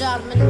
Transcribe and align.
man. 0.00 0.40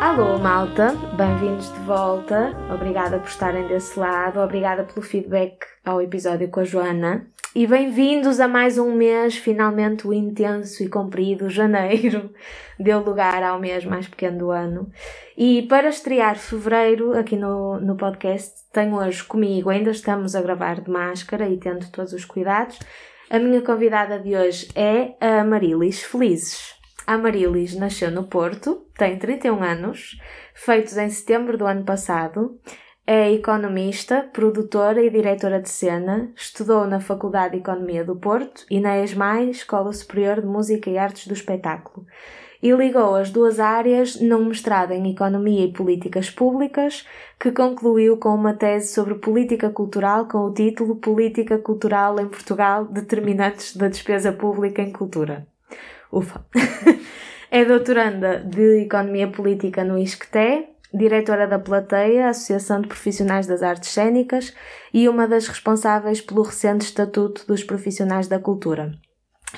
Alô, 0.00 0.38
malta, 0.38 0.94
bem-vindos 1.16 1.72
de 1.72 1.80
volta. 1.80 2.54
Obrigada 2.72 3.18
por 3.18 3.28
estarem 3.28 3.66
desse 3.66 3.98
lado, 3.98 4.40
obrigada 4.40 4.84
pelo 4.84 5.04
feedback 5.04 5.66
ao 5.84 6.00
episódio 6.00 6.48
com 6.48 6.60
a 6.60 6.64
Joana. 6.64 7.26
E 7.52 7.66
bem-vindos 7.66 8.38
a 8.38 8.46
mais 8.46 8.78
um 8.78 8.94
mês, 8.94 9.36
finalmente 9.36 10.06
o 10.06 10.12
intenso 10.12 10.84
e 10.84 10.88
comprido 10.88 11.50
janeiro 11.50 12.32
deu 12.78 13.00
lugar 13.00 13.42
ao 13.42 13.58
mês 13.58 13.84
mais 13.84 14.06
pequeno 14.06 14.38
do 14.38 14.50
ano. 14.52 14.88
E 15.36 15.62
para 15.62 15.88
estrear 15.88 16.38
fevereiro 16.38 17.12
aqui 17.12 17.34
no, 17.34 17.80
no 17.80 17.96
podcast, 17.96 18.54
tenho 18.72 18.94
hoje 18.94 19.24
comigo, 19.24 19.68
ainda 19.68 19.90
estamos 19.90 20.36
a 20.36 20.42
gravar 20.42 20.80
de 20.80 20.88
máscara 20.88 21.48
e 21.48 21.58
tendo 21.58 21.90
todos 21.90 22.12
os 22.12 22.24
cuidados. 22.24 22.78
A 23.28 23.40
minha 23.40 23.62
convidada 23.62 24.20
de 24.20 24.36
hoje 24.36 24.68
é 24.76 25.16
a 25.20 25.42
Marilis 25.42 26.04
Felizes. 26.04 26.76
A 27.04 27.18
Marilis 27.18 27.74
nasceu 27.74 28.12
no 28.12 28.28
Porto, 28.28 28.86
tem 28.96 29.18
31 29.18 29.60
anos, 29.60 30.20
feitos 30.54 30.96
em 30.96 31.10
setembro 31.10 31.58
do 31.58 31.66
ano 31.66 31.84
passado. 31.84 32.60
É 33.12 33.28
economista, 33.32 34.24
produtora 34.32 35.02
e 35.02 35.10
diretora 35.10 35.60
de 35.60 35.68
cena, 35.68 36.30
estudou 36.36 36.86
na 36.86 37.00
Faculdade 37.00 37.54
de 37.54 37.58
Economia 37.58 38.04
do 38.04 38.14
Porto 38.14 38.64
e 38.70 38.78
na 38.78 39.02
ESMAI, 39.02 39.50
Escola 39.50 39.92
Superior 39.92 40.40
de 40.40 40.46
Música 40.46 40.88
e 40.88 40.96
Artes 40.96 41.26
do 41.26 41.34
Espetáculo, 41.34 42.06
e 42.62 42.70
ligou 42.70 43.16
as 43.16 43.28
duas 43.28 43.58
áreas 43.58 44.20
num 44.20 44.44
mestrado 44.44 44.92
em 44.92 45.10
Economia 45.10 45.64
e 45.64 45.72
Políticas 45.72 46.30
Públicas, 46.30 47.04
que 47.36 47.50
concluiu 47.50 48.16
com 48.16 48.32
uma 48.32 48.54
tese 48.54 48.94
sobre 48.94 49.16
política 49.16 49.70
cultural 49.70 50.28
com 50.28 50.44
o 50.44 50.54
título 50.54 50.94
Política 50.94 51.58
Cultural 51.58 52.20
em 52.20 52.28
Portugal, 52.28 52.84
determinantes 52.84 53.76
da 53.76 53.88
despesa 53.88 54.30
pública 54.30 54.82
em 54.82 54.92
cultura. 54.92 55.48
Ufa! 56.12 56.46
é 57.50 57.64
doutoranda 57.64 58.38
de 58.38 58.82
Economia 58.82 59.26
Política 59.26 59.82
no 59.82 59.98
ISCTE, 59.98 60.69
diretora 60.92 61.46
da 61.46 61.58
Plateia, 61.58 62.28
Associação 62.28 62.80
de 62.80 62.88
Profissionais 62.88 63.46
das 63.46 63.62
Artes 63.62 63.90
Cênicas, 63.90 64.54
e 64.92 65.08
uma 65.08 65.26
das 65.26 65.46
responsáveis 65.46 66.20
pelo 66.20 66.42
recente 66.42 66.82
Estatuto 66.82 67.46
dos 67.46 67.62
Profissionais 67.62 68.28
da 68.28 68.38
Cultura. 68.38 68.92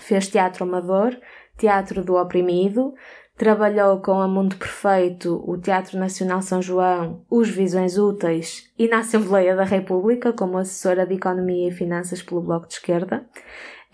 Fez 0.00 0.28
teatro 0.28 0.64
amador, 0.64 1.16
teatro 1.56 2.02
do 2.02 2.16
oprimido, 2.16 2.94
trabalhou 3.36 4.00
com 4.00 4.20
a 4.20 4.28
Mundo 4.28 4.56
Perfeito, 4.56 5.42
o 5.46 5.58
Teatro 5.58 5.98
Nacional 5.98 6.42
São 6.42 6.62
João, 6.62 7.24
os 7.30 7.48
Visões 7.48 7.98
Úteis 7.98 8.70
e 8.78 8.88
na 8.88 8.98
Assembleia 8.98 9.56
da 9.56 9.64
República 9.64 10.32
como 10.32 10.58
assessora 10.58 11.06
de 11.06 11.14
Economia 11.14 11.68
e 11.68 11.72
Finanças 11.72 12.22
pelo 12.22 12.42
Bloco 12.42 12.68
de 12.68 12.74
Esquerda. 12.74 13.26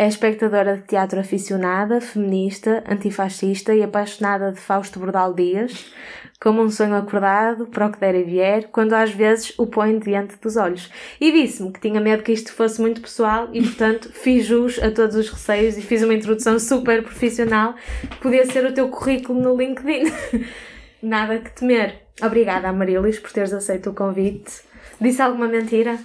É 0.00 0.06
espectadora 0.06 0.76
de 0.76 0.82
teatro 0.82 1.18
aficionada, 1.18 2.00
feminista, 2.00 2.84
antifascista 2.88 3.74
e 3.74 3.82
apaixonada 3.82 4.52
de 4.52 4.60
Fausto 4.60 5.00
Bordal 5.00 5.34
Dias, 5.34 5.92
como 6.40 6.62
um 6.62 6.70
sonho 6.70 6.94
acordado, 6.94 7.66
para 7.66 7.86
o 7.86 7.92
que 7.92 7.98
der 7.98 8.14
e 8.14 8.22
vier, 8.22 8.68
quando 8.70 8.92
às 8.92 9.10
vezes 9.10 9.52
o 9.58 9.66
põe 9.66 9.98
diante 9.98 10.36
dos 10.40 10.56
olhos. 10.56 10.88
E 11.20 11.32
disse-me 11.32 11.72
que 11.72 11.80
tinha 11.80 12.00
medo 12.00 12.22
que 12.22 12.32
isto 12.32 12.52
fosse 12.52 12.80
muito 12.80 13.00
pessoal 13.00 13.48
e, 13.52 13.60
portanto, 13.60 14.08
fiz 14.14 14.46
jus 14.46 14.78
a 14.80 14.90
todos 14.90 15.16
os 15.16 15.28
receios 15.28 15.76
e 15.76 15.82
fiz 15.82 16.02
uma 16.02 16.14
introdução 16.14 16.58
super 16.60 17.02
profissional 17.02 17.74
que 18.08 18.16
podia 18.18 18.46
ser 18.46 18.64
o 18.66 18.72
teu 18.72 18.88
currículo 18.88 19.40
no 19.40 19.56
LinkedIn. 19.56 20.12
Nada 21.02 21.38
que 21.38 21.50
temer. 21.52 22.02
Obrigada, 22.22 22.72
Marilis, 22.72 23.18
por 23.18 23.32
teres 23.32 23.52
aceito 23.52 23.90
o 23.90 23.94
convite. 23.94 24.52
Disse 25.00 25.22
alguma 25.22 25.46
mentira? 25.48 25.98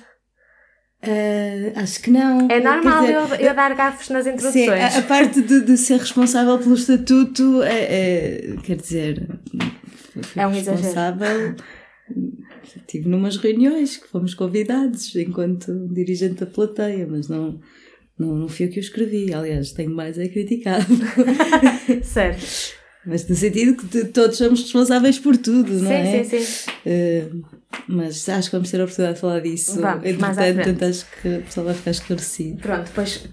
Ah, 1.01 1.81
acho 1.81 2.01
que 2.01 2.09
não. 2.09 2.47
É 2.49 2.59
normal 2.59 3.01
dizer, 3.01 3.13
eu, 3.15 3.47
eu 3.49 3.53
dar 3.53 3.73
gafos 3.75 4.09
nas 4.09 4.23
Sim, 4.23 4.31
introduções. 4.31 4.95
a, 4.95 4.99
a 4.99 5.01
parte 5.01 5.41
de, 5.41 5.61
de 5.61 5.77
ser 5.77 5.97
responsável 5.97 6.57
pelo 6.59 6.75
estatuto 6.75 7.61
é, 7.63 7.83
é- 7.83 8.55
quer 8.63 8.77
dizer, 8.77 9.27
fui 10.21 10.41
É 10.41 10.47
um 10.47 10.51
exagero. 10.51 10.77
responsável. 10.77 11.55
Estive 12.63 13.07
numas 13.09 13.37
reuniões 13.37 13.97
que 13.97 14.07
fomos 14.07 14.33
convidados 14.33 15.15
enquanto 15.15 15.87
dirigente 15.89 16.35
da 16.41 16.45
plateia, 16.45 17.07
mas 17.09 17.27
não, 17.27 17.59
não, 18.17 18.35
não 18.35 18.47
fui 18.49 18.65
eu 18.65 18.69
que 18.69 18.79
o 18.79 18.81
escrevi. 18.81 19.33
Aliás, 19.33 19.71
tenho 19.71 19.89
mais 19.91 20.17
é 20.17 20.27
criticado. 20.27 20.85
Certo. 22.03 22.73
mas 23.05 23.27
no 23.27 23.35
sentido 23.35 23.75
que 23.75 24.05
todos 24.05 24.37
somos 24.37 24.61
responsáveis 24.61 25.17
por 25.19 25.37
tudo, 25.37 25.71
não 25.73 25.87
sim, 25.87 25.93
é? 25.93 26.23
sim, 26.23 26.39
sim. 26.41 26.69
Uh, 26.85 27.45
mas 27.87 28.27
acho 28.29 28.49
que 28.49 28.55
vamos 28.55 28.69
ter 28.69 28.79
a 28.79 28.83
oportunidade 28.83 29.15
de 29.15 29.21
falar 29.21 29.39
disso. 29.39 29.79
Vamos, 29.81 30.05
Entretanto, 30.05 30.85
acho 30.85 31.05
que 31.21 31.35
a 31.35 31.39
pessoa 31.39 31.65
vai 31.65 31.73
ficar 31.73 31.91
esclarecida. 31.91 32.61
Pronto, 32.61 32.85
depois 32.85 33.27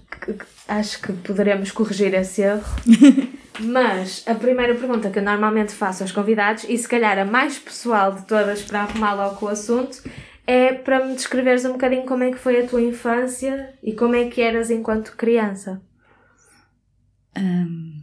acho 0.67 1.01
que 1.01 1.13
poderemos 1.13 1.71
corrigir 1.71 2.13
esse 2.13 2.41
erro. 2.41 2.63
Mas 3.59 4.23
a 4.27 4.33
primeira 4.33 4.73
pergunta 4.75 5.09
que 5.09 5.19
eu 5.19 5.23
normalmente 5.23 5.73
faço 5.73 6.03
aos 6.03 6.11
convidados, 6.11 6.65
e 6.67 6.77
se 6.77 6.87
calhar 6.87 7.17
a 7.19 7.25
mais 7.25 7.59
pessoal 7.59 8.13
de 8.13 8.25
todas 8.25 8.61
para 8.63 8.81
arrumar 8.83 9.13
logo 9.13 9.35
com 9.35 9.45
o 9.45 9.49
assunto, 9.49 10.01
é 10.47 10.73
para 10.73 11.05
me 11.05 11.13
descreveres 11.13 11.65
um 11.65 11.73
bocadinho 11.73 12.05
como 12.05 12.23
é 12.23 12.31
que 12.31 12.37
foi 12.37 12.61
a 12.63 12.67
tua 12.67 12.81
infância 12.81 13.73
e 13.83 13.93
como 13.93 14.15
é 14.15 14.27
que 14.29 14.41
eras 14.41 14.71
enquanto 14.71 15.15
criança. 15.15 15.81
Hum, 17.37 18.01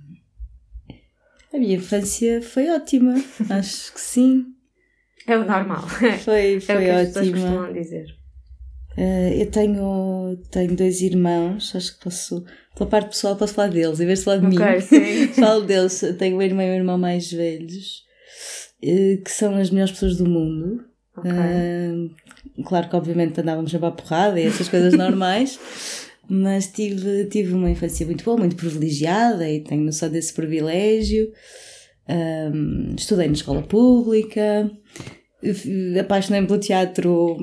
a 1.53 1.59
minha 1.59 1.77
infância 1.77 2.41
foi 2.43 2.69
ótima, 2.71 3.15
acho 3.51 3.93
que 3.93 4.01
sim. 4.01 4.47
É 5.27 5.37
o 5.37 5.45
normal. 5.45 5.83
Foi, 5.89 6.55
É 6.55 6.57
o 6.57 6.61
foi 6.61 6.85
pessoas 6.87 7.17
ótima. 7.19 7.33
costumam 7.33 7.73
dizer. 7.73 8.07
Uh, 8.97 9.33
eu 9.39 9.51
tenho, 9.51 10.37
tenho 10.51 10.75
dois 10.75 11.01
irmãos, 11.03 11.75
acho 11.77 11.97
que 11.97 12.05
posso, 12.05 12.45
pela 12.79 12.89
parte 12.89 13.09
pessoal, 13.09 13.37
posso 13.37 13.55
falar 13.55 13.69
deles, 13.69 14.01
em 14.01 14.07
vez 14.07 14.21
de 14.21 14.25
falar 14.25 14.39
de 14.39 14.47
Ok, 14.57 14.75
mim. 14.75 14.81
sim. 14.81 15.27
Falo 15.41 15.65
deles. 15.65 16.03
Tenho 16.19 16.37
um 16.37 16.43
irmão 16.43 16.65
e 16.65 16.71
um 16.71 16.75
irmão 16.75 16.97
mais 16.99 17.31
velhos, 17.31 18.05
uh, 18.83 19.23
que 19.23 19.31
são 19.31 19.57
as 19.57 19.71
melhores 19.71 19.93
pessoas 19.93 20.17
do 20.17 20.27
mundo. 20.27 20.85
Ok. 21.17 21.31
Uh, 21.31 22.63
claro 22.65 22.89
que, 22.89 22.97
obviamente, 22.97 23.41
andávamos 23.41 23.75
a 23.75 23.91
porrada 23.91 24.41
e 24.41 24.47
essas 24.47 24.69
coisas 24.69 24.95
normais, 24.97 25.59
mas 26.29 26.69
tive, 26.69 27.25
tive 27.27 27.53
uma 27.53 27.71
infância 27.71 28.07
muito 28.07 28.25
boa, 28.25 28.37
muito 28.37 28.55
privilegiada 28.57 29.49
e 29.51 29.61
tenho 29.61 29.83
noção 29.83 30.09
desse 30.09 30.33
privilégio. 30.33 31.33
Um, 32.09 32.95
estudei 32.97 33.27
na 33.27 33.35
escola 33.35 33.63
pública, 33.63 34.71
apaixonei-me 36.01 36.47
pelo 36.47 36.59
teatro 36.59 37.37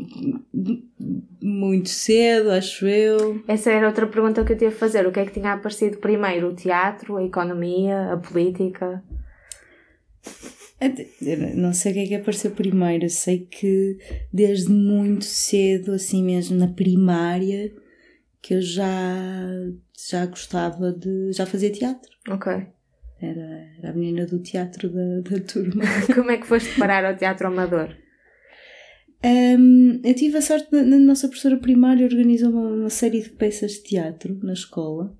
muito 1.41 1.89
cedo, 1.89 2.51
acho 2.51 2.87
eu. 2.87 3.43
Essa 3.47 3.71
era 3.71 3.87
outra 3.87 4.07
pergunta 4.07 4.43
que 4.43 4.53
eu 4.53 4.57
tinha 4.57 4.69
a 4.69 4.73
fazer. 4.73 5.05
O 5.05 5.11
que 5.11 5.19
é 5.19 5.25
que 5.25 5.33
tinha 5.33 5.53
aparecido 5.53 5.97
primeiro? 5.97 6.49
O 6.49 6.55
teatro, 6.55 7.17
a 7.17 7.23
economia, 7.23 8.13
a 8.13 8.17
política? 8.17 9.03
Não 11.55 11.73
sei 11.73 11.91
o 11.91 11.95
que 11.95 12.01
é 12.01 12.07
que 12.07 12.15
apareceu 12.15 12.51
primeiro, 12.51 13.05
eu 13.05 13.09
sei 13.09 13.39
que 13.39 13.97
desde 14.31 14.71
muito 14.71 15.23
cedo, 15.23 15.93
assim 15.93 16.23
mesmo 16.23 16.57
na 16.57 16.67
primária, 16.67 17.71
que 18.41 18.55
eu 18.55 18.61
já, 18.61 19.47
já 20.09 20.25
gostava 20.25 20.91
de. 20.91 21.31
já 21.31 21.45
fazia 21.45 21.71
teatro. 21.71 22.11
Ok. 22.29 22.67
Era, 23.21 23.69
era 23.79 23.89
a 23.89 23.93
menina 23.93 24.25
do 24.25 24.39
teatro 24.39 24.89
da, 24.89 25.21
da 25.21 25.39
turma. 25.41 25.83
Como 26.13 26.29
é 26.31 26.37
que 26.37 26.45
foste 26.47 26.77
parar 26.77 27.05
ao 27.05 27.15
teatro 27.17 27.47
amador? 27.47 27.95
Hum, 29.23 30.01
eu 30.03 30.13
tive 30.13 30.37
a 30.37 30.41
sorte, 30.41 30.67
na, 30.71 30.83
na 30.83 30.99
nossa 30.99 31.27
professora 31.27 31.57
primária 31.57 32.05
organizou 32.05 32.51
uma, 32.51 32.69
uma 32.69 32.89
série 32.89 33.21
de 33.21 33.29
peças 33.29 33.71
de 33.73 33.83
teatro 33.83 34.37
na 34.43 34.53
escola 34.53 35.17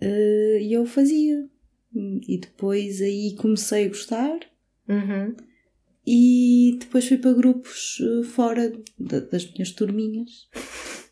eh, 0.00 0.58
e 0.62 0.72
eu 0.72 0.84
fazia. 0.86 1.46
E 1.94 2.38
depois 2.40 3.00
aí 3.02 3.34
comecei 3.36 3.84
a 3.84 3.88
gostar 3.88 4.38
Uhum. 4.88 5.36
e 6.06 6.76
depois 6.80 7.06
fui 7.06 7.16
para 7.18 7.32
grupos 7.34 7.98
eh, 8.00 8.24
fora 8.24 8.72
da- 8.98 9.20
das 9.20 9.50
minhas 9.52 9.70
turminhas. 9.72 10.30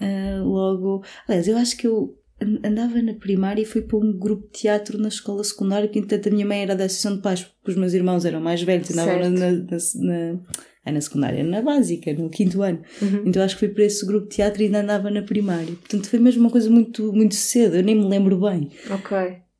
Eh, 0.00 0.38
logo, 0.40 1.04
aliás, 1.26 1.46
eu 1.46 1.56
acho 1.56 1.76
que 1.76 1.86
eu 1.86 2.18
andava 2.62 3.00
na 3.02 3.14
primária 3.14 3.62
e 3.62 3.64
fui 3.64 3.82
para 3.82 3.98
um 3.98 4.12
grupo 4.12 4.46
de 4.46 4.60
teatro 4.60 4.98
na 4.98 5.08
escola 5.08 5.42
secundária, 5.44 5.88
que 5.88 5.98
entretanto 5.98 6.28
a 6.28 6.32
minha 6.32 6.46
mãe 6.46 6.62
era 6.62 6.74
da 6.74 6.84
associação 6.84 7.16
de 7.16 7.22
pais, 7.22 7.42
porque 7.42 7.70
os 7.70 7.76
meus 7.76 7.92
irmãos 7.92 8.24
eram 8.24 8.40
mais 8.40 8.62
velhos 8.62 8.90
e 8.90 8.92
andavam 8.92 9.18
na, 9.18 9.28
na, 9.30 9.50
na, 9.52 9.78
na, 9.94 10.40
ah, 10.84 10.92
na 10.92 11.00
secundária, 11.00 11.42
na 11.42 11.62
básica, 11.62 12.12
no 12.12 12.28
quinto 12.28 12.62
ano. 12.62 12.82
Uhum. 13.00 13.22
Então 13.26 13.42
acho 13.42 13.56
que 13.56 13.66
fui 13.66 13.68
para 13.68 13.84
esse 13.84 14.04
grupo 14.06 14.28
de 14.28 14.36
teatro 14.36 14.62
e 14.62 14.66
ainda 14.66 14.80
andava 14.80 15.10
na 15.10 15.22
primária. 15.22 15.74
Portanto 15.74 16.08
foi 16.08 16.18
mesmo 16.18 16.42
uma 16.42 16.50
coisa 16.50 16.68
muito, 16.70 17.12
muito 17.12 17.34
cedo, 17.34 17.76
eu 17.76 17.82
nem 17.82 17.94
me 17.94 18.06
lembro 18.06 18.38
bem. 18.40 18.70
Ok. 18.90 19.16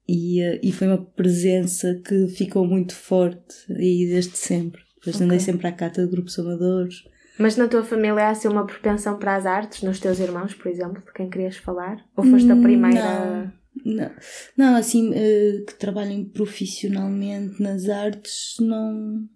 E, 0.06 0.40
eh, 0.42 0.60
e 0.62 0.70
foi 0.70 0.86
uma 0.86 0.98
presença 0.98 2.00
que 2.06 2.28
ficou 2.28 2.66
muito 2.66 2.94
forte 2.94 3.54
aí 3.70 4.06
desde 4.06 4.36
sempre. 4.36 4.82
Depois 4.96 5.20
andei 5.20 5.38
Ok. 5.38 5.40
sempre 5.40 5.66
à 5.66 5.72
cata 5.72 6.04
de 6.04 6.10
grupos 6.10 6.38
amadores. 6.38 7.04
Mas 7.38 7.56
na 7.56 7.66
tua 7.66 7.82
família 7.82 8.26
há 8.26 8.31
assim 8.31 8.48
uma 8.48 8.64
propensão 8.66 9.19
para 9.19 9.34
as 9.36 9.44
artes, 9.46 9.82
nos 9.82 9.98
teus 9.98 10.20
irmãos, 10.20 10.54
por 10.54 10.70
exemplo, 10.70 11.02
de 11.04 11.12
quem 11.12 11.28
querias 11.28 11.56
falar? 11.56 12.04
Ou 12.16 12.25
foste 12.25 12.50
a 12.50 12.56
primeira? 12.56 13.52
Não, 13.84 14.10
não 14.56 14.76
assim, 14.76 15.12
eh, 15.14 15.64
que 15.66 15.75
trabalhem 15.75 16.25
profissionalmente 16.25 17.60
nas 17.60 17.88
artes, 17.88 18.54
não. 18.60 19.26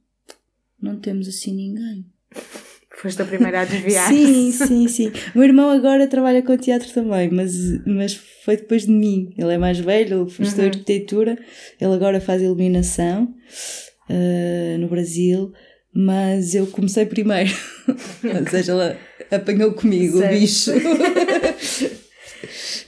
não 0.80 0.96
temos 1.00 1.26
assim 1.26 1.52
ninguém. 1.54 2.06
Foste 2.96 3.20
a 3.22 3.24
primeira 3.24 3.60
a 3.60 3.64
desviar. 3.64 4.08
Sim, 4.08 4.50
sim, 4.52 4.88
sim. 4.88 5.08
O 5.34 5.38
meu 5.38 5.44
irmão 5.48 5.70
agora 5.70 6.06
trabalha 6.08 6.42
com 6.42 6.56
teatro 6.56 6.92
também, 6.92 7.30
mas, 7.30 7.54
mas 7.86 8.14
foi 8.44 8.56
depois 8.56 8.86
de 8.86 8.92
mim. 8.92 9.32
Ele 9.36 9.52
é 9.54 9.58
mais 9.58 9.78
velho, 9.78 10.22
ele 10.22 10.30
estudou 10.30 10.64
Uhum. 10.64 10.70
arquitetura, 10.70 11.38
ele 11.80 11.94
agora 11.94 12.20
faz 12.20 12.42
iluminação 12.42 13.34
uh, 14.10 14.78
no 14.78 14.88
Brasil, 14.88 15.52
mas 15.92 16.54
eu 16.54 16.66
comecei 16.66 17.06
primeiro. 17.06 17.50
Ou 17.88 18.50
seja, 18.50 18.72
ela 18.72 18.98
apanhou 19.30 19.72
comigo 19.72 20.18
Certo. 20.18 20.34
o 20.34 20.38
bicho. 20.38 20.70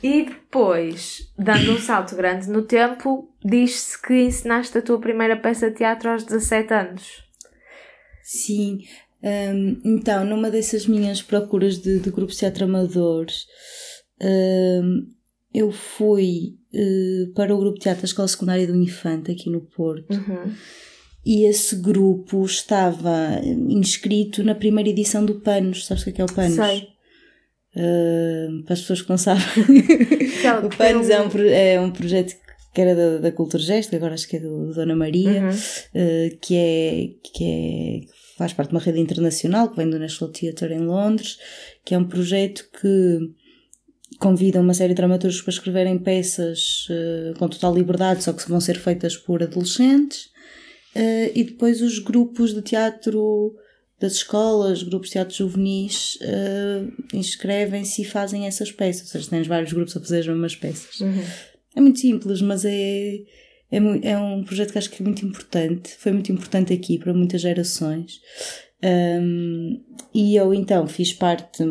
E 0.02 0.24
depois, 0.24 1.30
dando 1.38 1.72
um 1.72 1.78
salto 1.78 2.14
grande 2.16 2.48
no 2.48 2.62
tempo, 2.62 3.28
diz-se 3.44 4.00
que 4.00 4.14
ensinaste 4.14 4.78
a 4.78 4.82
tua 4.82 4.98
primeira 4.98 5.36
peça 5.36 5.68
de 5.70 5.76
teatro 5.76 6.08
aos 6.10 6.24
17 6.24 6.72
anos. 6.72 7.22
Sim, 8.22 8.84
hum, 9.22 9.80
então, 9.84 10.24
numa 10.24 10.50
dessas 10.50 10.86
minhas 10.86 11.20
procuras 11.20 11.78
de, 11.78 11.98
de 11.98 12.10
grupos 12.10 12.34
de 12.34 12.40
teatro 12.40 12.64
amadores, 12.64 13.44
hum, 14.22 15.08
eu 15.52 15.70
fui 15.70 16.54
eh, 16.72 17.26
para 17.34 17.54
o 17.54 17.58
grupo 17.58 17.74
de 17.74 17.82
teatro 17.82 18.02
da 18.02 18.06
Escola 18.06 18.28
Secundária 18.28 18.66
do 18.66 18.76
Infante, 18.76 19.32
aqui 19.32 19.50
no 19.50 19.60
Porto, 19.60 20.14
Uhum. 20.14 20.54
E 21.24 21.44
esse 21.44 21.76
grupo 21.76 22.44
estava 22.44 23.40
inscrito 23.44 24.42
na 24.42 24.54
primeira 24.54 24.90
edição 24.90 25.24
do 25.24 25.40
Panos. 25.40 25.86
Sabes 25.86 26.02
o 26.02 26.04
que 26.06 26.10
é, 26.10 26.14
que 26.14 26.20
é 26.22 26.24
o 26.24 26.32
Panos? 26.32 26.54
Sei. 26.54 26.88
Hum, 27.76 28.62
para 28.64 28.74
as 28.74 28.80
pessoas 28.80 29.02
que 29.02 29.10
não 29.10 29.18
sabem, 29.18 29.44
Aquela 30.38 30.66
o 30.66 30.76
Panos 30.76 31.08
é, 31.08 31.20
um, 31.20 31.28
é 31.48 31.80
um 31.80 31.90
projeto 31.90 32.34
que 32.72 32.80
era 32.80 32.94
da, 32.94 33.18
da 33.18 33.32
Cultura 33.32 33.62
Gesto, 33.62 33.94
agora 33.94 34.14
acho 34.14 34.28
que 34.28 34.36
é 34.36 34.40
do, 34.40 34.66
do 34.66 34.74
Dona 34.74 34.96
Maria. 34.96 35.42
Uhum. 35.42 35.50
Uh, 35.50 36.38
que 36.40 36.56
é 36.56 37.08
que 37.22 37.44
é 37.44 38.20
faz 38.38 38.54
parte 38.54 38.70
de 38.70 38.76
uma 38.76 38.80
rede 38.80 38.98
internacional 38.98 39.68
que 39.68 39.76
vem 39.76 39.90
do 39.90 39.98
National 39.98 40.32
Theatre 40.32 40.72
em 40.72 40.86
Londres, 40.86 41.38
que 41.84 41.94
é 41.94 41.98
um 41.98 42.04
projeto 42.04 42.64
que 42.80 43.18
convida 44.18 44.60
uma 44.60 44.72
série 44.72 44.94
de 44.94 44.96
dramaturgos 44.96 45.42
para 45.42 45.52
escreverem 45.52 45.98
peças 45.98 46.86
uh, 46.88 47.38
com 47.38 47.48
total 47.48 47.74
liberdade, 47.74 48.24
só 48.24 48.32
que 48.32 48.48
vão 48.48 48.60
ser 48.60 48.78
feitas 48.78 49.14
por 49.16 49.42
adolescentes, 49.42 50.29
Uh, 50.94 51.30
e 51.34 51.44
depois 51.44 51.80
os 51.80 51.98
grupos 51.98 52.52
de 52.52 52.62
teatro 52.62 53.54
das 54.00 54.14
escolas, 54.14 54.82
grupos 54.82 55.08
de 55.08 55.12
teatro 55.12 55.36
juvenis, 55.36 56.18
uh, 56.22 57.16
inscrevem-se 57.16 58.02
e 58.02 58.04
fazem 58.04 58.46
essas 58.46 58.72
peças. 58.72 59.02
Ou 59.02 59.08
seja, 59.08 59.30
tens 59.30 59.46
vários 59.46 59.72
grupos 59.72 59.96
a 59.96 60.00
fazer 60.00 60.20
as 60.20 60.26
mesmas 60.26 60.56
peças. 60.56 61.00
Uhum. 61.00 61.22
É 61.76 61.80
muito 61.80 62.00
simples, 62.00 62.40
mas 62.40 62.64
é, 62.64 63.16
é, 63.70 63.76
é 64.02 64.18
um 64.18 64.42
projeto 64.42 64.72
que 64.72 64.78
acho 64.78 64.90
que 64.90 65.02
é 65.02 65.04
muito 65.04 65.24
importante. 65.24 65.94
Foi 65.98 66.12
muito 66.12 66.32
importante 66.32 66.72
aqui 66.72 66.98
para 66.98 67.12
muitas 67.12 67.42
gerações. 67.42 68.20
Um, 68.82 69.84
e 70.14 70.34
eu 70.34 70.54
então 70.54 70.86
fiz 70.88 71.12
parte 71.12 71.62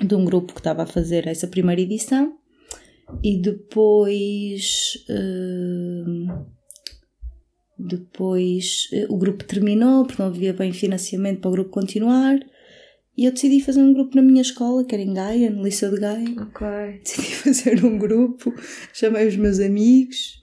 de 0.00 0.14
um 0.14 0.24
grupo 0.24 0.52
que 0.52 0.60
estava 0.60 0.82
a 0.82 0.86
fazer 0.86 1.28
essa 1.28 1.46
primeira 1.46 1.80
edição 1.80 2.36
e 3.22 3.40
depois. 3.40 4.98
um, 5.08 6.26
depois 7.82 8.88
eh, 8.92 9.06
o 9.08 9.16
grupo 9.16 9.44
terminou 9.44 10.04
porque 10.04 10.22
não 10.22 10.28
havia 10.28 10.52
bem 10.52 10.72
financiamento 10.72 11.40
para 11.40 11.48
o 11.48 11.52
grupo 11.52 11.70
continuar 11.70 12.38
e 13.16 13.26
eu 13.26 13.32
decidi 13.32 13.60
fazer 13.60 13.82
um 13.82 13.92
grupo 13.92 14.16
na 14.16 14.22
minha 14.22 14.40
escola, 14.40 14.84
que 14.84 14.94
era 14.94 15.04
em 15.04 15.12
Gaia, 15.12 15.50
no 15.50 15.62
Liceu 15.62 15.90
de 15.90 16.00
Gaia 16.00 16.28
Ok. 16.40 16.66
decidi 17.04 17.34
fazer 17.36 17.84
um 17.84 17.98
grupo, 17.98 18.54
chamei 18.92 19.26
os 19.26 19.36
meus 19.36 19.60
amigos 19.60 20.40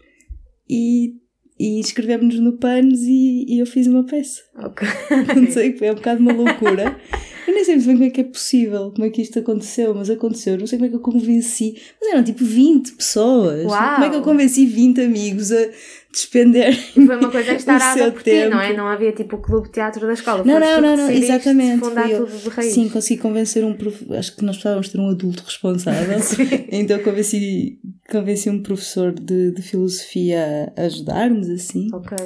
e, 0.69 1.15
e 1.59 1.79
inscrevemos-nos 1.79 2.39
no 2.39 2.57
PANS 2.57 2.99
e, 3.01 3.45
e 3.47 3.59
eu 3.59 3.65
fiz 3.65 3.87
uma 3.87 4.05
peça. 4.05 4.41
Ok. 4.55 4.87
Não 5.35 5.51
sei, 5.51 5.75
foi 5.77 5.89
um 5.89 5.95
bocado 5.95 6.21
uma 6.21 6.33
loucura. 6.33 6.95
Eu 7.47 7.55
nem 7.55 7.63
sei 7.63 7.75
muito 7.77 7.87
bem 7.87 7.95
como 7.95 8.05
é 8.05 8.09
que 8.11 8.21
é 8.21 8.23
possível, 8.25 8.91
como 8.91 9.05
é 9.05 9.09
que 9.09 9.23
isto 9.23 9.39
aconteceu, 9.39 9.95
mas 9.95 10.07
aconteceu. 10.07 10.55
Não 10.55 10.67
sei 10.67 10.77
como 10.77 10.85
é 10.85 10.89
que 10.89 10.95
eu 10.95 10.99
convenci, 10.99 11.75
mas 11.99 12.11
eram 12.11 12.23
tipo 12.23 12.45
20 12.45 12.93
pessoas. 12.93 13.65
Uau! 13.65 13.93
Como 13.95 14.05
é 14.05 14.09
que 14.11 14.15
eu 14.15 14.21
convenci 14.21 14.67
20 14.67 15.01
amigos 15.01 15.51
a 15.51 15.67
despender? 16.11 16.75
Foi 16.93 17.03
uma 17.05 17.31
coisa 17.31 17.53
instalada 17.53 17.99
seu 17.99 18.11
por 18.11 18.23
ti, 18.23 18.47
não 18.49 18.59
é? 18.59 18.67
tempo. 18.67 18.77
Não 18.77 18.87
havia 18.87 19.11
tipo 19.11 19.35
o 19.35 19.41
clube 19.41 19.67
de 19.67 19.73
teatro 19.73 20.05
da 20.05 20.13
escola. 20.13 20.43
Não, 20.43 20.59
Foste 20.59 20.69
não, 20.69 20.81
não, 20.81 20.97
não, 20.97 21.11
exatamente. 21.11 21.79
fundar 21.79 22.09
eu. 22.09 22.25
tudo 22.25 22.37
de 22.37 22.49
raiz. 22.49 22.73
Sim, 22.73 22.89
consegui 22.89 23.21
convencer 23.21 23.63
um 23.63 23.73
prof... 23.73 24.05
Acho 24.13 24.35
que 24.35 24.43
nós 24.43 24.55
precisávamos 24.55 24.89
ter 24.89 24.99
um 24.99 25.09
adulto 25.09 25.43
responsável. 25.43 26.17
então 26.71 26.99
convenci, 26.99 27.79
convenci 28.09 28.49
um 28.49 28.61
professor 28.61 29.11
de, 29.11 29.51
de 29.51 29.61
filosofia 29.61 30.73
a 30.75 30.81
ajudar-nos 30.83 31.49
assim. 31.49 31.87
Ok. 31.93 32.17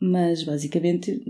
Mas 0.00 0.44
basicamente 0.44 1.22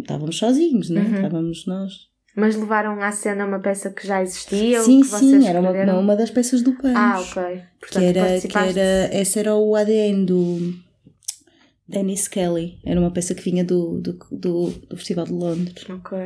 estávamos 0.00 0.36
sozinhos, 0.36 0.90
né? 0.90 1.02
Uhum. 1.02 1.14
Estávamos 1.16 1.66
nós. 1.66 2.13
Mas 2.36 2.56
levaram 2.56 3.00
à 3.00 3.12
cena 3.12 3.46
uma 3.46 3.60
peça 3.60 3.90
que 3.90 4.06
já 4.06 4.20
existia? 4.20 4.78
ou 4.80 4.84
sim, 4.84 5.02
que 5.02 5.08
vocês 5.08 5.42
sim, 5.42 5.48
era 5.48 5.60
uma, 5.60 5.98
uma 5.98 6.16
das 6.16 6.30
peças 6.30 6.62
do 6.62 6.72
PANS. 6.72 6.96
Ah, 6.96 7.20
ok. 7.20 7.62
Portanto, 7.80 8.00
que 8.00 8.18
era, 8.18 8.40
que 8.40 8.58
era, 8.58 9.14
esse 9.14 9.38
era 9.38 9.54
o 9.54 9.76
ADN 9.76 10.26
do 10.26 10.74
Dennis 11.86 12.26
Kelly. 12.26 12.80
Era 12.84 12.98
uma 12.98 13.12
peça 13.12 13.34
que 13.34 13.42
vinha 13.42 13.64
do, 13.64 14.00
do, 14.00 14.18
do, 14.32 14.70
do 14.70 14.96
Festival 14.96 15.26
de 15.26 15.32
Londres. 15.32 15.88
Ok. 15.88 16.18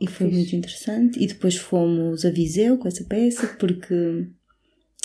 E 0.00 0.06
foi 0.06 0.26
Fixe. 0.26 0.38
muito 0.38 0.56
interessante. 0.56 1.22
E 1.22 1.26
depois 1.26 1.56
fomos 1.56 2.24
a 2.24 2.30
Viseu 2.30 2.78
com 2.78 2.88
essa 2.88 3.04
peça, 3.04 3.46
porque. 3.58 4.26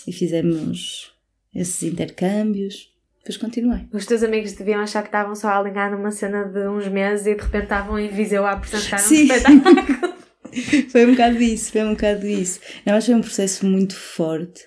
E 0.08 0.14
fizemos 0.14 1.14
esses 1.54 1.84
intercâmbios. 1.84 2.90
Depois 3.30 3.38
continuei. 3.38 3.88
Os 3.94 4.08
teus 4.08 4.24
amigos 4.24 4.54
deviam 4.54 4.82
achar 4.82 5.04
que 5.04 5.10
estavam 5.10 5.36
só 5.36 5.50
a 5.50 5.60
alinhar 5.60 5.92
numa 5.92 6.10
cena 6.10 6.46
de 6.46 6.68
uns 6.68 6.88
meses 6.88 7.28
e 7.28 7.36
de 7.36 7.44
repente 7.44 7.66
estavam 7.66 8.00
em 8.00 8.08
Viseu 8.08 8.44
a 8.44 8.54
apresentar 8.54 8.96
um 8.96 9.00
Sim. 9.00 9.28
espetáculo. 9.28 10.20
Foi 10.90 11.06
um 11.06 11.12
bocado 11.12 11.38
isso, 11.38 11.72
foi 11.72 11.84
um 11.84 11.92
bocado 11.92 12.26
isso. 12.26 12.60
Não, 12.84 12.96
mas 12.96 13.06
foi 13.06 13.14
um 13.14 13.22
processo 13.22 13.68
muito 13.68 13.96
forte. 13.96 14.64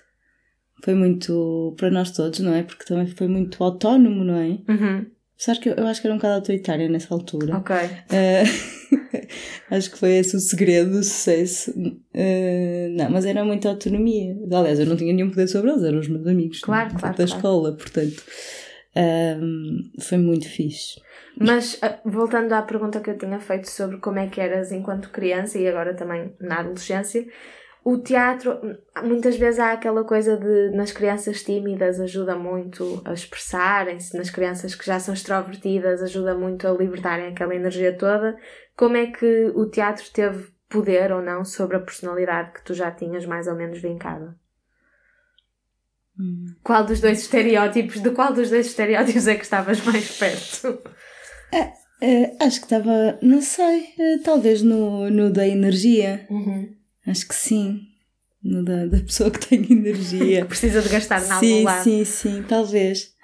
Foi 0.84 0.94
muito 0.94 1.74
para 1.76 1.90
nós 1.90 2.12
todos, 2.12 2.38
não 2.38 2.54
é? 2.54 2.62
Porque 2.62 2.84
também 2.84 3.08
foi 3.08 3.26
muito 3.26 3.64
autónomo, 3.64 4.22
não 4.22 4.36
é? 4.36 4.58
Uhum. 4.72 5.06
Apesar 5.42 5.60
que 5.60 5.68
eu, 5.70 5.74
eu 5.74 5.86
acho 5.88 6.00
que 6.00 6.06
era 6.06 6.14
um 6.14 6.18
bocado 6.18 6.34
autoritária 6.36 6.88
nessa 6.88 7.12
altura. 7.12 7.56
Ok. 7.58 7.74
Eh, 8.12 8.44
acho 9.70 9.90
que 9.90 9.98
foi 9.98 10.12
esse 10.12 10.36
o 10.36 10.40
segredo 10.40 10.90
do 10.92 11.02
sucesso. 11.02 11.72
Eh, 12.14 12.88
não, 12.96 13.10
mas 13.10 13.24
era 13.24 13.44
muita 13.44 13.68
autonomia. 13.68 14.36
Aliás, 14.52 14.78
eu 14.78 14.86
não 14.86 14.96
tinha 14.96 15.12
nenhum 15.12 15.30
poder 15.30 15.48
sobre 15.48 15.70
eles, 15.72 15.82
eram 15.82 15.98
os 15.98 16.06
meus 16.08 16.26
amigos 16.28 16.60
Claro, 16.60 16.92
da- 16.92 16.98
claro, 17.00 17.16
da 17.16 17.24
claro. 17.24 17.36
escola, 17.36 17.72
portanto. 17.76 18.22
ehm, 18.94 19.90
foi 20.00 20.18
muito 20.18 20.48
fixe. 20.48 21.00
Mas 21.36 21.78
ah, 21.82 21.98
voltando 22.04 22.52
à 22.52 22.62
pergunta 22.62 23.00
que 23.00 23.10
eu 23.10 23.18
tinha 23.18 23.40
feito 23.40 23.68
sobre 23.68 23.96
como 23.98 24.18
é 24.18 24.28
que 24.28 24.40
eras 24.40 24.70
enquanto 24.70 25.08
criança 25.10 25.58
e 25.58 25.66
agora 25.66 25.94
também 25.94 26.32
na 26.38 26.60
adolescência, 26.60 27.26
o 27.84 27.98
teatro, 27.98 28.60
muitas 29.02 29.36
vezes 29.36 29.58
há 29.58 29.72
aquela 29.72 30.04
coisa 30.04 30.36
de 30.36 30.70
nas 30.70 30.92
crianças 30.92 31.42
tímidas 31.42 32.00
ajuda 32.00 32.36
muito 32.36 33.02
a 33.04 33.12
expressarem-se, 33.12 34.16
nas 34.16 34.30
crianças 34.30 34.74
que 34.74 34.86
já 34.86 35.00
são 35.00 35.14
extrovertidas 35.14 36.02
ajuda 36.02 36.34
muito 36.34 36.66
a 36.66 36.72
libertarem 36.72 37.28
aquela 37.28 37.54
energia 37.54 37.96
toda. 37.96 38.36
Como 38.76 38.96
é 38.96 39.06
que 39.06 39.52
o 39.54 39.66
teatro 39.66 40.04
teve 40.12 40.52
poder 40.68 41.12
ou 41.12 41.20
não 41.20 41.44
sobre 41.44 41.76
a 41.76 41.80
personalidade 41.80 42.52
que 42.52 42.64
tu 42.64 42.72
já 42.72 42.90
tinhas 42.90 43.26
mais 43.26 43.46
ou 43.48 43.56
menos 43.56 43.80
vincada? 43.80 44.36
Hum. 46.18 46.54
Qual 46.62 46.84
dos 46.84 47.00
dois 47.00 47.20
estereótipos, 47.20 48.00
de 48.00 48.10
qual 48.10 48.32
dos 48.32 48.48
dois 48.48 48.66
estereótipos 48.66 49.26
é 49.26 49.34
que 49.34 49.42
estavas 49.42 49.84
mais 49.84 50.18
perto? 50.18 50.82
Eh, 52.04 52.36
acho 52.40 52.58
que 52.58 52.66
estava, 52.66 53.16
não 53.22 53.40
sei, 53.40 53.94
eh, 53.96 54.18
talvez 54.24 54.60
no, 54.60 55.08
no 55.08 55.32
da 55.32 55.46
energia. 55.46 56.26
Acho 57.06 57.26
que 57.28 57.34
sim. 57.34 57.88
Da, 58.42 58.86
da 58.86 58.98
pessoa 59.00 59.30
que 59.30 59.46
tem 59.46 59.60
energia. 59.70 60.44
Precisa 60.44 60.82
de 60.82 60.88
gastar 60.88 61.22
algum 61.22 61.40
sim, 61.40 61.64
lado. 61.64 61.84
sim, 61.84 62.04
sim, 62.04 62.44
talvez. 62.48 63.14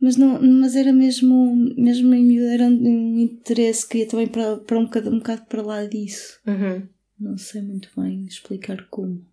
Mas, 0.00 0.16
não, 0.16 0.40
mas 0.40 0.76
era 0.76 0.92
mesmo, 0.92 1.54
mesmo 1.76 2.14
em 2.14 2.24
miúdo, 2.24 2.48
era 2.48 2.64
um 2.64 3.18
interesse 3.18 3.86
que 3.86 3.98
ia 3.98 4.08
também 4.08 4.26
para, 4.26 4.56
para 4.56 4.78
um, 4.78 4.84
bocado, 4.84 5.10
um 5.10 5.18
bocado 5.18 5.42
para 5.42 5.62
lá 5.62 5.84
disso. 5.84 6.40
Uhum. 6.46 6.88
Não 7.18 7.36
sei 7.36 7.60
muito 7.60 7.90
bem 7.94 8.24
explicar 8.24 8.86
como. 8.88 9.26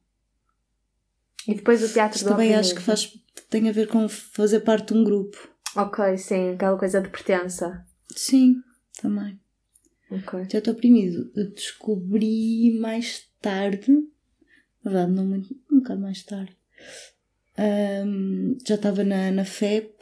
E 1.47 1.55
depois 1.55 1.81
o 1.81 1.93
teatro 1.93 2.19
do 2.19 2.29
também 2.29 2.53
acho 2.53 2.75
que 2.75 2.81
faz, 2.81 3.17
tem 3.49 3.69
a 3.69 3.71
ver 3.71 3.87
com 3.87 4.09
fazer 4.09 4.59
parte 4.59 4.93
de 4.93 4.99
um 4.99 5.05
grupo. 5.05 5.37
Ok, 5.73 6.17
sim, 6.17 6.49
aquela 6.49 6.77
coisa 6.77 6.99
de 6.99 7.07
pertença. 7.07 7.85
Sim, 8.13 8.61
também. 9.01 9.39
Ok. 10.11 10.47
Já 10.51 10.59
estou 10.59 10.73
oprimido. 10.73 11.31
Descobri 11.55 12.77
mais 12.79 13.26
tarde, 13.41 13.91
na 14.83 14.91
verdade, 14.91 15.11
não 15.11 15.25
muito, 15.25 15.55
um 15.71 15.79
bocado 15.79 16.01
mais 16.01 16.23
tarde. 16.23 16.55
Ahm, 17.57 18.57
já 18.67 18.75
estava 18.75 19.03
na, 19.03 19.31
na 19.31 19.45
FEP. 19.45 19.93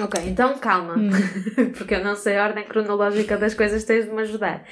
Ok, 0.00 0.20
então 0.26 0.58
calma, 0.58 0.96
Hum. 0.96 1.10
porque 1.76 1.94
eu 1.94 2.04
não 2.04 2.14
sei 2.14 2.36
a 2.36 2.44
ordem 2.44 2.64
cronológica 2.66 3.36
das 3.36 3.54
coisas, 3.54 3.84
tens 3.84 4.04
de 4.06 4.10
me 4.12 4.22
ajudar. 4.22 4.66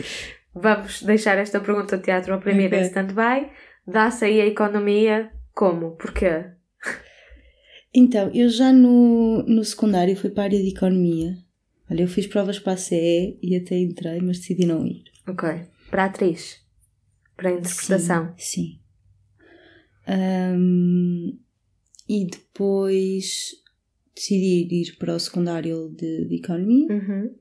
Vamos 0.54 1.02
deixar 1.02 1.36
esta 1.38 1.60
pergunta 1.60 1.96
do 1.96 2.02
teatro 2.02 2.34
oprimido 2.34 2.74
em 2.74 2.78
Ok. 2.78 2.86
stand-by. 2.88 3.50
Dá-se 3.86 4.24
aí 4.24 4.40
a 4.40 4.46
economia 4.46 5.30
como? 5.54 5.92
Porquê? 5.96 6.44
Então, 7.94 8.30
eu 8.34 8.48
já 8.48 8.72
no, 8.72 9.42
no 9.44 9.64
secundário 9.64 10.16
fui 10.16 10.30
para 10.30 10.42
a 10.44 10.46
área 10.46 10.62
de 10.62 10.68
economia. 10.68 11.36
Olha, 11.90 12.02
eu 12.02 12.08
fiz 12.08 12.26
provas 12.26 12.58
para 12.58 12.72
a 12.74 12.76
CE 12.76 13.38
e 13.42 13.56
até 13.56 13.78
entrei, 13.78 14.20
mas 14.20 14.38
decidi 14.38 14.66
não 14.66 14.84
ir. 14.86 15.04
Ok. 15.26 15.48
Para 15.90 16.02
a 16.04 16.06
atriz? 16.06 16.60
Para 17.36 17.50
a 17.50 17.52
interpretação? 17.52 18.34
Sim. 18.36 18.78
sim. 18.78 18.80
Um, 20.08 21.38
e 22.08 22.26
depois 22.26 23.50
decidi 24.14 24.68
ir 24.70 24.96
para 24.96 25.14
o 25.14 25.18
secundário 25.18 25.88
de, 25.90 26.26
de 26.26 26.36
Economia. 26.36 26.86
Uhum. 26.88 27.34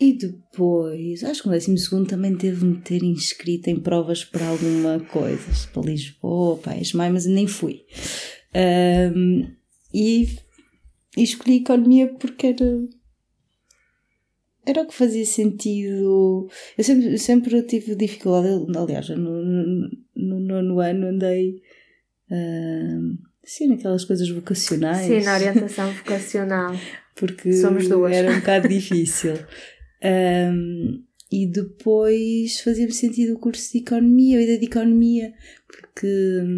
E 0.00 0.14
depois, 0.14 1.22
acho 1.22 1.42
que 1.42 1.46
no 1.46 1.54
décimo 1.54 1.78
segundo 1.78 2.08
também 2.08 2.36
teve-me 2.36 2.80
ter 2.80 3.04
inscrito 3.04 3.70
em 3.70 3.78
provas 3.78 4.24
para 4.24 4.48
alguma 4.48 4.98
coisa, 4.98 5.46
para 5.72 5.82
Lisboa, 5.82 6.58
para 6.58 6.80
Esmaia, 6.80 7.12
mas 7.12 7.26
nem 7.26 7.46
fui. 7.46 7.84
Um, 9.14 9.48
e, 9.94 10.26
e 11.16 11.22
escolhi 11.22 11.58
Economia 11.58 12.12
porque 12.14 12.48
era 12.48 12.88
era 14.64 14.82
o 14.82 14.86
que 14.86 14.94
fazia 14.94 15.26
sentido. 15.26 16.48
Eu 16.76 16.84
sempre, 16.84 17.18
sempre 17.18 17.62
tive 17.62 17.94
dificuldade, 17.94 18.48
aliás, 18.76 19.08
no, 19.10 19.44
no, 19.44 19.90
no 20.16 20.40
nono 20.40 20.80
ano 20.80 21.08
andei 21.08 21.62
uh, 22.30 23.18
sim, 23.44 23.68
naquelas 23.68 24.04
coisas 24.04 24.28
vocacionais. 24.28 25.06
Sim, 25.06 25.22
na 25.22 25.34
orientação 25.34 25.92
vocacional. 25.92 26.74
Porque 27.14 27.52
Somos 27.52 27.88
duas. 27.88 28.12
era 28.12 28.32
um 28.32 28.40
bocado 28.40 28.68
difícil. 28.68 29.34
Um, 30.02 31.04
e 31.30 31.46
depois 31.46 32.60
fazia-me 32.60 32.92
sentido 32.92 33.34
o 33.34 33.38
curso 33.38 33.72
de 33.72 33.78
economia, 33.78 34.38
a 34.38 34.42
ideia 34.42 34.58
de 34.58 34.66
economia, 34.66 35.32
porque 35.66 36.52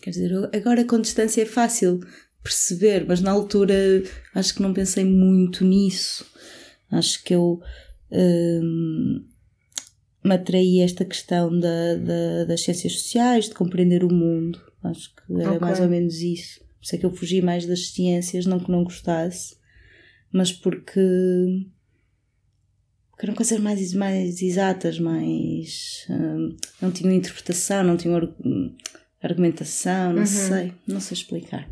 quer 0.00 0.10
dizer, 0.10 0.32
agora 0.54 0.84
com 0.84 1.00
distância 1.00 1.42
é 1.42 1.46
fácil 1.46 2.00
perceber, 2.42 3.04
mas 3.06 3.20
na 3.20 3.30
altura 3.30 3.74
acho 4.34 4.54
que 4.54 4.62
não 4.62 4.72
pensei 4.72 5.04
muito 5.04 5.64
nisso. 5.64 6.26
Acho 6.90 7.22
que 7.24 7.34
eu 7.34 7.60
um, 8.10 9.24
me 10.24 10.34
atraí 10.34 10.80
esta 10.80 11.04
questão 11.04 11.58
da, 11.58 11.96
da, 11.96 12.44
das 12.46 12.62
ciências 12.62 12.94
sociais, 12.94 13.48
de 13.48 13.54
compreender 13.54 14.04
o 14.04 14.12
mundo. 14.12 14.60
Acho 14.82 15.14
que 15.14 15.32
era 15.40 15.50
okay. 15.50 15.60
mais 15.60 15.80
ou 15.80 15.88
menos 15.88 16.20
isso. 16.20 16.60
Por 16.60 16.82
isso 16.82 16.94
é 16.94 16.98
que 16.98 17.06
eu 17.06 17.14
fugi 17.14 17.42
mais 17.42 17.66
das 17.66 17.88
ciências, 17.88 18.46
não 18.46 18.60
que 18.60 18.70
não 18.70 18.84
gostasse, 18.84 19.56
mas 20.32 20.52
porque, 20.52 21.00
porque 23.10 23.26
eram 23.26 23.34
coisas 23.34 23.58
mais, 23.58 23.94
mais 23.94 24.42
exatas, 24.42 24.98
mais. 24.98 26.06
Hum, 26.10 26.56
não 26.80 26.90
tinham 26.90 27.12
interpretação, 27.14 27.82
não 27.84 27.96
tinham 27.96 28.34
argumentação, 29.22 30.12
não 30.12 30.20
uhum. 30.20 30.26
sei, 30.26 30.72
não 30.86 31.00
sei 31.00 31.14
explicar. 31.14 31.68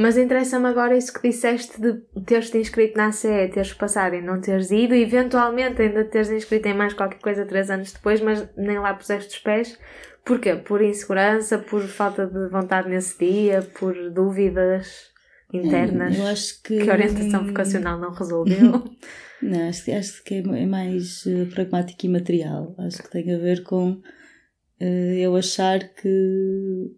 Mas 0.00 0.16
interessa-me 0.16 0.66
agora 0.66 0.96
isso 0.96 1.12
que 1.12 1.28
disseste 1.28 1.78
de 1.78 1.92
teres-te 2.24 2.56
inscrito 2.56 2.96
na 2.96 3.12
CE, 3.12 3.50
teres 3.52 3.74
passado 3.74 4.14
e 4.14 4.22
não 4.22 4.40
teres 4.40 4.70
ido, 4.70 4.94
e 4.94 5.02
eventualmente 5.02 5.82
ainda 5.82 6.02
teres 6.04 6.30
inscrito 6.30 6.68
em 6.68 6.72
mais 6.72 6.94
qualquer 6.94 7.18
coisa 7.18 7.44
três 7.44 7.70
anos 7.70 7.92
depois, 7.92 8.18
mas 8.22 8.48
nem 8.56 8.78
lá 8.78 8.94
puseste 8.94 9.36
os 9.36 9.38
pés. 9.42 9.78
Porquê? 10.24 10.56
Por 10.56 10.80
insegurança, 10.80 11.58
por 11.58 11.82
falta 11.82 12.26
de 12.26 12.48
vontade 12.48 12.88
nesse 12.88 13.18
dia, 13.18 13.60
por 13.78 13.94
dúvidas 14.10 15.10
internas 15.52 16.18
eu 16.18 16.26
acho 16.28 16.62
que... 16.62 16.82
que 16.82 16.88
a 16.88 16.94
orientação 16.94 17.46
vocacional 17.46 17.98
não 17.98 18.10
resolveu? 18.10 18.82
não, 19.42 19.68
acho, 19.68 19.90
acho 19.92 20.24
que 20.24 20.36
é 20.36 20.64
mais 20.64 21.26
uh, 21.26 21.44
pragmático 21.52 22.06
e 22.06 22.08
material. 22.08 22.74
Acho 22.78 23.02
que 23.02 23.10
tem 23.10 23.34
a 23.34 23.38
ver 23.38 23.64
com 23.64 23.90
uh, 23.90 24.82
eu 25.18 25.36
achar 25.36 25.78
que 25.80 26.90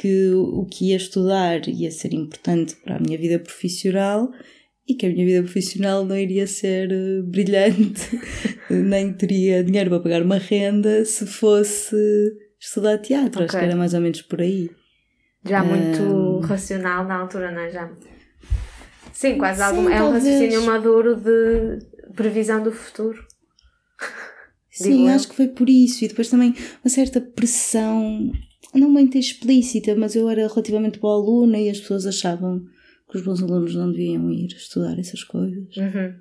que 0.00 0.30
o 0.32 0.64
que 0.64 0.86
ia 0.86 0.96
estudar 0.96 1.68
ia 1.68 1.90
ser 1.90 2.14
importante 2.14 2.74
para 2.76 2.96
a 2.96 2.98
minha 2.98 3.18
vida 3.18 3.38
profissional 3.38 4.30
e 4.88 4.94
que 4.94 5.04
a 5.04 5.10
minha 5.10 5.26
vida 5.26 5.42
profissional 5.42 6.06
não 6.06 6.16
iria 6.16 6.46
ser 6.46 6.90
uh, 6.90 7.22
brilhante, 7.22 8.18
nem 8.70 9.12
teria 9.12 9.62
dinheiro 9.62 9.90
para 9.90 10.00
pagar 10.00 10.22
uma 10.22 10.38
renda 10.38 11.04
se 11.04 11.26
fosse 11.26 11.94
estudar 12.58 12.96
teatro. 12.96 13.44
Okay. 13.44 13.44
Acho 13.44 13.58
que 13.58 13.64
era 13.64 13.76
mais 13.76 13.92
ou 13.92 14.00
menos 14.00 14.22
por 14.22 14.40
aí. 14.40 14.70
Já 15.44 15.62
muito 15.62 16.02
um... 16.02 16.40
racional 16.40 17.04
na 17.04 17.16
altura, 17.16 17.50
não 17.50 17.60
é? 17.60 17.70
Já. 17.70 17.90
Sim, 19.12 19.36
quase 19.36 19.58
Sim, 19.58 19.64
algum. 19.64 19.90
É 19.90 20.02
um 20.02 20.12
raciocínio 20.12 20.64
maduro 20.64 21.14
de 21.14 21.78
previsão 22.14 22.62
do 22.62 22.72
futuro. 22.72 23.22
Sim, 24.70 25.10
acho 25.10 25.28
que 25.28 25.36
foi 25.36 25.48
por 25.48 25.68
isso. 25.68 26.06
E 26.06 26.08
depois 26.08 26.30
também 26.30 26.54
uma 26.82 26.88
certa 26.88 27.20
pressão 27.20 28.32
não 28.74 28.90
muito 28.90 29.18
explícita, 29.18 29.94
mas 29.94 30.14
eu 30.14 30.28
era 30.28 30.46
relativamente 30.46 30.98
boa 30.98 31.14
aluna 31.14 31.58
e 31.58 31.68
as 31.68 31.80
pessoas 31.80 32.06
achavam 32.06 32.64
que 33.10 33.16
os 33.16 33.22
bons 33.22 33.42
alunos 33.42 33.74
não 33.74 33.90
deviam 33.90 34.30
ir 34.30 34.46
estudar 34.46 34.98
essas 34.98 35.24
coisas. 35.24 35.76
Uhum. 35.76 36.14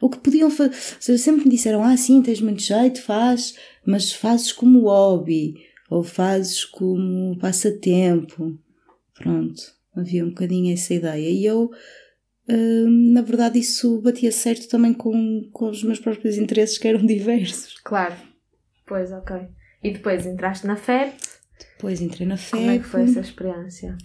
O 0.00 0.08
que 0.08 0.18
podiam 0.18 0.50
fazer, 0.50 1.18
sempre 1.18 1.44
me 1.44 1.50
disseram: 1.50 1.82
Ah, 1.82 1.96
sim, 1.96 2.22
tens 2.22 2.40
muito 2.40 2.62
jeito, 2.62 3.02
faz, 3.02 3.56
mas 3.84 4.12
fazes 4.12 4.52
como 4.52 4.82
hobby 4.82 5.56
ou 5.90 6.02
fazes 6.04 6.64
como 6.64 7.36
passatempo. 7.38 8.56
Pronto, 9.14 9.60
havia 9.94 10.24
um 10.24 10.28
bocadinho 10.28 10.72
essa 10.72 10.94
ideia. 10.94 11.28
E 11.28 11.44
eu, 11.44 11.70
hum, 12.48 13.12
na 13.12 13.22
verdade, 13.22 13.58
isso 13.58 14.00
batia 14.00 14.30
certo 14.30 14.68
também 14.68 14.94
com, 14.94 15.48
com 15.52 15.68
os 15.68 15.82
meus 15.82 15.98
próprios 15.98 16.38
interesses, 16.38 16.78
que 16.78 16.86
eram 16.86 17.02
diversos. 17.06 17.74
Claro, 17.82 18.14
pois, 18.86 19.10
ok. 19.10 19.36
E 19.82 19.90
depois 19.90 20.24
entraste 20.24 20.64
na 20.64 20.76
FEP 20.76 21.31
depois 21.82 22.00
entrei 22.00 22.26
na 22.28 22.36
FEP. 22.36 22.58
Como 22.58 22.70
é 22.70 22.78
que 22.78 22.84
foi 22.84 23.02
essa 23.02 23.20
experiência? 23.20 23.98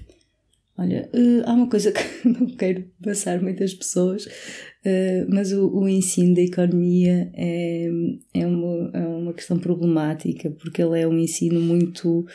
Olha, 0.75 1.09
uh, 1.13 1.43
há 1.45 1.53
uma 1.53 1.69
coisa 1.69 1.91
que 1.93 2.27
não 2.27 2.47
quero 2.47 2.85
passar 3.03 3.39
muitas 3.39 3.73
pessoas, 3.73 4.25
uh, 4.25 5.27
mas 5.29 5.51
o, 5.53 5.69
o, 5.69 5.87
ensino 5.87 6.33
da 6.33 6.41
economia 6.41 7.31
é, 7.35 7.87
é, 8.33 8.47
uma, 8.47 8.91
é 8.93 8.99
uma 8.99 9.33
questão 9.33 9.59
problemática, 9.59 10.49
porque 10.49 10.81
ele 10.81 10.99
é 10.99 11.07
um 11.07 11.19
ensino 11.19 11.61
muito, 11.61 12.25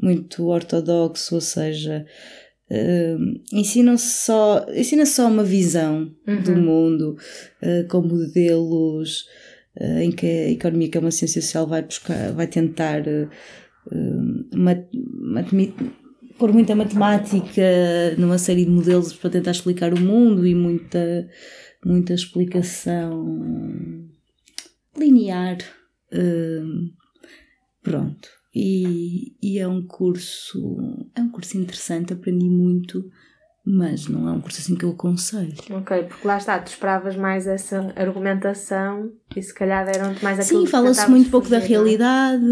muito 0.00 0.46
ortodoxo, 0.46 1.34
ou 1.34 1.40
seja, 1.40 2.06
uh, 2.70 3.40
ensina 3.52 3.98
só, 3.98 4.64
ensina 4.72 5.06
só 5.06 5.26
uma 5.26 5.44
visão 5.44 6.14
uhum. 6.26 6.42
do 6.42 6.56
mundo, 6.56 7.16
com 7.90 8.00
modelos 8.00 9.26
em 10.02 10.12
que 10.12 10.26
a 10.26 10.50
economia, 10.50 10.90
que 10.90 10.98
é 10.98 11.00
uma 11.00 11.10
ciência 11.10 11.40
social, 11.40 11.66
vai, 11.66 11.82
buscar, 11.82 12.32
vai 12.32 12.46
tentar 12.46 13.02
mat, 14.54 14.86
pôr 16.38 16.52
muita 16.52 16.74
matemática 16.74 17.62
numa 18.18 18.38
série 18.38 18.64
de 18.64 18.70
modelos 18.70 19.12
para 19.12 19.30
tentar 19.30 19.52
explicar 19.52 19.92
o 19.94 20.00
mundo 20.00 20.46
e 20.46 20.54
muita, 20.54 21.28
muita 21.84 22.14
explicação 22.14 24.08
linear. 24.96 25.58
pronto. 27.82 28.28
E, 28.54 29.34
e 29.42 29.58
é 29.58 29.66
um 29.66 29.86
curso 29.86 30.76
é 31.14 31.22
um 31.22 31.30
curso 31.30 31.56
interessante, 31.56 32.12
aprendi 32.12 32.50
muito, 32.50 33.10
mas 33.64 34.08
não 34.08 34.28
é 34.28 34.32
um 34.32 34.40
curso 34.40 34.60
assim 34.60 34.74
que 34.74 34.84
eu 34.84 34.90
aconselho. 34.90 35.54
Ok, 35.70 36.02
porque 36.04 36.26
lá 36.26 36.36
está, 36.36 36.58
tu 36.58 36.68
esperavas 36.68 37.16
mais 37.16 37.46
essa 37.46 37.92
argumentação 37.96 39.10
e 39.34 39.42
se 39.42 39.54
calhar 39.54 39.86
deram-te 39.86 40.22
mais 40.22 40.38
aquilo 40.38 40.66
Sim, 40.66 40.66
fala-se 40.66 41.08
muito 41.08 41.30
pouco 41.30 41.48
da 41.48 41.58
é? 41.58 41.60
realidade. 41.60 42.44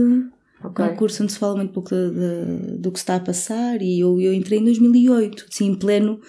Okay. 0.63 0.85
É 0.85 0.89
um 0.89 0.97
curso 0.97 1.23
onde 1.23 1.33
se 1.33 1.39
fala 1.39 1.57
muito 1.57 1.73
pouco 1.73 1.91
de, 1.91 2.11
de, 2.11 2.79
do 2.79 2.93
que 2.93 2.99
está 2.99 3.17
a 3.17 3.21
passar 3.21 3.81
e 3.81 4.01
eu, 4.01 4.21
eu 4.21 4.35
entrei 4.35 4.59
em 4.59 4.65
2008, 4.65 5.47
assim, 5.51 5.69
em 5.69 5.75
pleno 5.75 6.21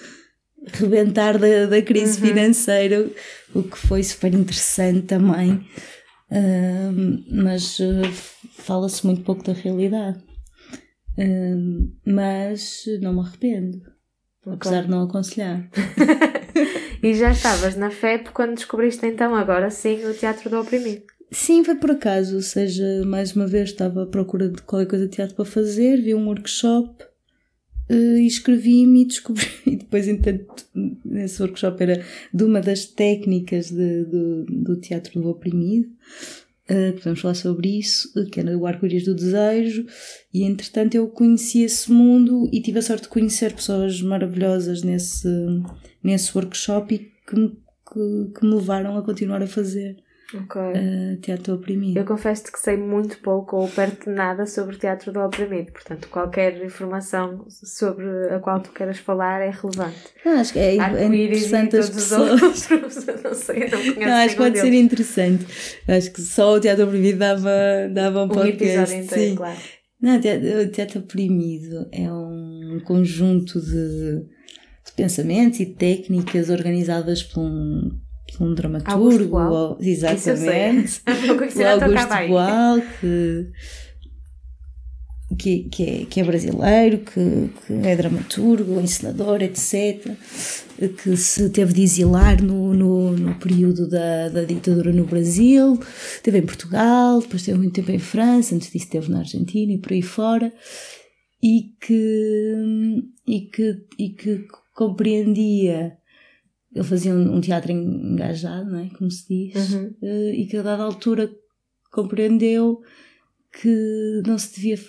rebentar 0.73 1.37
da, 1.37 1.65
da 1.65 1.81
crise 1.81 2.21
uhum. 2.21 2.27
financeira, 2.27 3.09
o 3.53 3.63
que 3.63 3.77
foi 3.77 4.03
super 4.03 4.33
interessante 4.33 5.01
também, 5.01 5.65
uh, 6.29 7.23
mas 7.29 7.79
uh, 7.79 8.03
fala-se 8.57 9.05
muito 9.05 9.23
pouco 9.23 9.43
da 9.43 9.53
realidade. 9.53 10.19
Uh, 11.17 11.91
mas 12.05 12.83
não 13.01 13.13
me 13.13 13.19
arrependo, 13.19 13.79
okay. 14.45 14.53
apesar 14.53 14.83
de 14.83 14.89
não 14.89 15.03
aconselhar. 15.03 15.69
e 17.03 17.13
já 17.15 17.31
estavas 17.31 17.75
na 17.75 17.91
FEP 17.91 18.31
quando 18.31 18.55
descobriste 18.55 19.05
então, 19.05 19.35
agora 19.35 19.69
sim, 19.69 20.05
o 20.05 20.13
Teatro 20.13 20.49
do 20.49 20.61
Oprimido. 20.61 21.03
Sim, 21.33 21.63
foi 21.63 21.75
por 21.75 21.91
acaso, 21.91 22.35
ou 22.35 22.41
seja, 22.41 23.05
mais 23.05 23.33
uma 23.33 23.47
vez 23.47 23.69
estava 23.69 24.03
à 24.03 24.05
procura 24.05 24.49
de 24.49 24.61
qualquer 24.63 24.87
coisa 24.87 25.07
de 25.07 25.15
teatro 25.15 25.33
para 25.33 25.45
fazer, 25.45 26.01
vi 26.01 26.13
um 26.13 26.27
workshop 26.27 27.05
uh, 27.89 28.17
e 28.17 28.27
escrevi-me 28.27 29.03
e 29.03 29.05
descobri. 29.05 29.47
E 29.65 29.77
depois, 29.77 30.07
entanto, 30.07 30.65
nesse 31.05 31.41
workshop 31.41 31.81
era 31.81 32.05
de 32.33 32.43
uma 32.43 32.59
das 32.59 32.85
técnicas 32.85 33.71
de, 33.71 34.03
do, 34.03 34.45
do 34.45 34.75
teatro 34.75 35.21
do 35.21 35.29
oprimido. 35.29 35.87
Uh, 36.69 36.93
podemos 36.93 37.21
falar 37.21 37.33
sobre 37.35 37.79
isso, 37.79 38.11
que 38.29 38.39
era 38.39 38.57
o 38.57 38.65
arco-íris 38.65 39.05
do 39.05 39.15
desejo, 39.15 39.85
e 40.33 40.43
entretanto 40.43 40.95
eu 40.95 41.07
conheci 41.07 41.63
esse 41.63 41.89
mundo 41.91 42.49
e 42.51 42.61
tive 42.61 42.79
a 42.79 42.81
sorte 42.81 43.03
de 43.03 43.09
conhecer 43.09 43.53
pessoas 43.53 44.01
maravilhosas 44.01 44.83
nesse, 44.83 45.29
nesse 46.03 46.37
workshop 46.37 46.93
e 46.93 46.99
que 46.99 47.61
que, 47.91 48.39
que 48.39 48.45
me 48.45 48.55
levaram 48.55 48.97
a 48.97 49.01
continuar 49.01 49.43
a 49.43 49.47
fazer 49.47 49.97
Ok. 50.33 50.61
uh, 50.61 51.17
teatro 51.21 51.55
oprimido. 51.55 51.97
Eu 51.99 52.05
confesso 52.05 52.51
que 52.51 52.59
sei 52.59 52.77
muito 52.77 53.17
pouco 53.19 53.57
ou 53.57 53.67
perto 53.67 54.09
de 54.09 54.15
nada 54.15 54.45
sobre 54.45 54.75
o 54.75 54.79
teatro 54.79 55.11
do 55.11 55.19
oprimido, 55.19 55.71
portanto, 55.71 56.07
qualquer 56.09 56.63
informação 56.63 57.45
sobre 57.49 58.05
a 58.33 58.39
qual 58.39 58.59
tu 58.61 58.71
queiras 58.71 58.97
falar 58.97 59.41
é 59.41 59.49
relevante. 59.49 59.97
Não, 60.25 60.39
acho 60.39 60.53
que 60.53 60.59
é, 60.59 60.77
é 60.77 61.05
interessante 61.05 61.75
as 61.77 61.89
pessoas. 61.89 62.41
outros, 62.41 62.69
não 63.23 63.33
sei, 63.33 63.59
não 63.69 63.69
conheço 63.69 63.99
Não, 63.99 64.13
acho 64.13 64.29
que 64.35 64.41
pode 64.41 64.57
ser 64.57 64.69
deles. 64.69 64.79
interessante. 64.85 65.45
Acho 65.87 66.11
que 66.11 66.21
só 66.21 66.53
o 66.55 66.59
teatro 66.59 66.85
oprimido 66.85 67.19
dava, 67.19 67.49
dava 67.93 68.21
um 68.21 68.25
Um 68.25 68.27
podcast. 68.29 68.63
episódio 68.63 69.03
inteiro, 69.03 69.29
sim. 69.31 69.35
claro. 69.35 69.59
Não, 70.01 70.15
o 70.17 70.67
teatro, 70.71 70.99
oprimido 70.99 71.87
é 71.91 72.11
um 72.11 72.81
conjunto 72.83 73.61
de, 73.61 74.21
de 74.85 74.91
pensamentos 74.95 75.59
e 75.59 75.65
técnicas 75.67 76.49
organizadas 76.49 77.21
por 77.21 77.41
um, 77.41 77.91
um 78.39 78.53
dramaturgo. 78.53 79.37
Ou- 79.37 79.77
exatamente. 79.79 81.01
O 81.07 81.21
meu 81.21 81.35
o 81.35 81.37
conhecimento 81.37 81.83
Augusto 81.83 82.11
aí. 82.13 82.27
Boal, 82.29 82.81
que, 82.99 83.51
que, 85.37 85.63
que, 85.69 85.83
é, 85.83 86.05
que 86.05 86.19
é 86.19 86.23
brasileiro, 86.23 86.99
que, 86.99 87.49
que 87.65 87.73
é 87.87 87.95
dramaturgo, 87.95 88.79
encenador, 88.79 89.41
etc. 89.41 90.11
Que 91.03 91.15
se 91.15 91.49
teve 91.49 91.73
de 91.73 91.83
exilar 91.83 92.41
no, 92.41 92.73
no, 92.73 93.11
no 93.11 93.35
período 93.35 93.87
da, 93.87 94.29
da 94.29 94.43
ditadura 94.43 94.91
no 94.91 95.05
Brasil, 95.05 95.79
esteve 96.15 96.39
em 96.39 96.45
Portugal, 96.45 97.21
depois 97.21 97.41
esteve 97.41 97.59
muito 97.59 97.73
tempo 97.73 97.91
em 97.91 97.99
França, 97.99 98.55
antes 98.55 98.71
disso 98.71 98.85
esteve 98.85 99.11
na 99.11 99.19
Argentina 99.19 99.71
e 99.71 99.77
por 99.77 99.93
aí 99.93 100.01
fora, 100.01 100.51
e 101.41 101.73
que, 101.79 103.03
e 103.27 103.41
que, 103.41 103.77
e 103.97 104.09
que 104.09 104.45
compreendia. 104.73 105.97
Ele 106.73 106.83
fazia 106.85 107.13
um, 107.13 107.35
um 107.35 107.41
teatro 107.41 107.71
engajado, 107.71 108.69
não 108.71 108.79
é? 108.79 108.89
Como 108.97 109.09
se 109.11 109.27
diz 109.27 109.71
Uhum. 109.73 109.93
eh, 110.01 110.33
e 110.35 110.45
que 110.47 110.57
a 110.57 110.61
dada 110.61 110.83
altura 110.83 111.29
compreendeu 111.91 112.79
que 113.61 114.21
não 114.25 114.37
se 114.37 114.55
devia 114.55 114.79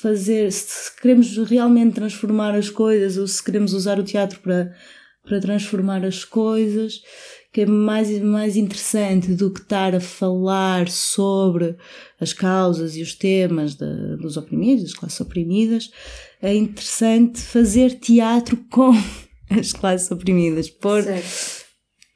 fazer, 0.00 0.52
se 0.52 0.94
queremos 1.00 1.36
realmente 1.38 1.94
transformar 1.94 2.54
as 2.54 2.70
coisas 2.70 3.16
ou 3.18 3.26
se 3.26 3.42
queremos 3.42 3.72
usar 3.72 3.98
o 3.98 4.04
teatro 4.04 4.38
para, 4.40 4.72
para 5.24 5.40
transformar 5.40 6.04
as 6.04 6.24
coisas, 6.24 7.00
que 7.52 7.62
é 7.62 7.66
mais, 7.66 8.16
mais 8.20 8.56
interessante 8.56 9.34
do 9.34 9.52
que 9.52 9.60
estar 9.60 9.96
a 9.96 10.00
falar 10.00 10.86
sobre 10.88 11.74
as 12.20 12.32
causas 12.32 12.94
e 12.94 13.02
os 13.02 13.14
temas 13.14 13.74
da- 13.74 14.14
dos 14.16 14.36
oprimidos, 14.36 14.84
das 14.84 14.94
classes 14.94 15.20
oprimidas, 15.20 15.90
é 16.40 16.54
interessante 16.54 17.40
fazer 17.40 17.98
teatro 17.98 18.56
com 18.70 18.92
as 19.50 19.72
classes 19.72 20.10
oprimidas, 20.10 20.68
Certo. 21.04 21.66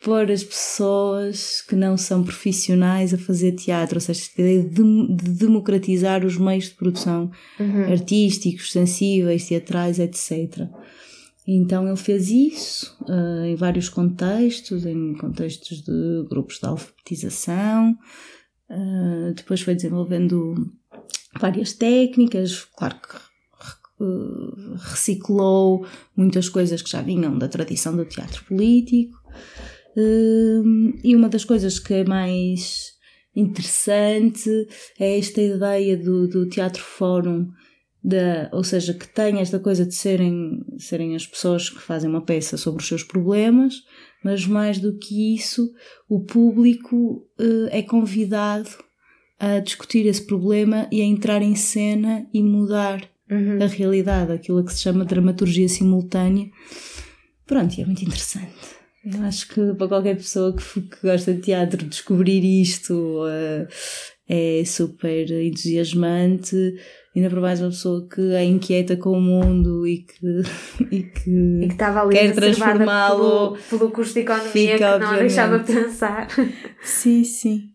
pôr 0.04 0.30
as 0.30 0.42
pessoas 0.42 1.62
que 1.62 1.76
não 1.76 1.96
são 1.96 2.24
profissionais 2.24 3.14
a 3.14 3.18
fazer 3.18 3.52
teatro, 3.52 3.96
ou 3.96 4.00
seja, 4.00 4.20
esta 4.20 4.40
ideia 4.40 4.62
de, 4.64 4.82
de 5.16 5.30
democratizar 5.30 6.24
os 6.26 6.36
meios 6.36 6.64
de 6.64 6.74
produção 6.74 7.30
Uhum. 7.60 7.84
artísticos, 7.90 8.72
sensíveis, 8.72 9.46
teatrais, 9.46 9.98
etc. 9.98 10.66
Então 11.46 11.86
ele 11.88 11.96
fez 11.96 12.30
isso 12.30 12.96
ah, 13.08 13.46
em 13.46 13.54
vários 13.56 13.88
contextos, 13.88 14.84
em 14.86 15.14
contextos 15.14 15.82
de 15.82 16.24
grupos 16.28 16.58
de 16.58 16.66
alfabetização, 16.66 17.96
ah, 18.70 19.32
depois 19.36 19.60
foi 19.60 19.74
desenvolvendo 19.74 20.54
várias 21.40 21.72
técnicas, 21.72 22.64
claro 22.76 22.96
que 23.00 23.31
eh, 24.02 24.76
reciclou 24.78 25.86
muitas 26.16 26.48
coisas 26.48 26.82
que 26.82 26.90
já 26.90 27.00
vinham 27.00 27.38
da 27.38 27.48
tradição 27.48 27.96
do 27.96 28.04
teatro 28.04 28.44
político. 28.44 29.16
Hum, 29.96 30.98
e 31.04 31.14
uma 31.14 31.28
das 31.28 31.44
coisas 31.44 31.78
que 31.78 31.94
é 31.94 32.04
mais 32.04 32.92
interessante 33.34 34.50
é 34.98 35.18
esta 35.18 35.40
ideia 35.40 35.96
do, 35.96 36.26
do 36.26 36.48
teatro 36.48 36.82
fórum, 36.82 37.48
da, 38.02 38.50
ou 38.52 38.64
seja, 38.64 38.92
que 38.92 39.06
tem 39.06 39.38
esta 39.38 39.58
coisa 39.58 39.86
de 39.86 39.94
serem, 39.94 40.64
serem 40.78 41.14
as 41.14 41.26
pessoas 41.26 41.70
que 41.70 41.80
fazem 41.80 42.10
uma 42.10 42.24
peça 42.24 42.56
sobre 42.56 42.82
os 42.82 42.88
seus 42.88 43.04
problemas, 43.04 43.74
mas 44.24 44.46
mais 44.46 44.78
do 44.78 44.98
que 44.98 45.34
isso, 45.34 45.70
o 46.08 46.20
público 46.24 47.26
eh, 47.38 47.78
é 47.78 47.82
convidado 47.82 48.70
a 49.38 49.58
discutir 49.58 50.06
esse 50.06 50.24
problema 50.24 50.88
e 50.90 51.00
a 51.00 51.04
entrar 51.04 51.42
em 51.42 51.54
cena 51.56 52.26
e 52.32 52.42
mudar 52.42 53.11
Uhum. 53.32 53.62
a 53.62 53.66
realidade, 53.66 54.32
aquilo 54.32 54.58
a 54.58 54.64
que 54.64 54.72
se 54.72 54.80
chama 54.82 55.04
dramaturgia 55.04 55.68
simultânea. 55.68 56.48
Pronto, 57.46 57.74
e 57.78 57.82
é 57.82 57.86
muito 57.86 58.02
interessante. 58.02 58.52
Eu 59.04 59.22
acho 59.24 59.48
que 59.48 59.74
para 59.74 59.88
qualquer 59.88 60.16
pessoa 60.16 60.54
que, 60.54 60.80
que 60.80 60.96
gosta 61.02 61.34
de 61.34 61.40
teatro 61.40 61.84
descobrir 61.86 62.44
isto 62.44 63.24
eh, 63.28 63.66
é 64.28 64.64
super 64.64 65.28
entusiasmante, 65.28 66.56
ainda 67.14 67.28
para 67.28 67.40
mais 67.40 67.60
uma 67.60 67.70
pessoa 67.70 68.06
que 68.08 68.20
é 68.32 68.44
inquieta 68.44 68.96
com 68.96 69.10
o 69.10 69.20
mundo 69.20 69.86
e 69.86 69.98
que, 69.98 70.42
e 70.94 71.02
que 71.02 71.30
E 71.64 71.68
que 71.68 71.76
Quer 72.10 72.32
transformá-lo, 72.34 73.56
pelo, 73.56 73.58
pelo 73.78 73.90
curso 73.90 74.14
de 74.14 74.20
economia 74.20 74.50
fica, 74.50 74.74
que 74.76 74.80
não 74.82 74.94
obviamente. 75.14 75.18
deixava 75.20 75.58
pensar. 75.58 76.28
sim, 76.82 77.24
sim. 77.24 77.68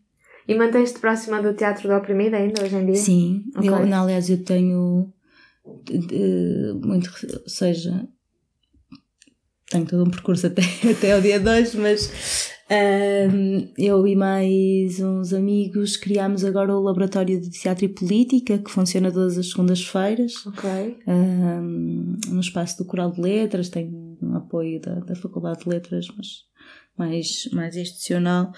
E 0.48 0.56
mantens-te 0.56 1.00
próxima 1.00 1.42
do 1.42 1.54
teatro 1.54 1.90
do 1.90 1.94
oprimido 1.96 2.36
ainda 2.36 2.64
hoje 2.64 2.76
em 2.78 2.86
dia? 2.86 2.96
Sim, 2.96 3.44
Ok. 3.58 3.70
eu, 3.70 3.76
aliás, 3.76 4.30
eu 4.30 4.42
tenho 4.46 5.12
eh, 5.90 6.74
muito, 6.74 7.12
ou 7.44 7.50
seja, 7.50 8.08
tenho 9.70 9.86
todo 9.86 10.04
um 10.04 10.10
percurso 10.10 10.48
até, 10.48 10.62
até 10.90 11.14
ao 11.14 11.22
dia 11.22 11.40
2, 11.40 11.76
mas 11.76 12.52
ahm, 12.70 13.72
eu 13.78 14.06
e 14.08 14.16
mais 14.16 15.00
uns 15.00 15.34
amigos 15.34 15.98
criámos 15.98 16.44
agora 16.44 16.76
o 16.76 16.82
Laboratório 16.82 17.40
de 17.40 17.50
Teatro 17.50 17.86
e 17.86 17.90
Política, 17.90 18.58
que 18.58 18.72
funciona 18.72 19.12
todas 19.12 19.38
as 19.38 19.50
segundas-feiras, 19.50 20.34
ahm, 21.08 22.18
no 22.30 22.40
espaço 22.40 22.78
do 22.78 22.86
Coral 22.86 23.12
de 23.12 23.22
Letras, 23.22 23.70
tem 23.70 24.18
um 24.22 24.36
apoio 24.36 24.80
da, 24.82 24.96
da 25.02 25.16
Faculdade 25.16 25.64
de 25.64 25.70
Letras, 25.70 26.08
mas 26.16 26.48
mais, 26.98 27.48
mais 27.54 27.76
institucional. 27.76 28.52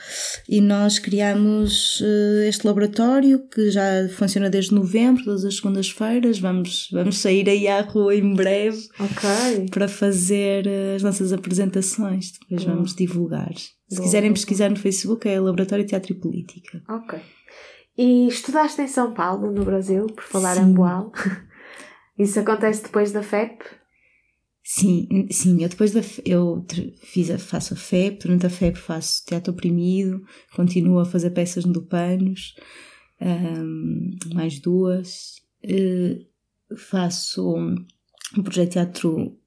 E 0.48 0.62
nós 0.62 0.98
criámos 1.00 2.02
eh, 2.04 2.48
este 2.48 2.66
laboratório 2.66 3.48
que 3.48 3.70
já 3.70 4.08
funciona 4.10 4.50
desde 4.50 4.74
novembro, 4.74 5.24
todas 5.24 5.44
as 5.46 5.56
segundas-feiras. 5.58 6.40
Vamos, 6.40 6.90
vamos 6.92 7.18
sair 7.18 7.50
aí 7.50 7.68
à 7.68 7.82
rua 7.82 8.16
em 8.16 8.34
breve 8.34 8.88
Ok. 9.00 9.68
para 9.72 9.88
fazer 9.88 10.66
eh, 10.68 10.96
as 10.96 11.04
nossas 11.04 11.34
apresentações. 11.34 12.32
Depois 12.40 12.64
Boa. 12.64 12.76
vamos 12.76 12.96
divulgar. 12.96 13.54
Se 13.56 13.96
Boa, 13.96 14.04
quiserem 14.04 14.32
pesquisar 14.34 14.70
no 14.70 14.76
Facebook, 14.78 15.28
é 15.28 15.40
Laboratório 15.40 15.84
de 15.84 15.90
Teatro 15.90 16.14
e 16.14 16.16
Política. 16.16 16.82
Ok. 16.88 17.20
E 17.98 18.28
estudaste 18.28 18.82
em 18.82 18.88
São 18.88 19.14
Paulo, 19.14 19.52
no 19.52 19.66
Brasil, 19.66 20.06
por 20.08 20.24
falar 20.24 20.56
Sim. 20.56 20.62
em 20.62 20.74
Boal. 20.74 21.12
Isso 22.18 22.40
acontece 22.40 22.84
depois 22.84 23.12
da 23.12 23.22
FEP? 23.24 23.64
Sim, 24.72 25.08
sim, 25.32 25.64
eu 25.64 25.68
depois 25.68 25.94
da 25.94 26.02
eu 26.24 26.64
fiz 27.02 27.32
a, 27.32 27.40
faço 27.40 27.74
a 27.74 27.76
FEP, 27.76 28.20
durante 28.22 28.46
a 28.46 28.52
FEP 28.52 28.78
faço 28.78 29.26
teatro 29.26 29.52
oprimido, 29.52 30.22
continuo 30.56 31.00
a 31.00 31.06
fazer 31.06 31.32
peças 31.32 31.66
no 31.66 31.82
Panos, 31.82 32.54
ahm, 33.20 34.12
mais 34.32 34.60
duas, 34.60 35.38
eh, 35.64 36.20
faço 36.78 37.52
um, 37.56 37.76
um 38.38 38.44
projeto 38.44 38.68
de 38.68 38.74
teatro, 38.74 39.40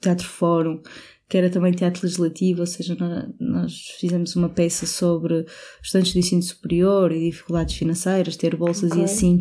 teatro 0.00 0.26
fórum, 0.26 0.82
que 1.28 1.38
era 1.38 1.48
também 1.48 1.70
teatro 1.72 2.02
legislativo, 2.02 2.62
ou 2.62 2.66
seja, 2.66 2.96
nó- 2.98 3.28
nós, 3.38 3.78
fizemos 4.00 4.34
uma 4.34 4.48
peça 4.48 4.86
sobre 4.86 5.46
estudantes 5.84 6.12
do 6.14 6.18
ensino 6.18 6.42
superior 6.42 7.12
e 7.12 7.30
dificuldades 7.30 7.76
financeiras, 7.76 8.36
ter 8.36 8.56
bolsas 8.56 8.90
Ok. 8.90 9.02
e 9.02 9.04
assim 9.04 9.38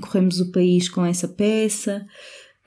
corremos 0.00 0.40
o 0.40 0.50
país 0.50 0.88
com 0.88 1.04
essa 1.04 1.28
peça. 1.28 2.06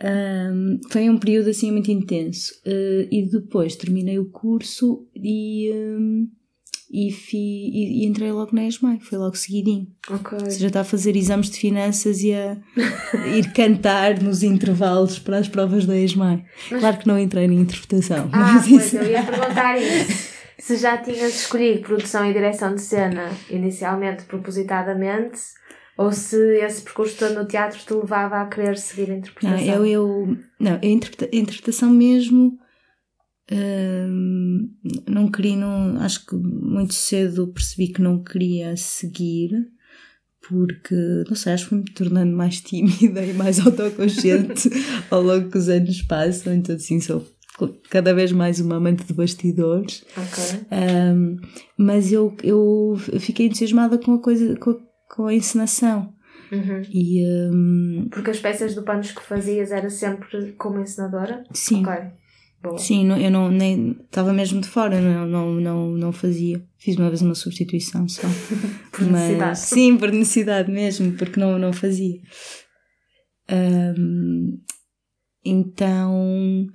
Um, 0.01 0.79
foi 0.89 1.09
um 1.09 1.17
período 1.17 1.49
assim 1.49 1.71
muito 1.71 1.91
intenso 1.91 2.53
Uh, 2.65 3.05
e 3.11 3.27
depois 3.29 3.75
terminei 3.75 4.17
o 4.17 4.29
curso 4.29 5.05
e, 5.13 5.69
um, 5.73 6.25
e, 6.89 7.11
fi- 7.11 7.37
e- 7.37 8.03
e 8.03 8.05
entrei 8.07 8.31
logo 8.31 8.55
na 8.55 8.63
ESMAI, 8.65 8.99
foi 9.01 9.17
logo 9.17 9.35
seguidinho. 9.35 9.87
Ok. 10.09 10.37
Ou 10.41 10.49
seja, 10.49 10.67
está 10.67 10.81
a 10.81 10.83
fazer 10.85 11.15
exames 11.17 11.49
de 11.49 11.59
finanças 11.59 12.21
e 12.23 12.33
a 12.33 12.57
ir 13.37 13.51
cantar 13.53 14.21
nos 14.23 14.41
intervalos 14.41 15.19
para 15.19 15.37
as 15.37 15.49
provas 15.49 15.85
da 15.85 15.97
ESMAI. 15.97 16.45
Claro 16.69 16.97
que 16.97 17.07
não 17.07 17.19
entrei 17.19 17.47
na 17.47 17.55
interpretação, 17.55 18.29
Ah, 18.31 18.53
mas 18.53 18.69
pois 18.69 18.85
isso 18.85 18.95
eu 18.97 19.11
ia 19.11 19.21
perguntar 19.23 19.77
isso. 19.77 20.29
Se 20.57 20.77
já 20.77 20.97
tinhas 20.97 21.35
escolhido 21.41 21.81
produção 21.81 22.25
e 22.29 22.33
direção 22.33 22.73
de 22.73 22.81
cena 22.81 23.29
inicialmente, 23.49 24.23
propositadamente, 24.23 25.39
ou 25.99 26.13
se 26.13 26.37
esse 26.63 26.81
percurso 26.81 27.17
todo 27.17 27.33
no 27.35 27.45
teatro 27.45 27.77
te 27.85 27.93
levava 27.93 28.37
a 28.41 28.45
querer 28.47 28.77
seguir 28.77 29.11
a 29.11 29.15
Não, 29.15 29.17
interpretação? 29.17 29.85
eu, 29.85 29.85
eu, 29.85 30.37
não, 30.57 30.79
a 30.81 30.85
interpreta- 30.85 31.35
a 31.35 31.37
interpretação 31.37 31.89
mesmo 31.89 32.57
hum, 33.51 34.69
não 35.05 35.29
queria, 35.29 35.57
não, 35.57 35.99
acho 36.01 36.25
que 36.25 36.35
muito 36.37 36.93
cedo 36.93 37.49
percebi 37.49 37.89
que 37.89 38.01
não 38.01 38.23
queria 38.23 38.77
seguir 38.77 39.51
porque, 40.47 40.95
não 41.27 41.35
sei, 41.35 41.51
acho 41.51 41.65
que 41.65 41.69
fui 41.71 41.77
me 41.79 41.91
tornando 41.93 42.31
mais 42.33 42.61
tímida 42.63 43.21
e 43.21 43.33
mais 43.33 43.59
autoconsciente 43.59 44.69
ao 45.11 45.21
longo 45.21 45.49
que 45.51 45.57
os 45.57 45.67
anos 45.67 46.01
passam, 46.03 46.53
então 46.53 46.75
assim 46.75 47.01
sou 47.01 47.27
cada 47.89 48.13
vez 48.13 48.31
mais 48.31 48.61
uma 48.61 48.77
amante 48.77 49.03
de 49.03 49.13
bastidores. 49.13 50.05
Ok. 50.15 50.65
Um, 50.71 51.35
mas 51.77 52.09
eu, 52.13 52.33
eu 52.41 52.95
fiquei 53.19 53.47
entusiasmada 53.47 53.97
com 53.97 54.13
a 54.13 54.19
coisa, 54.21 54.55
com 54.55 54.69
a, 54.71 54.77
com 55.09 55.25
a 55.27 55.33
encenação. 55.33 56.13
Uhum. 56.51 56.81
E 56.89 57.25
um, 57.51 58.07
Porque 58.09 58.31
as 58.31 58.39
peças 58.39 58.73
do 58.73 58.83
panos 58.83 59.11
que 59.11 59.21
fazias 59.21 59.71
era 59.71 59.89
sempre 59.89 60.53
como 60.53 60.79
encenadora? 60.79 61.43
sim, 61.53 61.83
Ok. 61.85 62.19
Boa. 62.61 62.77
sim, 62.77 63.09
eu 63.23 63.31
não 63.31 63.49
nem 63.49 63.91
estava 64.03 64.33
mesmo 64.33 64.59
de 64.59 64.67
fora, 64.67 64.99
não, 64.99 65.25
não, 65.25 65.53
não, 65.53 65.91
não 65.91 66.11
fazia. 66.11 66.61
Fiz 66.77 66.97
uma 66.97 67.07
vez 67.07 67.21
uma 67.21 67.33
substituição 67.33 68.05
só. 68.09 68.27
Por 68.91 69.05
necessidade. 69.05 69.59
sim, 69.59 69.97
por 69.97 70.11
necessidade 70.11 70.69
mesmo, 70.69 71.13
porque 71.13 71.39
não, 71.39 71.57
não 71.57 71.71
fazia. 71.71 72.19
Um, 73.49 74.59
então 75.45 76.67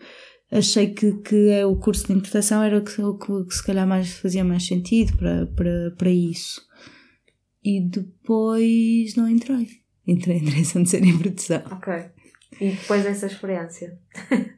achei 0.51 0.87
que, 0.94 1.12
que 1.18 1.51
é 1.51 1.66
o 1.66 1.77
curso 1.77 2.07
de 2.07 2.12
interpretação 2.14 2.62
era 2.62 2.79
o 2.79 2.83
que, 2.83 3.03
o 3.03 3.18
que 3.18 3.55
se 3.55 3.62
calhar 3.62 3.87
mais 3.87 4.11
fazia 4.14 4.42
mais 4.42 4.66
sentido 4.66 5.14
para, 5.18 5.47
para, 5.49 5.90
para 5.99 6.11
isso. 6.11 6.62
E 7.64 7.81
depois 7.81 9.14
não 9.16 9.29
entrei. 9.29 9.68
Entrei 10.07 10.37
em 10.38 10.44
direção 10.44 10.83
de 10.83 10.90
ser 10.90 11.03
em 11.05 11.16
produção. 11.16 11.62
Ok. 11.70 11.92
E 12.61 12.70
depois 12.70 13.03
dessa 13.03 13.27
experiência? 13.27 13.98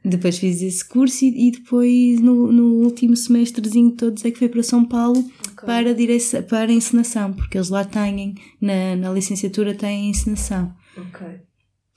Depois 0.05 0.37
fiz 0.37 0.61
esse 0.61 0.87
curso 0.87 1.25
e, 1.25 1.47
e 1.47 1.51
depois 1.51 2.19
no, 2.19 2.51
no 2.51 2.83
último 2.83 3.15
semestrezinho 3.15 3.91
todos 3.91 4.23
é 4.23 4.29
que 4.29 4.37
fui 4.37 4.49
para 4.49 4.61
São 4.61 4.85
Paulo 4.85 5.19
Ok. 5.53 5.65
para, 5.65 5.95
direção, 5.95 6.43
para 6.43 6.71
encenação, 6.71 7.33
porque 7.33 7.57
eles 7.57 7.69
lá 7.69 7.83
têm, 7.83 8.35
na, 8.61 8.95
na 8.95 9.11
licenciatura 9.11 9.73
têm 9.73 10.09
encenação. 10.11 10.73
Ok. 10.95 11.25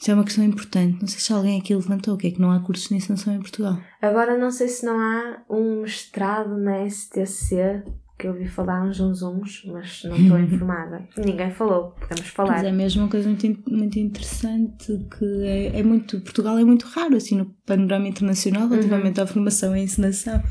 Isso 0.00 0.10
é 0.10 0.14
uma 0.14 0.24
questão 0.24 0.42
importante. 0.42 0.98
Não 1.02 1.06
sei 1.06 1.20
se 1.20 1.30
alguém 1.30 1.60
aqui 1.60 1.74
levantou, 1.74 2.16
que 2.16 2.28
é 2.28 2.30
que 2.30 2.40
não 2.40 2.50
há 2.50 2.60
cursos 2.60 2.88
de 2.88 2.94
encenação 2.94 3.34
em 3.34 3.40
Portugal. 3.40 3.78
Agora 4.00 4.38
não 4.38 4.50
sei 4.50 4.68
se 4.68 4.86
não 4.86 4.98
há 4.98 5.42
um 5.50 5.82
mestrado 5.82 6.56
na 6.56 6.88
STC 6.88 7.82
que 8.20 8.26
eu 8.26 8.32
ouvi 8.32 8.46
falar 8.46 8.84
uns 8.84 9.00
uns 9.00 9.22
uns, 9.22 9.64
mas 9.64 10.04
não 10.04 10.16
estou 10.16 10.38
informada. 10.38 11.08
Ninguém 11.16 11.50
falou, 11.50 11.94
podemos 11.98 12.28
falar. 12.28 12.52
Mas 12.52 12.64
é 12.64 12.72
mesmo 12.72 13.02
uma 13.02 13.08
coisa 13.08 13.28
muito, 13.28 13.70
muito 13.70 13.98
interessante 13.98 14.86
que 15.18 15.24
é, 15.44 15.78
é 15.78 15.82
muito. 15.82 16.20
Portugal 16.20 16.58
é 16.58 16.64
muito 16.64 16.86
raro 16.86 17.16
assim 17.16 17.36
no 17.36 17.46
panorama 17.64 18.06
internacional 18.06 18.68
relativamente 18.68 19.20
à 19.20 19.26
formação 19.26 19.74
em 19.74 19.84
encenação. 19.84 20.42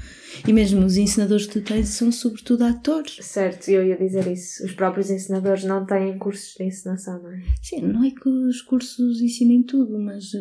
E 0.48 0.52
mesmo 0.52 0.84
os 0.86 0.98
ensinadores 0.98 1.46
que 1.46 1.60
tu 1.60 1.62
tens 1.62 1.90
são 1.90 2.12
sobretudo 2.12 2.64
atores. 2.64 3.18
Certo, 3.22 3.70
eu 3.70 3.86
ia 3.86 3.98
dizer 3.98 4.26
isso. 4.28 4.66
Os 4.66 4.74
próprios 4.74 5.12
ensinadores 5.12 5.64
não 5.64 5.86
têm 5.86 6.18
cursos 6.18 6.56
de 6.56 6.64
ensinação, 6.64 7.22
não 7.22 7.32
é? 7.32 7.42
Sim, 7.62 7.82
não 7.82 8.04
é 8.04 8.12
que 8.12 8.28
os 8.28 8.62
cursos 8.62 9.22
ensinem 9.22 9.64
tudo, 9.64 10.00
mas 10.00 10.34
eh, 10.34 10.40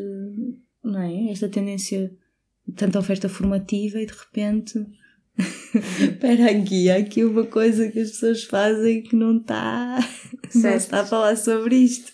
não 0.82 1.00
é? 1.00 1.30
Esta 1.30 1.48
tendência 1.48 2.10
tanta 2.74 2.98
oferta 2.98 3.28
formativa 3.28 4.00
e 4.00 4.06
de 4.06 4.12
repente. 4.12 4.86
Espera 6.00 6.50
aqui, 6.50 6.90
há 6.90 6.96
aqui 6.96 7.24
uma 7.24 7.44
coisa 7.44 7.88
que 7.88 8.00
as 8.00 8.10
pessoas 8.10 8.44
fazem 8.44 9.02
que 9.02 9.14
não 9.14 9.38
está. 9.38 9.98
Não 10.54 10.70
está 10.70 11.00
a 11.00 11.04
falar 11.04 11.36
sobre 11.36 11.76
isto. 11.76 12.10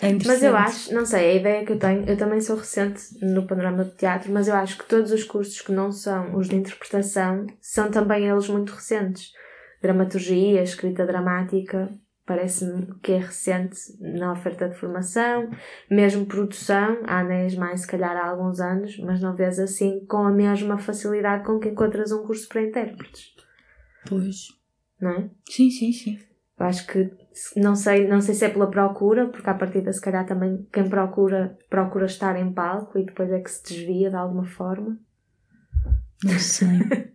É 0.00 0.12
Mas 0.24 0.42
eu 0.42 0.56
acho, 0.56 0.94
não 0.94 1.04
sei, 1.04 1.30
a 1.30 1.34
ideia 1.34 1.66
que 1.66 1.72
eu 1.72 1.78
tenho, 1.78 2.08
eu 2.08 2.16
também 2.16 2.40
sou 2.40 2.56
recente 2.56 3.02
no 3.20 3.46
panorama 3.46 3.84
do 3.84 3.90
teatro, 3.90 4.32
mas 4.32 4.46
eu 4.46 4.54
acho 4.54 4.78
que 4.78 4.86
todos 4.86 5.10
os 5.10 5.24
cursos 5.24 5.60
que 5.60 5.72
não 5.72 5.90
são 5.90 6.36
os 6.36 6.48
de 6.48 6.54
interpretação 6.54 7.46
são 7.60 7.90
também 7.90 8.26
eles 8.26 8.48
muito 8.48 8.72
recentes. 8.72 9.32
Dramaturgia, 9.82 10.62
escrita 10.62 11.04
dramática, 11.04 11.92
parece-me 12.30 12.86
que 13.02 13.10
é 13.10 13.18
recente 13.18 13.76
na 13.98 14.30
oferta 14.30 14.68
de 14.68 14.76
formação, 14.76 15.50
mesmo 15.90 16.24
produção, 16.26 16.98
há 17.04 17.18
anéis 17.18 17.56
mais 17.56 17.80
se 17.80 17.88
calhar 17.88 18.16
há 18.16 18.30
alguns 18.30 18.60
anos, 18.60 18.96
mas 19.00 19.20
não 19.20 19.34
vês 19.34 19.58
assim 19.58 20.06
com 20.06 20.18
a 20.18 20.30
mesma 20.30 20.78
facilidade 20.78 21.42
com 21.44 21.58
que 21.58 21.70
encontras 21.70 22.12
um 22.12 22.24
curso 22.24 22.48
para 22.48 22.62
intérpretes, 22.62 23.34
Pois. 24.08 24.46
não 25.00 25.10
é? 25.10 25.28
Sim, 25.48 25.70
sim, 25.72 25.92
sim. 25.92 26.20
Eu 26.56 26.66
acho 26.66 26.86
que 26.86 27.10
não 27.56 27.74
sei, 27.74 28.06
não 28.06 28.20
sei 28.20 28.36
se 28.36 28.44
é 28.44 28.48
pela 28.48 28.70
procura, 28.70 29.26
porque 29.26 29.50
à 29.50 29.54
partida 29.54 29.92
se 29.92 30.00
calhar 30.00 30.24
também 30.24 30.64
quem 30.72 30.88
procura 30.88 31.58
procura 31.68 32.06
estar 32.06 32.36
em 32.36 32.52
palco 32.52 32.96
e 32.96 33.04
depois 33.06 33.32
é 33.32 33.40
que 33.40 33.50
se 33.50 33.64
desvia 33.64 34.08
de 34.08 34.14
alguma 34.14 34.44
forma. 34.44 34.96
Não 36.22 36.38
sei. 36.38 36.68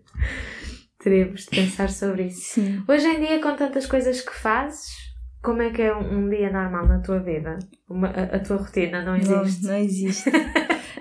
Teríamos 1.00 1.42
de 1.46 1.50
pensar 1.52 1.90
sobre 1.92 2.24
isso. 2.24 2.56
sim. 2.56 2.84
Hoje 2.88 3.06
em 3.06 3.20
dia, 3.20 3.40
com 3.40 3.56
tantas 3.56 3.86
coisas 3.86 4.22
que 4.22 4.34
fazes, 4.34 5.05
como 5.46 5.62
é 5.62 5.70
que 5.70 5.82
é 5.84 5.96
um, 5.96 6.26
um 6.26 6.30
dia 6.30 6.52
normal 6.52 6.88
na 6.88 7.00
tua 7.00 7.20
vida? 7.20 7.58
Uma- 7.90 8.10
a, 8.10 8.36
a 8.36 8.40
tua 8.40 8.58
rotina 8.58 9.04
não 9.06 9.16
existe? 9.16 9.64
Não, 9.64 9.72
não 9.72 9.78
existe. 9.78 10.30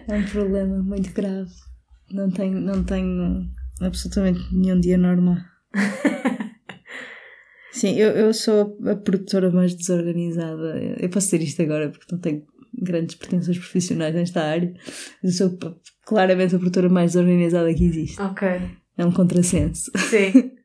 É 0.07 0.15
um 0.15 0.23
problema 0.25 0.83
muito 0.83 1.11
grave. 1.15 1.51
Não 2.11 2.31
tenho, 2.31 2.61
não 2.61 2.85
tenho 2.85 3.47
absolutamente 3.81 4.39
nenhum 4.55 4.79
dia 4.79 4.99
normal. 4.99 5.37
Sim, 7.73 7.95
eu, 7.97 8.11
eu 8.11 8.35
sou 8.35 8.79
a 8.87 8.95
produtora 8.97 9.51
mais 9.51 9.75
desorganizada. 9.75 10.79
Eu 11.01 11.09
posso 11.09 11.29
dizer 11.31 11.43
isto 11.43 11.63
agora 11.63 11.89
porque 11.91 12.05
não 12.13 12.19
tenho 12.21 12.43
grandes 12.83 13.15
pretensões 13.17 13.57
profissionais 13.59 14.15
nesta 14.15 14.43
área. 14.43 14.75
Eu 15.23 15.31
sou 15.31 15.59
claramente 16.05 16.55
a 16.55 16.59
produtora 16.59 16.91
mais 16.91 17.13
desorganizada 17.13 17.73
que 17.73 17.85
existe. 17.85 18.21
Ok, 18.21 18.47
É 18.99 19.07
um 19.07 19.11
contrassenso. 19.13 19.91
sim. 20.11 20.53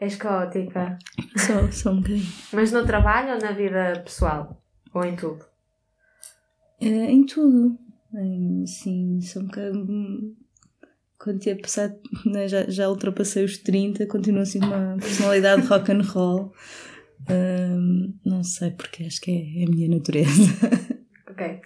És 0.00 0.16
caótica. 0.16 0.98
Só, 1.36 1.70
só 1.70 1.90
um 1.90 1.96
bocadinho. 1.96 2.26
Mas 2.52 2.72
no 2.72 2.84
trabalho 2.84 3.34
ou 3.34 3.40
na 3.40 3.52
vida 3.52 4.00
pessoal? 4.04 4.60
Ou 4.92 5.04
em 5.04 5.16
tudo? 5.16 5.44
É, 6.80 6.86
em 6.86 7.24
tudo. 7.24 7.78
Em, 8.14 8.66
sim, 8.66 9.20
sou 9.20 9.42
um 9.42 9.46
bocado. 9.46 10.36
Quando 11.18 11.38
tinha 11.38 11.56
passado, 11.56 11.98
né, 12.26 12.46
já, 12.48 12.64
já 12.68 12.88
ultrapassei 12.88 13.44
os 13.44 13.56
30, 13.58 14.06
continuo 14.06 14.42
assim 14.42 14.58
uma 14.58 14.96
personalidade 15.00 15.62
rock 15.68 15.92
and 15.92 16.02
roll. 16.02 16.52
Ahm, 17.28 18.12
não 18.24 18.44
sei 18.44 18.70
porque 18.72 19.04
acho 19.04 19.20
que 19.20 19.30
é, 19.30 19.62
é 19.62 19.66
a 19.66 19.70
minha 19.70 19.88
natureza. 19.88 20.42
Ok. 21.30 21.60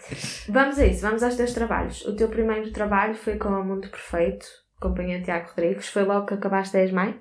Vamos 0.49 0.79
a 0.79 0.87
isso, 0.87 1.03
vamos 1.03 1.23
aos 1.23 1.35
teus 1.35 1.53
trabalhos. 1.53 2.03
O 2.07 2.15
teu 2.17 2.29
primeiro 2.29 2.73
trabalho 2.73 3.15
foi 3.15 3.37
com 3.37 3.49
o 3.49 3.65
Mundo 3.65 3.89
Perfeito, 3.89 4.47
companhia 4.81 5.23
Tiago 5.23 5.49
Rodrigues. 5.49 5.89
Foi 5.89 6.05
logo 6.05 6.27
que 6.27 6.35
acabaste 6.35 6.77
a 6.77 6.85
ESMAI? 6.85 7.19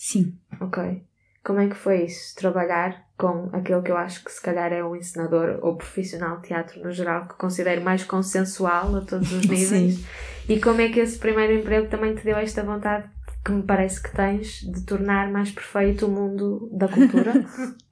Sim. 0.00 0.34
Ok. 0.58 1.02
Como 1.44 1.60
é 1.60 1.68
que 1.68 1.74
foi 1.74 2.06
isso? 2.06 2.34
Trabalhar 2.34 3.06
com 3.18 3.50
aquele 3.52 3.82
que 3.82 3.90
eu 3.90 3.98
acho 3.98 4.24
que 4.24 4.32
se 4.32 4.40
calhar 4.40 4.72
é 4.72 4.82
um 4.82 4.96
ensinador 4.96 5.58
ou 5.60 5.76
profissional 5.76 6.38
de 6.40 6.48
teatro 6.48 6.82
no 6.82 6.90
geral, 6.90 7.28
que 7.28 7.34
considero 7.34 7.82
mais 7.82 8.02
consensual 8.02 8.96
a 8.96 9.02
todos 9.02 9.30
os 9.30 9.44
níveis. 9.46 9.96
Sim. 9.96 10.04
E 10.48 10.58
como 10.58 10.80
é 10.80 10.88
que 10.88 11.00
esse 11.00 11.18
primeiro 11.18 11.52
emprego 11.52 11.86
também 11.88 12.14
te 12.14 12.24
deu 12.24 12.38
esta 12.38 12.64
vontade 12.64 13.10
que 13.44 13.52
me 13.52 13.62
parece 13.62 14.02
que 14.02 14.10
tens 14.10 14.62
de 14.62 14.86
tornar 14.86 15.30
mais 15.30 15.52
perfeito 15.52 16.06
o 16.06 16.10
mundo 16.10 16.70
da 16.72 16.88
cultura? 16.88 17.34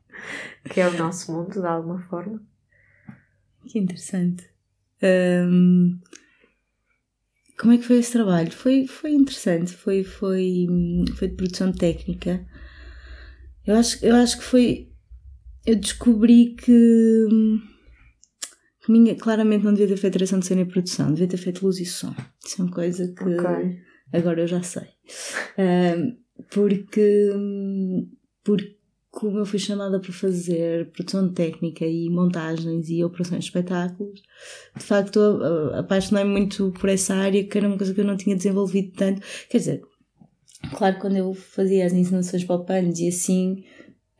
que 0.64 0.80
é 0.80 0.88
o 0.88 0.96
nosso 0.96 1.30
mundo, 1.30 1.60
de 1.60 1.66
alguma 1.66 2.00
forma. 2.04 2.40
Que 3.66 3.78
interessante. 3.78 4.48
Ahm, 5.02 6.00
como 7.58 7.72
é 7.72 7.78
que 7.78 7.84
foi 7.84 7.98
esse 7.98 8.12
trabalho? 8.12 8.50
Foi, 8.52 8.86
foi 8.86 9.12
interessante, 9.12 9.72
foi, 9.72 10.04
foi, 10.04 10.66
foi 11.16 11.28
de 11.28 11.34
produção 11.34 11.72
técnica. 11.72 12.46
Eu 13.66 13.74
acho, 13.76 14.04
eu 14.04 14.14
acho 14.14 14.38
que 14.38 14.44
foi. 14.44 14.88
Eu 15.66 15.76
descobri 15.76 16.54
que. 16.54 17.26
que 18.80 18.92
minha, 18.92 19.14
claramente 19.16 19.64
não 19.64 19.72
devia 19.72 19.88
ter 19.88 19.96
feito 20.00 20.14
direção 20.14 20.38
de 20.38 20.46
cena 20.46 20.62
e 20.62 20.66
produção, 20.66 21.12
devia 21.12 21.28
ter 21.28 21.36
feito 21.36 21.64
luz 21.64 21.78
e 21.80 21.84
som. 21.84 22.14
Isso 22.44 22.62
é 22.62 22.64
uma 22.64 22.72
coisa 22.72 23.12
que 23.12 23.24
Ok. 23.24 23.80
agora 24.12 24.40
eu 24.42 24.46
já 24.46 24.62
sei. 24.62 24.86
Porque, 26.50 27.32
porque 28.44 28.77
como 29.10 29.38
eu 29.38 29.46
fui 29.46 29.58
chamada 29.58 29.98
para 29.98 30.12
fazer 30.12 30.90
produção 30.92 31.32
técnica 31.32 31.84
e 31.86 32.08
montagens 32.10 32.88
e 32.90 33.02
operações 33.02 33.40
de 33.44 33.46
espetáculos, 33.50 34.20
de 34.76 34.84
facto 34.84 35.18
a- 35.20 35.78
apaixonei-me 35.80 36.30
muito 36.30 36.72
por 36.78 36.88
essa 36.88 37.14
área, 37.14 37.42
que 37.42 37.56
era 37.58 37.66
uma 37.68 37.76
coisa 37.78 37.94
que 37.94 38.00
eu 38.00 38.04
não 38.04 38.16
tinha 38.16 38.36
desenvolvido 38.36 38.92
tanto. 38.96 39.20
Quer 39.50 39.58
dizer, 39.58 39.80
claro 40.76 40.98
quando 41.00 41.16
eu 41.16 41.32
fazia 41.34 41.86
as 41.86 41.92
encenações 41.92 42.44
para 42.44 42.56
o 42.56 42.64
panos 42.64 42.98
e 43.00 43.08
assim, 43.08 43.64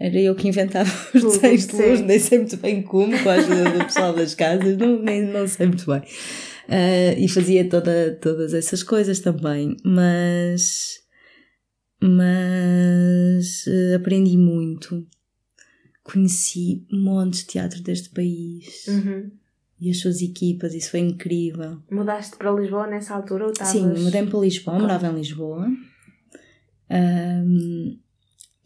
era 0.01 0.19
eu 0.19 0.35
que 0.35 0.49
inventava 0.49 0.91
os 1.15 1.23
desenhos 1.23 1.67
de 1.67 1.77
luz, 1.77 2.01
nem 2.01 2.19
sei 2.19 2.39
muito 2.39 2.57
bem 2.57 2.83
como, 2.83 3.19
com 3.23 3.29
a 3.29 3.35
ajuda 3.35 3.71
do 3.79 3.85
pessoal 3.85 4.15
das 4.15 4.35
casas, 4.35 4.77
não, 4.79 5.03
nem, 5.03 5.23
não 5.23 5.47
sei 5.47 5.67
muito 5.67 5.85
bem. 5.87 6.03
Ah, 6.71 7.15
e 7.19 7.29
fazia 7.29 7.69
toda, 7.69 8.19
todas 8.23 8.53
essas 8.55 8.83
coisas 8.83 9.21
também, 9.21 9.75
mas, 9.85 10.99
mas 12.01 13.67
eh, 13.67 13.95
aprendi 13.95 14.37
muito. 14.37 15.07
Conheci 16.03 16.87
montes 16.91 17.41
de 17.41 17.47
teatro 17.49 17.83
deste 17.83 18.11
país 18.11 18.87
Uhum. 18.87 19.31
e 19.81 19.91
as 19.91 19.99
suas 20.01 20.23
equipas, 20.23 20.75
isso 20.75 20.91
foi 20.91 21.01
incrível. 21.01 21.83
Mudaste 21.91 22.37
para 22.37 22.51
Lisboa 22.51 22.87
nessa 22.87 23.15
altura 23.15 23.45
ou 23.47 23.53
estavas... 23.53 23.73
Sim, 23.73 24.03
mudei-me 24.03 24.31
para 24.31 24.41
Lisboa, 24.41 24.79
morava 24.79 25.09
em 25.09 25.15
Lisboa. 25.15 25.69
Ahm, 26.91 27.99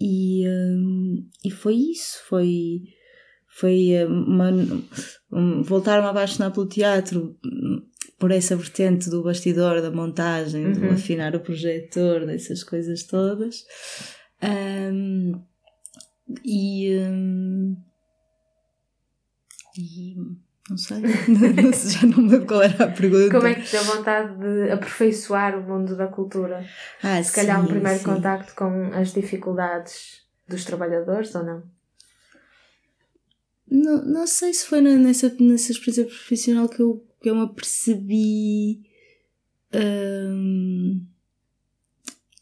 e, 0.01 0.47
ahm, 0.47 1.25
e 1.45 1.51
foi 1.51 1.75
isso, 1.75 2.19
foi, 2.29 2.83
foi 3.49 3.99
ah, 3.99 4.07
uma, 4.07 4.51
um, 5.33 5.63
voltar-me 5.63 6.07
a 6.07 6.11
apaixonar 6.11 6.51
pelo 6.53 6.67
teatro. 6.67 7.37
Por 8.23 8.31
essa 8.31 8.55
vertente 8.55 9.11
do 9.11 9.21
bastidor, 9.25 9.83
da 9.83 9.91
montagem, 9.91 10.67
Uhum. 10.67 10.73
do 10.75 10.91
afinar 10.93 11.35
o 11.35 11.41
projetor, 11.41 12.25
dessas 12.25 12.63
coisas 12.63 13.03
todas. 13.03 13.65
Um, 14.41 15.43
e, 16.45 16.97
um, 17.01 17.77
e 19.77 20.15
não 20.71 20.77
sei, 20.79 21.03
já 21.91 22.07
não 22.07 22.19
me 22.23 22.29
lembro 22.31 22.47
qual 22.47 22.63
era 22.63 22.85
a 22.85 22.93
pergunta. 22.93 23.35
Como 23.35 23.49
é 23.49 23.55
que 23.57 23.63
te 23.63 23.73
deu 23.73 23.83
vontade 23.87 24.39
de 24.39 24.71
aperfeiçoar 24.71 25.59
o 25.59 25.63
mundo 25.65 25.97
da 25.97 26.07
cultura? 26.07 26.65
Ah, 27.03 27.21
Se 27.25 27.35
calhar 27.35 27.61
um 27.61 27.67
sim, 27.67 27.73
primeiro 27.73 27.99
sim. 27.99 28.05
contacto 28.05 28.55
com 28.55 28.93
as 28.95 29.13
dificuldades 29.13 30.23
dos 30.49 30.65
trabalhadores 30.65 31.35
ou 31.35 31.43
não? 31.43 31.65
Não, 33.75 34.05
não 34.05 34.27
sei 34.27 34.53
se 34.53 34.67
foi 34.67 34.81
na- 34.83 34.97
nessa, 34.99 35.35
nessa 35.41 35.73
experiência 35.73 36.05
profissional 36.05 36.69
que 36.69 36.81
eu, 36.83 37.07
que 37.23 37.31
eu 37.31 37.35
me 37.35 37.43
apercebi. 37.43 38.83
hum, 39.75 41.07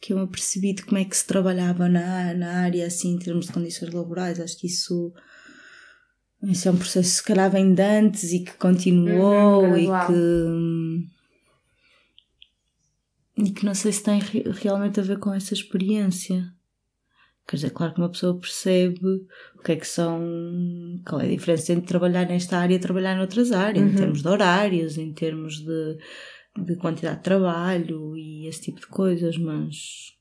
que 0.00 0.12
eu 0.12 0.16
me 0.16 0.24
apercebi 0.24 0.72
de 0.72 0.82
como 0.82 0.98
é 0.98 1.04
que 1.04 1.16
se 1.16 1.26
trabalhava 1.26 1.88
na, 1.88 2.32
na 2.34 2.62
área, 2.62 2.86
assim, 2.86 3.12
em 3.12 3.18
termos 3.18 3.46
de 3.46 3.52
condições 3.52 3.92
laborais. 3.92 4.40
Acho 4.40 4.58
que 4.58 4.66
isso, 4.66 5.12
isso 6.42 6.66
é 6.68 6.70
um 6.72 6.76
processo, 6.78 7.10
se 7.10 7.22
calhar, 7.22 7.50
vem 7.50 7.74
de 7.74 7.82
antes 7.82 8.32
e 8.32 8.40
que 8.40 8.52
continuou 8.54 9.62
Uhum, 9.62 9.76
e 9.76 9.86
que. 13.36 13.44
e 13.46 13.50
que 13.52 13.64
não 13.64 13.74
sei 13.74 13.92
se 13.92 14.02
tem 14.02 14.18
re- 14.20 14.44
realmente 14.62 14.98
a 14.98 15.02
ver 15.02 15.18
com 15.18 15.32
essa 15.32 15.54
experiência. 15.54 16.50
Quer 17.50 17.56
dizer, 17.56 17.70
claro 17.70 17.92
que 17.92 18.00
uma 18.00 18.08
pessoa 18.08 18.38
percebe 18.38 19.00
o 19.58 19.62
que 19.64 19.72
é 19.72 19.76
que 19.76 19.86
são. 19.86 20.20
qual 21.04 21.20
é 21.20 21.24
a 21.24 21.28
diferença 21.28 21.72
entre 21.72 21.86
trabalhar 21.88 22.24
nesta 22.28 22.56
área 22.56 22.76
e 22.76 22.78
trabalhar 22.78 23.16
noutras 23.16 23.50
áreas, 23.50 23.84
Uhum. 23.84 23.92
em 23.92 23.96
termos 23.96 24.22
de 24.22 24.28
horários, 24.28 24.96
em 24.96 25.12
termos 25.12 25.58
de, 25.58 25.98
de 26.64 26.76
quantidade 26.76 27.16
de 27.16 27.22
trabalho 27.24 28.16
e 28.16 28.46
esse 28.46 28.60
tipo 28.62 28.78
de 28.78 28.86
coisas, 28.86 29.36
mas. 29.36 30.14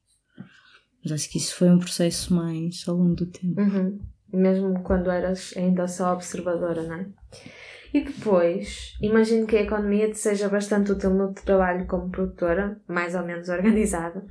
Mas 1.03 1.11
acho 1.13 1.29
que 1.29 1.37
isso 1.37 1.53
foi 1.55 1.69
um 1.69 1.77
processo 1.77 2.33
mais 2.33 2.83
ao 2.87 2.95
longo 2.95 3.13
do 3.15 3.27
tempo. 3.27 3.61
Uhum. 3.61 3.99
Mesmo 4.33 4.81
quando 4.81 5.11
eras 5.11 5.53
ainda 5.55 5.87
só 5.87 6.13
observadora, 6.13 6.81
não 6.83 6.95
é? 6.95 7.05
E 7.93 8.01
depois, 8.01 8.95
imagino 9.01 9.47
que 9.47 9.57
a 9.57 9.61
economia 9.61 10.09
te 10.09 10.17
seja 10.19 10.47
bastante 10.47 10.91
útil 10.91 11.09
no 11.11 11.33
teu 11.33 11.43
trabalho 11.43 11.87
como 11.87 12.09
produtora, 12.09 12.79
mais 12.87 13.15
ou 13.15 13.23
menos 13.23 13.49
organizada, 13.49 14.23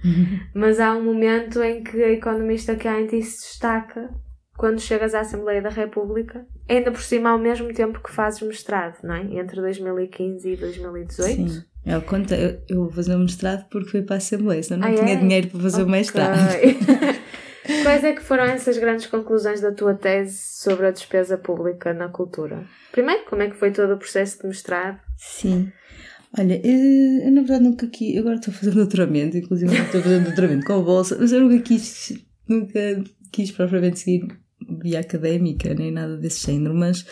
mas 0.55 0.79
há 0.81 0.95
um 0.95 1.03
momento 1.03 1.63
em 1.63 1.83
que 1.83 2.03
a 2.03 2.11
economista 2.13 2.77
que 2.77 2.87
há 2.87 3.01
em 3.01 3.07
ti 3.07 3.23
se 3.23 3.41
destaca 3.49 4.11
quando 4.57 4.81
chegas 4.81 5.15
à 5.15 5.21
Assembleia 5.21 5.63
da 5.63 5.69
República, 5.71 6.45
ainda 6.69 6.91
por 6.91 7.01
cima 7.01 7.31
ao 7.31 7.39
mesmo 7.39 7.73
tempo 7.73 8.03
que 8.03 8.11
fazes 8.13 8.43
mestrado, 8.43 8.99
não 9.05 9.15
é? 9.15 9.21
Entre 9.23 9.61
2015 9.61 10.53
e 10.53 10.57
2018. 10.57 11.13
Sim. 11.35 11.63
Eu, 11.87 12.03
conto, 12.03 12.35
eu, 12.35 12.59
eu 12.69 12.77
vou 12.83 12.91
fazer 12.91 13.15
o 13.15 13.19
mestrado 13.21 13.67
porque 13.71 13.89
fui 13.89 14.03
para 14.03 14.17
a 14.17 14.19
Assembleia, 14.19 14.63
senão 14.63 14.89
não 14.89 14.95
Ah, 14.95 14.99
tinha 14.99 15.15
é? 15.15 15.17
dinheiro 15.17 15.49
para 15.49 15.61
fazer 15.61 15.83
o 15.83 15.85
Ok. 15.87 15.93
mestrado. 15.93 16.39
Quais 17.89 18.05
é 18.05 18.13
que 18.13 18.21
foram 18.21 18.45
essas 18.45 18.77
grandes 18.77 19.07
conclusões 19.07 19.63
da 19.63 19.73
tua 19.73 19.95
tese 19.95 20.37
sobre 20.37 20.85
a 20.85 20.91
despesa 20.91 21.39
pública 21.39 21.95
na 21.95 22.11
cultura? 22.11 22.67
Primeiro, 22.93 23.25
como 23.25 23.41
é 23.41 23.49
que 23.49 23.57
foi 23.57 23.71
todo 23.71 23.95
o 23.95 23.97
processo 23.97 24.43
de 24.43 24.47
mestrado? 24.47 25.01
Sim. 25.17 25.73
Olha, 26.39 26.61
eu, 26.63 27.25
eu 27.25 27.31
na 27.31 27.41
verdade 27.41 27.65
nunca 27.65 27.87
quis. 27.87 28.15
eu 28.15 28.21
Agora 28.21 28.35
estou 28.35 28.53
a 28.53 28.57
fazer 28.59 28.73
doutoramento, 28.73 29.39
inclusive 29.39 29.75
estou 29.75 30.03
fazer 30.03 30.21
doutoramento 30.21 30.67
com 30.67 30.75
a 30.75 30.83
bolsa, 30.83 31.17
mas 31.19 31.33
eu 31.33 31.41
nunca 31.41 31.59
quis, 31.63 32.13
nunca 32.47 32.79
quis 33.33 33.51
propriamente 33.53 34.01
seguir 34.01 34.39
via 34.83 35.01
académica, 35.01 35.73
nem 35.73 35.91
nada 35.91 36.19
desse 36.19 36.45
género, 36.45 36.75
mas. 36.75 37.07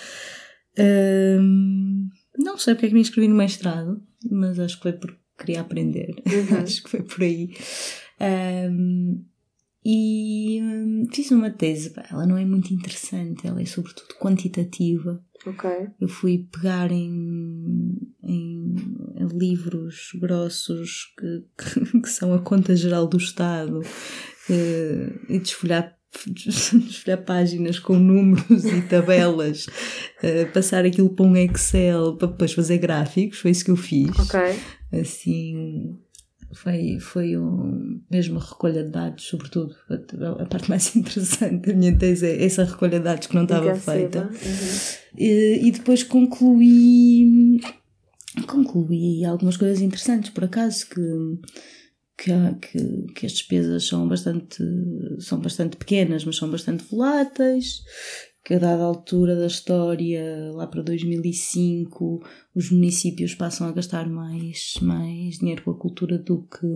hum, 0.79 2.07
não 2.37 2.59
sei 2.59 2.75
porque 2.75 2.85
é 2.85 2.89
que 2.91 2.95
me 2.95 3.01
inscrevi 3.01 3.29
no 3.29 3.35
mestrado, 3.35 4.03
mas 4.31 4.61
acho 4.61 4.77
que 4.77 4.83
foi 4.83 4.93
porque 4.93 5.17
queria 5.39 5.62
aprender. 5.62 6.15
Uhum. 6.27 6.59
acho 6.62 6.83
que 6.83 6.91
foi 6.91 7.03
por 7.03 7.23
aí. 7.23 7.55
Hum, 8.21 9.25
e 9.88 10.61
hum, 10.61 11.07
fiz 11.12 11.31
uma 11.31 11.49
tese, 11.49 11.92
ela 12.11 12.27
não 12.27 12.37
é 12.37 12.44
muito 12.44 12.75
interessante, 12.75 13.46
ela 13.46 13.62
é 13.62 13.64
sobretudo 13.64 14.16
quantitativa. 14.18 15.22
Ok. 15.46 15.70
Eu 16.01 16.09
fui 16.09 16.44
pegar 16.51 16.90
em, 16.90 17.96
em 18.20 18.75
livros 19.33 20.11
grossos 20.16 21.14
que, 21.16 21.44
que, 21.57 22.01
que 22.03 22.09
são 22.09 22.35
a 22.35 22.40
conta 22.40 22.75
geral 22.75 23.07
do 23.07 23.16
Estado 23.16 23.81
eh, 24.51 25.12
e 25.29 25.38
desfolhar, 25.38 25.96
desfolhar 26.27 27.22
páginas 27.25 27.79
com 27.79 27.96
números 27.96 28.64
e 28.64 28.83
tabelas, 28.83 29.66
eh, 30.20 30.46
passar 30.46 30.85
aquilo 30.85 31.11
para 31.11 31.27
um 31.27 31.37
Excel 31.37 32.16
para 32.16 32.27
depois 32.27 32.53
fazer 32.53 32.79
gráficos, 32.79 33.38
foi 33.38 33.53
isso 33.53 33.64
que 33.64 33.70
eu 33.70 33.77
fiz. 33.77 34.11
Ok. 34.18 34.40
Assim, 34.92 35.96
foi, 36.57 36.99
foi 36.99 37.37
um, 37.37 38.01
mesmo 38.11 38.38
a 38.38 38.42
recolha 38.42 38.83
de 38.83 38.90
dados, 38.90 39.25
sobretudo. 39.25 39.75
A, 39.90 40.42
a 40.42 40.47
parte 40.47 40.71
mais 40.71 40.95
interessante 40.97 41.66
da 41.66 41.75
minha 41.75 41.97
tese 41.97 42.27
é 42.27 42.45
essa 42.45 42.64
recolha 42.64 42.99
de 42.99 43.05
dados 43.05 43.27
que 43.27 43.35
não 43.35 43.45
estava 43.45 43.75
feita. 43.75 44.23
Uhum. 44.23 45.19
E, 45.19 45.69
e 45.69 45.71
depois 45.71 46.03
concluí 46.03 47.61
concluí 48.47 49.25
algumas 49.25 49.57
coisas 49.57 49.81
interessantes 49.81 50.31
por 50.31 50.45
acaso 50.45 50.87
que 50.88 51.01
que, 52.19 52.33
que, 52.61 53.12
que 53.14 53.27
as 53.27 53.33
despesas 53.33 53.87
são 53.87 54.07
bastante 54.07 54.62
são 55.19 55.38
bastante 55.38 55.77
pequenas 55.77 56.25
mas 56.25 56.37
são 56.37 56.51
bastante 56.51 56.85
voláteis 56.85 57.83
que 58.47 58.55
a 58.55 58.59
dada 58.61 58.85
altura 58.85 59.35
da 59.35 59.49
história 59.49 60.53
lá 60.53 60.69
para 60.69 60.81
2005 60.81 62.23
os 62.55 62.71
municípios 62.71 63.35
passam 63.35 63.67
a 63.67 63.73
gastar 63.73 64.09
mais 64.09 64.75
mais 64.81 65.39
dinheiro 65.39 65.65
com 65.65 65.73
a 65.73 65.77
cultura 65.77 66.17
do 66.17 66.43
que 66.43 66.67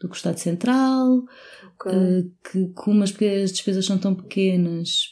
do 0.00 0.08
que 0.08 0.14
o 0.14 0.16
Estado 0.16 0.38
Central 0.38 1.24
Ok. 1.74 1.92
Uh, 1.92 2.32
que 2.50 2.68
como 2.74 3.02
as, 3.02 3.10
as 3.10 3.52
despesas 3.52 3.84
são 3.84 3.98
tão 3.98 4.14
pequenas, 4.14 5.08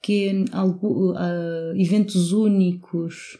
pequeno, 0.00 0.46
algo, 0.52 1.12
uh, 1.12 1.76
eventos 1.76 2.32
únicos 2.32 3.38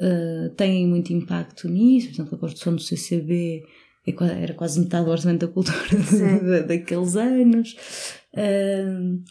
uh, 0.00 0.50
têm 0.56 0.86
muito 0.86 1.12
impacto 1.12 1.68
nisso. 1.68 2.08
Por 2.08 2.14
exemplo, 2.14 2.34
a 2.34 2.40
construção 2.40 2.74
do 2.74 2.82
CCB 2.82 3.62
é 4.06 4.42
era 4.42 4.54
quase 4.54 4.80
metade 4.80 5.04
do 5.04 5.10
orçamento 5.10 5.46
da 5.46 5.52
cultura 5.52 5.78
daqueles 6.66 7.14
anos. 7.14 7.76
Uh, 8.32 9.22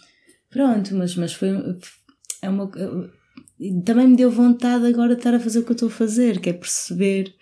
pronto, 0.49 0.95
mas, 0.95 1.15
mas 1.15 1.33
foi. 1.33 1.49
É 2.41 2.49
uma, 2.49 2.69
também 3.85 4.07
me 4.07 4.15
deu 4.15 4.29
vontade 4.31 4.85
agora 4.85 5.13
de 5.15 5.19
estar 5.19 5.33
a 5.33 5.39
fazer 5.39 5.59
o 5.59 5.63
que 5.63 5.71
eu 5.71 5.75
estou 5.75 5.89
a 5.89 5.91
fazer, 5.91 6.39
que 6.39 6.49
é 6.49 6.53
perceber 6.53 7.33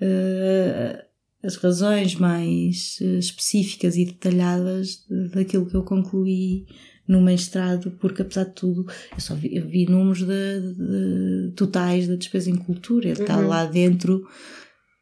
uh, 0.00 1.02
as 1.42 1.56
razões 1.56 2.14
mais 2.16 2.98
eh, 3.00 3.18
específicas 3.18 3.96
e 3.96 4.04
detalhadas 4.04 5.06
de- 5.08 5.28
daquilo 5.28 5.66
que 5.66 5.74
eu 5.74 5.82
concluí 5.82 6.66
no 7.08 7.20
mestrado, 7.22 7.90
porque 7.92 8.22
apesar 8.22 8.44
de 8.44 8.52
tudo, 8.54 8.86
eu 9.12 9.20
só 9.20 9.34
vi, 9.34 9.56
eu 9.56 9.66
vi 9.66 9.86
números 9.86 10.18
de, 10.22 10.74
de- 10.74 11.52
totais 11.56 12.06
da 12.08 12.16
despesa 12.16 12.50
em 12.50 12.56
cultura, 12.56 13.08
está 13.08 13.38
Uhum. 13.38 13.48
lá 13.48 13.64
dentro, 13.64 14.26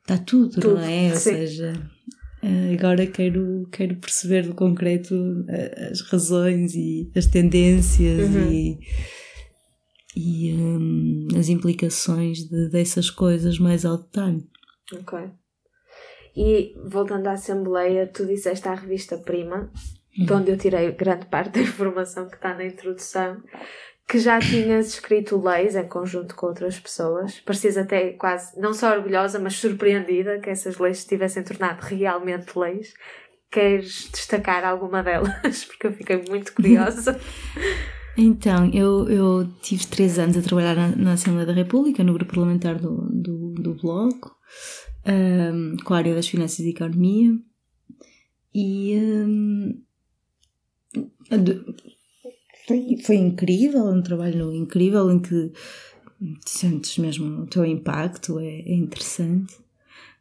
está 0.03 0.17
tudo, 0.17 0.61
Tudo, 0.61 0.75
não 0.77 0.81
é? 0.81 1.11
Ou 1.11 1.17
sim. 1.17 1.33
seja, 1.33 1.73
eh, 1.77 2.18
agora 2.75 3.07
quero, 3.07 3.69
quero 3.73 3.97
perceber 3.97 4.43
do 4.47 4.55
concreto 4.55 5.15
eh, 5.49 5.89
as 5.91 6.01
razões 6.03 6.75
e 6.75 7.11
as 7.17 7.27
tendências 7.27 8.29
Uhum. 8.35 8.51
e, 8.53 8.79
e 10.17 10.53
hum, 10.55 11.29
as 11.39 11.49
implicações 11.49 12.39
de- 12.49 12.69
dessas 12.71 13.11
coisas 13.11 13.59
mais 13.59 13.85
ao 13.85 13.99
detalhe. 13.99 14.47
Ok. 14.93 15.19
E 16.37 16.75
voltando 16.87 17.27
à 17.27 17.33
Assembleia, 17.33 18.07
tu 18.07 18.25
disseste 18.27 18.69
à 18.69 18.75
revista 18.75 19.19
Prima, 19.19 19.71
de 20.17 20.33
onde 20.33 20.51
eu 20.51 20.57
tirei 20.59 20.93
grande 20.93 21.27
parte 21.27 21.55
da 21.55 21.61
informação 21.61 22.29
que 22.29 22.37
está 22.37 22.55
na 22.55 22.65
introdução, 22.65 23.43
que 24.09 24.19
já 24.19 24.41
tinhas 24.41 24.89
escrito 24.89 25.37
leis 25.41 25.77
em 25.77 25.87
conjunto 25.87 26.35
com 26.35 26.47
outras 26.47 26.81
pessoas. 26.81 27.41
Parecias 27.41 27.77
até 27.77 28.13
quase, 28.13 28.59
não 28.59 28.73
só 28.73 28.97
orgulhosa, 28.97 29.39
mas 29.39 29.55
surpreendida 29.57 30.39
que 30.39 30.49
essas 30.49 30.79
leis 30.79 31.01
se 31.01 31.09
tivessem 31.09 31.45
tornado 31.45 31.83
realmente 31.83 32.59
leis. 32.59 32.95
Queres 33.51 34.09
destacar 34.11 34.65
alguma 34.65 35.03
delas? 35.03 35.65
Porque 35.69 35.87
eu 35.87 35.93
fiquei 35.93 36.25
muito 36.29 36.53
curiosa. 36.55 37.19
Então, 38.21 38.69
eu, 38.75 39.09
eu 39.09 39.49
tive 39.63 39.87
três 39.87 40.19
anos 40.19 40.37
a 40.37 40.43
trabalhar 40.43 40.75
na, 40.75 40.89
na 40.89 41.13
Assembleia 41.13 41.47
da 41.47 41.53
República, 41.53 42.03
no 42.03 42.13
grupo 42.15 42.33
parlamentar 42.35 42.77
do, 42.77 43.09
do, 43.13 43.51
do 43.53 43.75
Bloco, 43.75 44.35
ahm, 45.07 45.77
com 45.85 45.95
a 45.95 45.99
área 45.99 46.17
das 46.17 46.27
finanças 46.27 46.59
e 46.59 46.71
economia. 46.71 47.39
E 48.53 48.99
ade- 51.31 51.65
foi, 52.69 52.99
foi 53.03 53.17
incrível, 53.17 53.87
um 53.87 54.03
trabalho 54.03 54.53
incrível 54.53 55.11
em 55.11 55.19
que 55.19 55.51
sentes 56.45 56.99
mesmo 56.99 57.43
o 57.43 57.47
teu 57.47 57.65
impacto, 57.65 58.39
é, 58.39 58.61
é 58.61 58.75
interessante. 58.75 59.55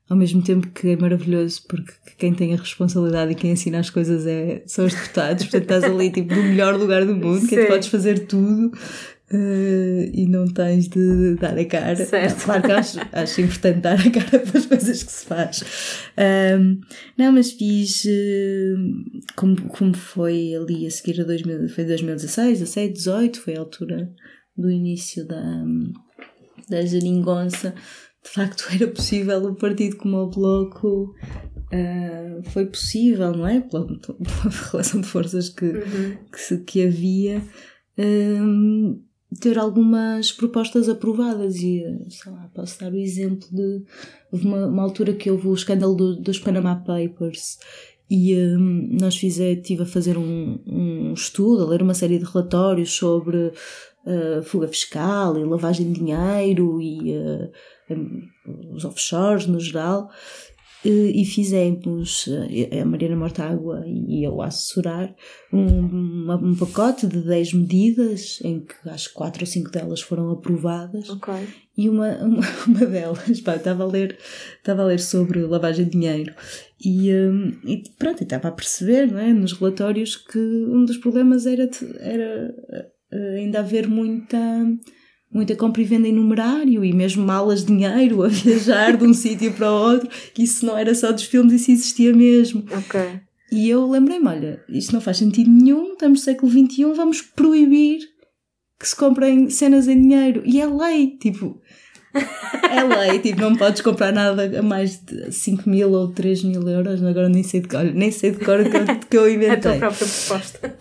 Ao 0.09 0.15
mesmo 0.15 0.41
tempo 0.41 0.67
que 0.69 0.87
é 0.87 0.95
maravilhoso 0.95 1.63
porque 1.67 1.91
quem 2.17 2.33
tem 2.33 2.53
a 2.53 2.57
responsabilidade 2.57 3.33
e 3.33 3.35
quem 3.35 3.51
ensina 3.51 3.79
as 3.79 3.89
coisas 3.89 4.25
é, 4.25 4.63
são 4.65 4.85
os 4.85 4.93
deputados, 4.95 5.43
portanto 5.43 5.63
estás 5.63 5.83
ali 5.83 6.09
tipo 6.09 6.33
no 6.33 6.43
melhor 6.43 6.75
lugar 6.79 7.05
do 7.05 7.13
mundo, 7.13 7.41
que 7.41 7.55
Sim. 7.55 7.63
tu 7.63 7.67
podes 7.67 7.89
fazer 7.89 8.25
tudo 8.25 8.71
Uh, 9.29 10.09
e 10.13 10.25
não 10.25 10.45
tens 10.47 10.87
de 10.87 11.35
dar 11.35 11.57
a 11.57 11.65
cara. 11.65 11.97
Certo. 11.97 12.45
Claro 12.45 12.63
que 12.63 12.71
acho, 12.71 12.99
acho 13.11 13.41
importante 13.41 13.79
dar 13.81 13.99
a 13.99 14.09
cara 14.09 14.39
pelas 14.39 14.65
coisas 14.65 15.03
que 15.03 15.11
se 15.11 15.25
faz. 15.25 15.63
Um, 16.17 16.79
não, 17.17 17.33
mas 17.33 17.51
fiz 17.51 18.05
uh, 18.05 18.77
como, 19.35 19.61
como 19.67 19.95
foi 19.97 20.55
ali 20.55 20.87
a 20.87 20.91
seguir 20.91 21.19
a 21.19 21.25
2000, 21.25 21.67
foi 21.67 21.83
2016, 21.83 22.59
17, 22.59 22.93
18, 22.93 23.41
foi 23.41 23.55
a 23.57 23.59
altura 23.59 24.09
do 24.55 24.71
início 24.71 25.27
da, 25.27 25.63
da 26.69 26.85
geringonça. 26.85 27.75
De 28.23 28.29
facto, 28.29 28.65
era 28.73 28.87
possível 28.87 29.43
o 29.43 29.55
partido 29.55 29.97
como 29.97 30.17
o 30.19 30.29
Bloco. 30.29 31.13
Uh, 31.73 32.41
foi 32.51 32.65
possível, 32.65 33.33
não 33.33 33.45
é? 33.45 33.59
Pela, 33.59 33.85
pela 33.85 34.17
relação 34.71 35.01
de 35.01 35.07
forças 35.07 35.49
que, 35.49 35.65
Uhum. 35.65 36.17
que, 36.31 36.57
que 36.59 36.85
havia. 36.87 37.41
Um, 37.97 39.03
ter 39.39 39.57
algumas 39.57 40.31
propostas 40.31 40.87
aprovadas 40.87 41.57
e, 41.57 41.83
sei 42.09 42.31
lá, 42.31 42.49
posso 42.53 42.79
dar 42.79 42.91
o 42.91 42.97
exemplo 42.97 43.47
de 43.51 43.83
uma, 44.31 44.67
uma 44.67 44.83
altura 44.83 45.13
que 45.13 45.29
houve 45.29 45.47
o 45.47 45.53
escândalo 45.53 45.95
do, 45.95 46.15
dos 46.15 46.39
Panama 46.39 46.75
Papers 46.75 47.57
e 48.09 48.35
um, 48.37 48.87
nós 48.99 49.17
fizemos, 49.17 49.57
estive 49.57 49.83
a 49.83 49.85
fazer 49.85 50.17
um, 50.17 50.59
um 50.65 51.13
estudo, 51.13 51.63
a 51.63 51.67
ler 51.67 51.81
uma 51.81 51.93
série 51.93 52.17
de 52.17 52.25
relatórios 52.25 52.93
sobre 52.93 53.37
uh, 53.37 54.43
fuga 54.43 54.67
fiscal 54.67 55.37
e 55.37 55.43
lavagem 55.43 55.91
de 55.91 55.99
dinheiro 55.99 56.81
e 56.81 57.11
uh, 57.11 57.51
um, 57.89 58.73
os 58.73 58.85
offshores 58.85 59.45
no 59.45 59.59
geral 59.59 60.09
e 60.85 61.25
fizemos, 61.25 62.29
a 62.79 62.85
Mariana 62.85 63.15
Mortágua 63.15 63.83
e 63.85 64.23
eu 64.25 64.41
a 64.41 64.47
assessorar, 64.47 65.13
um, 65.51 66.31
um, 66.31 66.55
pacote 66.55 67.07
de 67.07 67.21
10 67.21 67.53
medidas, 67.53 68.39
em 68.43 68.59
que 68.59 68.89
acho 68.89 69.09
que 69.09 69.15
4 69.15 69.43
ou 69.43 69.47
5 69.47 69.71
delas 69.71 70.01
foram 70.01 70.29
aprovadas. 70.31 71.09
Ok. 71.09 71.33
E 71.77 71.89
uma, 71.89 72.09
uma, 72.17 72.43
uma 72.67 72.85
delas, 72.85 73.41
pá, 73.41 73.55
estava 73.55 73.83
a 73.83 73.87
ler, 73.87 74.17
estava 74.57 74.83
a 74.83 74.85
ler 74.85 74.99
sobre 74.99 75.41
lavagem 75.45 75.85
de 75.85 75.91
dinheiro 75.91 76.33
e, 76.83 77.11
um, 77.11 77.49
e 77.65 77.83
pronto, 77.97 78.23
estava 78.23 78.47
a 78.47 78.51
perceber, 78.51 79.11
não 79.11 79.19
é, 79.19 79.33
nos 79.33 79.53
relatórios 79.53 80.15
que 80.15 80.39
um 80.39 80.85
dos 80.85 80.97
problemas 80.97 81.45
era, 81.45 81.69
era 81.99 82.55
ainda 83.11 83.59
haver 83.59 83.87
muita 83.87 84.37
muita 85.31 85.55
compra 85.55 85.81
e 85.81 85.85
venda 85.85 86.07
em 86.07 86.13
numerário 86.13 86.83
e 86.83 86.93
mesmo 86.93 87.25
malas 87.25 87.61
de 87.65 87.67
dinheiro 87.67 88.23
a 88.25 88.27
viajar 88.27 88.95
de 88.97 89.05
um 89.05 89.13
sítio 89.15 89.51
para 89.53 89.71
o 89.71 89.75
outro, 89.91 90.09
que 90.33 90.43
isso 90.43 90.65
não 90.65 90.77
era 90.77 90.93
só 90.95 91.11
dos 91.11 91.23
filmes, 91.23 91.53
isso 91.61 91.71
existia 91.71 92.13
mesmo. 92.13 92.63
Ok. 92.71 92.99
E 93.51 93.69
eu 93.69 93.89
lembrei-me, 93.89 94.27
olha, 94.27 94.61
isto 94.69 94.93
não 94.93 94.99
faz 95.01 95.17
sentido 95.17 95.49
nenhum, 95.49 95.93
estamos 95.93 96.19
no 96.19 96.25
século 96.25 96.51
XXI, 96.51 96.83
vamos 96.95 97.21
proibir 97.21 97.99
que 98.79 98.87
se 98.87 98.95
comprem 98.95 99.49
cenas 99.49 99.87
em 99.87 100.01
dinheiro. 100.01 100.43
E 100.45 100.59
é 100.61 100.65
lei, 100.67 101.17
tipo, 101.17 101.59
é 102.13 102.83
lei, 102.83 103.19
tipo, 103.23 103.39
não 103.39 103.55
podes 103.55 103.81
comprar 103.81 104.11
nada 104.11 104.59
a 104.59 104.61
mais 104.61 104.99
de 105.03 105.31
5 105.31 105.69
mil 105.69 105.91
ou 105.93 106.09
3 106.09 106.43
mil 106.43 106.67
euros, 106.67 107.01
agora 107.01 107.29
nem 107.29 107.41
sei 107.41 107.61
de 107.61 107.69
cor, 107.69 107.85
nem 107.85 108.11
sei 108.11 108.31
de 108.31 108.43
cor 108.43 108.57
que 108.69 108.75
eu, 108.77 108.85
que 109.09 109.17
eu 109.17 109.29
inventei. 109.33 109.53
A 109.71 109.77
tua 109.77 109.77
própria 109.77 110.07
proposta. 110.07 110.77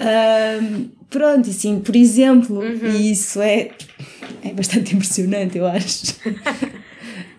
Um, 0.60 0.88
pronto, 1.08 1.50
assim, 1.50 1.78
por 1.80 1.94
exemplo, 1.94 2.58
Uhum. 2.58 2.90
e 2.90 3.12
isso 3.12 3.40
é, 3.40 3.60
é 3.60 3.70
bastante 4.56 4.94
impressionante, 4.94 5.58
eu 5.58 5.66
acho. 5.66 6.16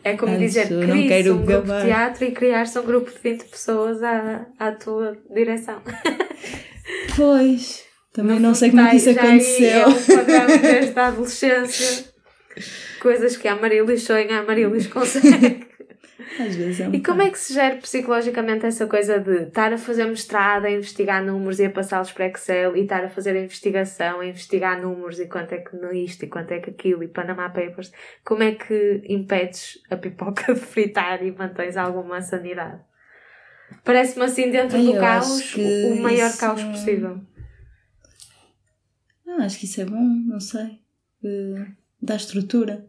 É 0.03 0.15
como 0.15 0.31
Antes, 0.33 0.53
dizer, 0.53 0.69
não 0.71 1.07
quero 1.07 1.33
um 1.35 1.45
grupo 1.45 1.67
de 1.73 1.81
teatro 1.85 2.23
e 2.25 2.31
criar-se 2.31 2.79
um 2.79 2.83
grupo 2.85 3.11
de 3.11 3.17
20 3.21 3.43
pessoas 3.45 4.01
à, 4.01 4.45
à 4.57 4.71
tua 4.71 5.17
direção. 5.33 5.81
Pois, 7.15 7.83
também 8.13 8.39
não 8.39 8.49
fundo, 8.53 8.57
sei 8.59 8.69
como 8.69 8.81
é 8.83 8.89
que 8.91 8.95
isso 8.97 9.09
aí 9.09 9.15
É 9.17 9.19
aconteceu. 9.83 9.89
um 9.89 10.17
padrão 10.17 10.61
desde 10.61 10.99
a 10.99 11.07
adolescência. 11.07 12.05
Coisas 13.01 13.37
que 13.37 13.47
a 13.47 13.55
Marilis 13.55 14.03
sonha, 14.03 14.39
a 14.39 14.43
Marilis 14.43 14.87
consegue. 14.87 15.67
Às 16.39 16.55
vezes 16.55 16.79
é 16.79 16.87
um 16.89 16.93
E 16.93 17.01
como 17.01 17.21
é 17.21 17.29
que 17.29 17.37
se 17.37 17.53
gera 17.53 17.75
psicologicamente 17.75 18.65
essa 18.65 18.87
coisa 18.87 19.19
de 19.19 19.43
estar 19.43 19.71
a 19.71 19.77
fazer 19.77 20.05
mestrado, 20.05 20.65
a 20.65 20.71
investigar 20.71 21.23
números 21.23 21.59
e 21.59 21.65
a 21.65 21.69
passá-los 21.69 22.11
para 22.11 22.27
Excel 22.27 22.75
e 22.75 22.81
estar 22.81 23.03
a 23.03 23.09
fazer 23.09 23.35
a 23.35 23.41
investigação, 23.41 24.19
a 24.19 24.25
investigar 24.25 24.81
números 24.81 25.19
e 25.19 25.27
quanto 25.27 25.53
é 25.53 25.59
que 25.59 25.75
isto 25.97 26.25
e 26.25 26.27
quanto 26.27 26.51
é 26.51 26.59
que 26.59 26.71
aquilo 26.71 27.03
e 27.03 27.07
Panama 27.07 27.49
Papers, 27.49 27.91
como 28.23 28.43
é 28.43 28.53
que 28.53 29.03
impedes 29.07 29.79
a 29.89 29.95
pipoca 29.95 30.53
de 30.55 30.59
fritar 30.59 31.23
e 31.23 31.31
mantens 31.31 31.77
alguma 31.77 32.21
sanidade? 32.21 32.81
Parece-me 33.83 34.25
assim 34.25 34.49
dentro 34.49 34.77
Ai, 34.77 34.85
do 34.85 34.93
caos 34.99 35.55
o 35.55 36.01
maior 36.01 36.35
caos 36.37 36.63
possível. 36.63 37.21
Ah, 39.27 39.43
acho 39.43 39.59
que 39.59 39.65
isso 39.65 39.81
é 39.81 39.85
bom, 39.85 40.03
não 40.25 40.39
sei. 40.39 40.79
Eh, 41.23 41.65
dá 42.01 42.15
estrutura. 42.15 42.87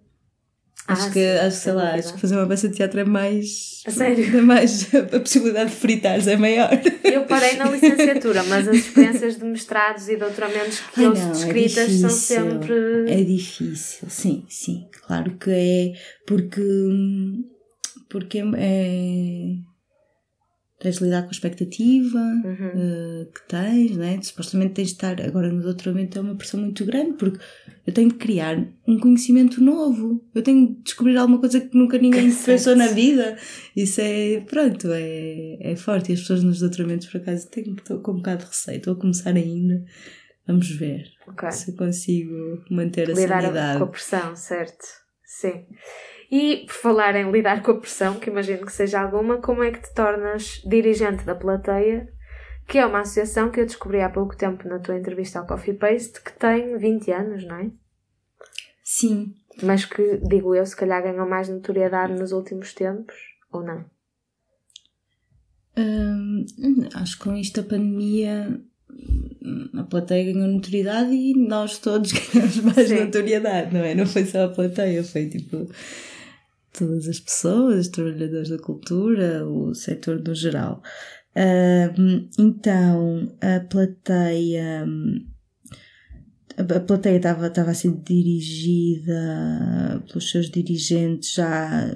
Ah, 0.86 0.94
Acho 0.94 1.10
que, 1.12 1.20
sim, 1.20 1.46
acho, 1.46 1.56
sei 1.58 1.72
lá, 1.74 1.94
acho 1.94 2.14
que 2.14 2.20
fazer 2.20 2.36
uma 2.36 2.46
peça 2.46 2.68
de 2.68 2.76
teatro 2.76 3.00
é 3.00 3.04
mais. 3.04 3.82
A 3.86 3.90
sério? 3.90 4.38
É 4.38 4.40
mais. 4.40 4.88
A 5.12 5.20
possibilidade 5.20 5.70
de 5.70 5.76
fritares 5.76 6.26
é 6.26 6.36
maior. 6.36 6.70
Eu 7.04 7.24
parei 7.26 7.56
na 7.56 7.66
licenciatura, 7.70 8.42
mas 8.44 8.66
as 8.66 8.76
experiências 8.76 9.36
de 9.38 9.44
mestrados 9.44 10.08
e 10.08 10.16
doutoramentos 10.16 10.80
que 10.80 11.00
Ai, 11.00 11.06
eu 11.06 11.14
não, 11.14 11.28
é 11.28 11.32
descritas 11.32 11.92
são 11.92 12.10
sempre. 12.10 13.04
É 13.06 13.22
difícil, 13.22 14.08
sim, 14.08 14.46
sim. 14.48 14.88
Claro 15.06 15.32
que 15.32 15.50
é 15.50 15.92
porque. 16.26 16.62
Porque 18.08 18.42
é. 18.56 19.56
Tens 20.80 20.98
de 20.98 21.04
lidar 21.04 21.22
com 21.22 21.28
a 21.28 21.32
expectativa 21.32 22.18
Uhum. 22.18 22.70
eh, 22.74 23.26
que 23.34 23.48
tens, 23.48 23.96
né? 23.96 24.20
Supostamente 24.22 24.74
tens 24.74 24.88
de 24.88 24.94
estar. 24.94 25.20
Agora 25.20 25.52
no 25.52 25.60
doutoramento 25.60 26.16
é 26.16 26.20
uma 26.22 26.36
pressão 26.36 26.60
muito 26.60 26.84
grande 26.84 27.14
porque 27.14 27.38
eu 27.84 27.92
tenho 27.92 28.08
de 28.10 28.14
criar 28.14 28.64
um 28.86 28.96
conhecimento 29.00 29.60
novo. 29.60 30.24
Eu 30.32 30.40
tenho 30.42 30.68
de 30.68 30.82
descobrir 30.82 31.16
alguma 31.16 31.40
coisa 31.40 31.60
que 31.60 31.76
nunca 31.76 31.98
ninguém 31.98 32.30
Certo. 32.30 32.46
pensou 32.46 32.76
na 32.76 32.86
vida. 32.86 33.36
Isso 33.74 34.00
é. 34.00 34.40
Pronto, 34.42 34.88
é, 34.92 35.58
é 35.72 35.74
forte. 35.74 36.10
E 36.10 36.14
as 36.14 36.20
pessoas 36.20 36.44
nos 36.44 36.60
doutoramentos, 36.60 37.08
por 37.08 37.20
acaso, 37.20 37.48
tenho, 37.50 37.74
estou 37.74 37.98
com 38.00 38.12
um 38.12 38.16
bocado 38.18 38.44
de 38.44 38.50
receio. 38.50 38.76
Estou 38.78 38.92
a 38.92 38.96
começar 39.00 39.34
ainda. 39.34 39.84
Vamos 40.46 40.70
ver 40.70 41.06
Ok. 41.26 41.50
se 41.50 41.72
consigo 41.76 42.32
manter 42.70 43.10
a 43.10 43.14
lidar 43.14 43.42
sanidade. 43.42 43.78
com 43.78 43.84
a 43.84 43.88
pressão, 43.88 44.36
certo? 44.36 44.84
Sim. 45.24 45.64
E 46.30 46.64
por 46.66 46.74
falar 46.74 47.16
em 47.16 47.30
lidar 47.30 47.62
com 47.62 47.70
a 47.70 47.80
pressão, 47.80 48.18
que 48.20 48.28
imagino 48.28 48.66
que 48.66 48.72
seja 48.72 49.00
alguma, 49.00 49.38
como 49.38 49.62
é 49.62 49.70
que 49.70 49.80
te 49.82 49.94
tornas 49.94 50.62
dirigente 50.66 51.24
da 51.24 51.34
plateia, 51.34 52.06
que 52.66 52.76
é 52.76 52.84
uma 52.84 53.00
associação 53.00 53.50
que 53.50 53.60
eu 53.60 53.66
descobri 53.66 54.02
há 54.02 54.10
pouco 54.10 54.36
tempo 54.36 54.68
na 54.68 54.78
tua 54.78 54.98
entrevista 54.98 55.38
ao 55.38 55.46
Coffee 55.46 55.74
Paste, 55.74 56.20
que 56.22 56.32
tem 56.38 56.76
20 56.76 57.10
anos, 57.12 57.44
não 57.46 57.56
é? 57.56 57.70
Sim, 58.84 59.34
Mas 59.62 59.84
que, 59.84 60.18
digo 60.18 60.54
eu, 60.54 60.64
se 60.64 60.76
calhar 60.76 61.02
ganhou 61.02 61.26
mais 61.28 61.48
notoriedade 61.48 62.12
nos 62.12 62.32
últimos 62.32 62.74
tempos, 62.74 63.14
ou 63.50 63.62
não? 63.62 63.84
hum, 65.78 66.44
acho 66.94 67.18
que 67.18 67.24
com 67.24 67.36
isto 67.36 67.60
a 67.60 67.62
pandemia 67.62 68.60
hum, 68.90 69.70
a 69.78 69.84
plateia 69.84 70.32
ganhou 70.32 70.48
notoriedade 70.48 71.12
e 71.12 71.34
nós 71.34 71.78
todos 71.78 72.12
ganhamos 72.32 72.56
mais 72.58 72.88
Sim. 72.88 73.04
notoriedade, 73.04 73.72
não 73.72 73.80
é? 73.80 73.94
Não 73.94 74.06
foi 74.06 74.24
só 74.24 74.44
a 74.44 74.48
plateia, 74.48 75.02
foi 75.04 75.28
tipo 75.28 75.68
todas 76.78 77.08
as 77.08 77.20
pessoas, 77.20 77.86
os 77.86 77.88
trabalhadores 77.88 78.48
da 78.48 78.58
cultura, 78.58 79.46
o 79.46 79.74
setor 79.74 80.20
no 80.22 80.34
geral. 80.34 80.82
Então, 82.38 83.36
a 83.40 83.60
plateia. 83.60 84.86
A 86.56 86.80
plateia 86.80 87.16
estava 87.18 87.46
estava 87.46 87.70
a 87.70 87.74
ser 87.74 87.92
dirigida 88.02 89.14
pelos 90.08 90.28
seus 90.28 90.50
dirigentes 90.50 91.34
já, 91.34 91.94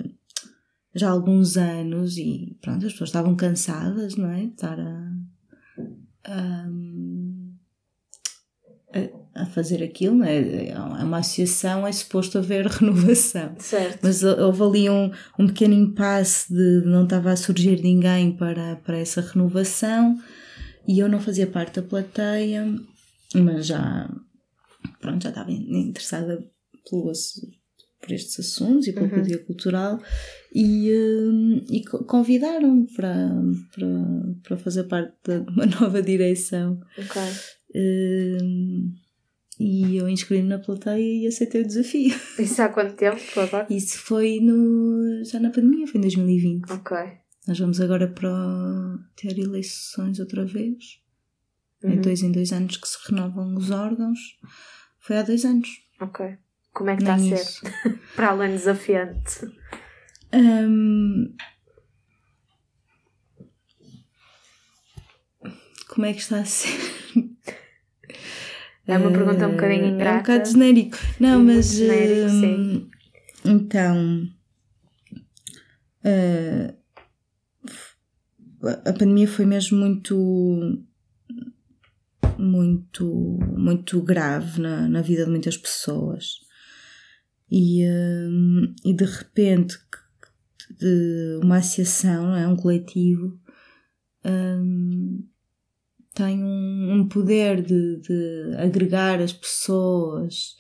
já 0.94 1.08
há 1.08 1.10
alguns 1.10 1.56
anos 1.56 2.16
e 2.16 2.56
pronto, 2.62 2.86
as 2.86 2.92
pessoas 2.92 3.08
estavam 3.10 3.34
cansadas, 3.34 4.14
não 4.14 4.30
é? 4.30 4.42
De 4.42 4.46
estar 4.52 4.78
a, 4.78 5.12
a- 8.94 9.21
a 9.34 9.46
fazer 9.46 9.82
aquilo, 9.82 10.16
não 10.16 10.26
é? 10.26 10.74
Uma 11.04 11.18
associação, 11.18 11.86
é 11.86 11.92
suposto 11.92 12.38
haver 12.38 12.66
renovação. 12.68 13.54
Certo. 13.58 13.98
Mas 14.02 14.22
houve 14.22 14.62
ali 14.62 14.90
um, 14.90 15.10
um 15.38 15.46
pequeno 15.46 15.74
impasse 15.74 16.52
de 16.52 16.82
não 16.86 17.04
estava 17.04 17.30
a 17.32 17.36
surgir 17.36 17.80
ninguém 17.82 18.32
para, 18.32 18.76
para 18.76 18.98
essa 18.98 19.20
renovação 19.20 20.18
e 20.86 20.98
eu 20.98 21.08
não 21.08 21.20
fazia 21.20 21.46
parte 21.46 21.80
da 21.80 21.86
plateia, 21.88 22.66
mas 23.34 23.66
já, 23.66 24.10
pronto, 25.00 25.22
já 25.22 25.28
estava 25.30 25.50
interessada 25.50 26.44
pelo, 26.90 27.12
por 28.00 28.12
estes 28.12 28.40
assuntos 28.40 28.88
e 28.88 28.92
pela 28.92 29.06
Uhum. 29.06 29.38
cultural 29.46 30.00
e, 30.54 30.92
hum, 30.92 31.64
e 31.70 31.84
co- 31.84 32.04
convidaram-me 32.04 32.86
para, 32.94 33.30
para, 33.74 33.88
para 34.42 34.56
fazer 34.56 34.84
parte 34.84 35.14
de 35.24 35.38
uma 35.50 35.64
nova 35.80 36.02
direção. 36.02 36.80
Ok. 36.98 37.22
Hum, 37.74 38.92
e 39.60 39.96
eu 39.96 40.08
inscrevi-me 40.08 40.48
na 40.48 40.58
plateia 40.58 41.24
e 41.24 41.26
aceitei 41.26 41.62
o 41.62 41.66
desafio. 41.66 42.14
Isso 42.38 42.60
há 42.62 42.68
quanto 42.68 42.94
tempo 42.94 43.20
agora? 43.40 43.66
Isso 43.70 43.98
foi 43.98 44.40
no, 44.40 45.22
já 45.24 45.38
na 45.38 45.50
pandemia, 45.50 45.86
foi 45.86 45.98
em 45.98 46.02
2020. 46.02 46.70
Ok. 46.72 46.96
Nós 47.46 47.58
vamos 47.58 47.80
agora 47.80 48.06
para 48.08 48.30
ter 49.16 49.38
eleições 49.38 50.18
outra 50.20 50.44
vez. 50.44 51.00
É 51.82 51.88
Uhum. 51.88 52.00
dois 52.00 52.22
em 52.22 52.30
dois 52.30 52.52
anos 52.52 52.76
que 52.76 52.86
se 52.88 52.96
renovam 53.08 53.56
os 53.56 53.70
órgãos. 53.72 54.18
Foi 55.00 55.16
há 55.18 55.22
dois 55.22 55.44
anos. 55.44 55.68
Ok. 56.00 56.36
Como 56.72 56.90
é 56.90 56.96
que 56.96 57.02
está 57.02 57.14
a 57.14 57.18
ser? 57.18 57.72
Para 58.14 58.28
além 58.30 58.52
desafiante. 58.52 59.40
Hum, 60.32 61.34
como 65.88 66.06
é 66.06 66.12
que 66.14 66.20
está 66.20 66.38
a 66.40 66.44
ser? 66.44 66.70
É 68.94 68.98
uma 68.98 69.10
pergunta 69.10 69.46
um 69.48 69.52
bocadinho 69.52 69.84
Eh, 69.84 69.88
ingrata. 69.88 70.32
É 70.32 70.36
um 70.36 70.38
bocado 70.38 70.48
genérico. 70.50 70.98
Não, 71.20 71.44
mas. 71.44 71.72
genérico, 71.72 72.26
hum, 72.30 72.40
sim. 72.40 72.90
Então. 73.44 74.28
eh, 76.04 76.74
a 78.84 78.92
pandemia 78.92 79.28
foi 79.28 79.44
mesmo 79.44 79.78
muito. 79.78 80.82
Muito, 82.38 83.38
muito 83.56 84.00
grave 84.02 84.60
na, 84.60 84.88
na 84.88 85.00
vida 85.00 85.24
de 85.24 85.30
muitas 85.30 85.56
pessoas. 85.56 86.40
E, 87.50 87.84
hum, 87.86 88.74
e 88.84 88.94
de 88.94 89.04
repente, 89.04 89.76
de 90.78 91.38
uma 91.42 91.58
associação, 91.58 92.34
é? 92.34 92.48
um 92.48 92.56
coletivo, 92.56 93.38
hum, 94.24 95.24
tem 96.14 96.42
um, 96.42 96.92
um 96.92 97.08
poder 97.08 97.62
de, 97.62 97.96
de 98.00 98.56
agregar 98.58 99.20
as 99.20 99.32
pessoas 99.32 100.56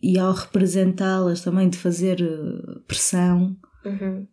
e 0.00 0.18
ao 0.18 0.32
representá-las 0.32 1.40
também 1.40 1.68
de 1.68 1.78
fazer 1.78 2.20
eh, 2.20 2.80
pressão 2.86 3.56
Uhum. 3.84 4.26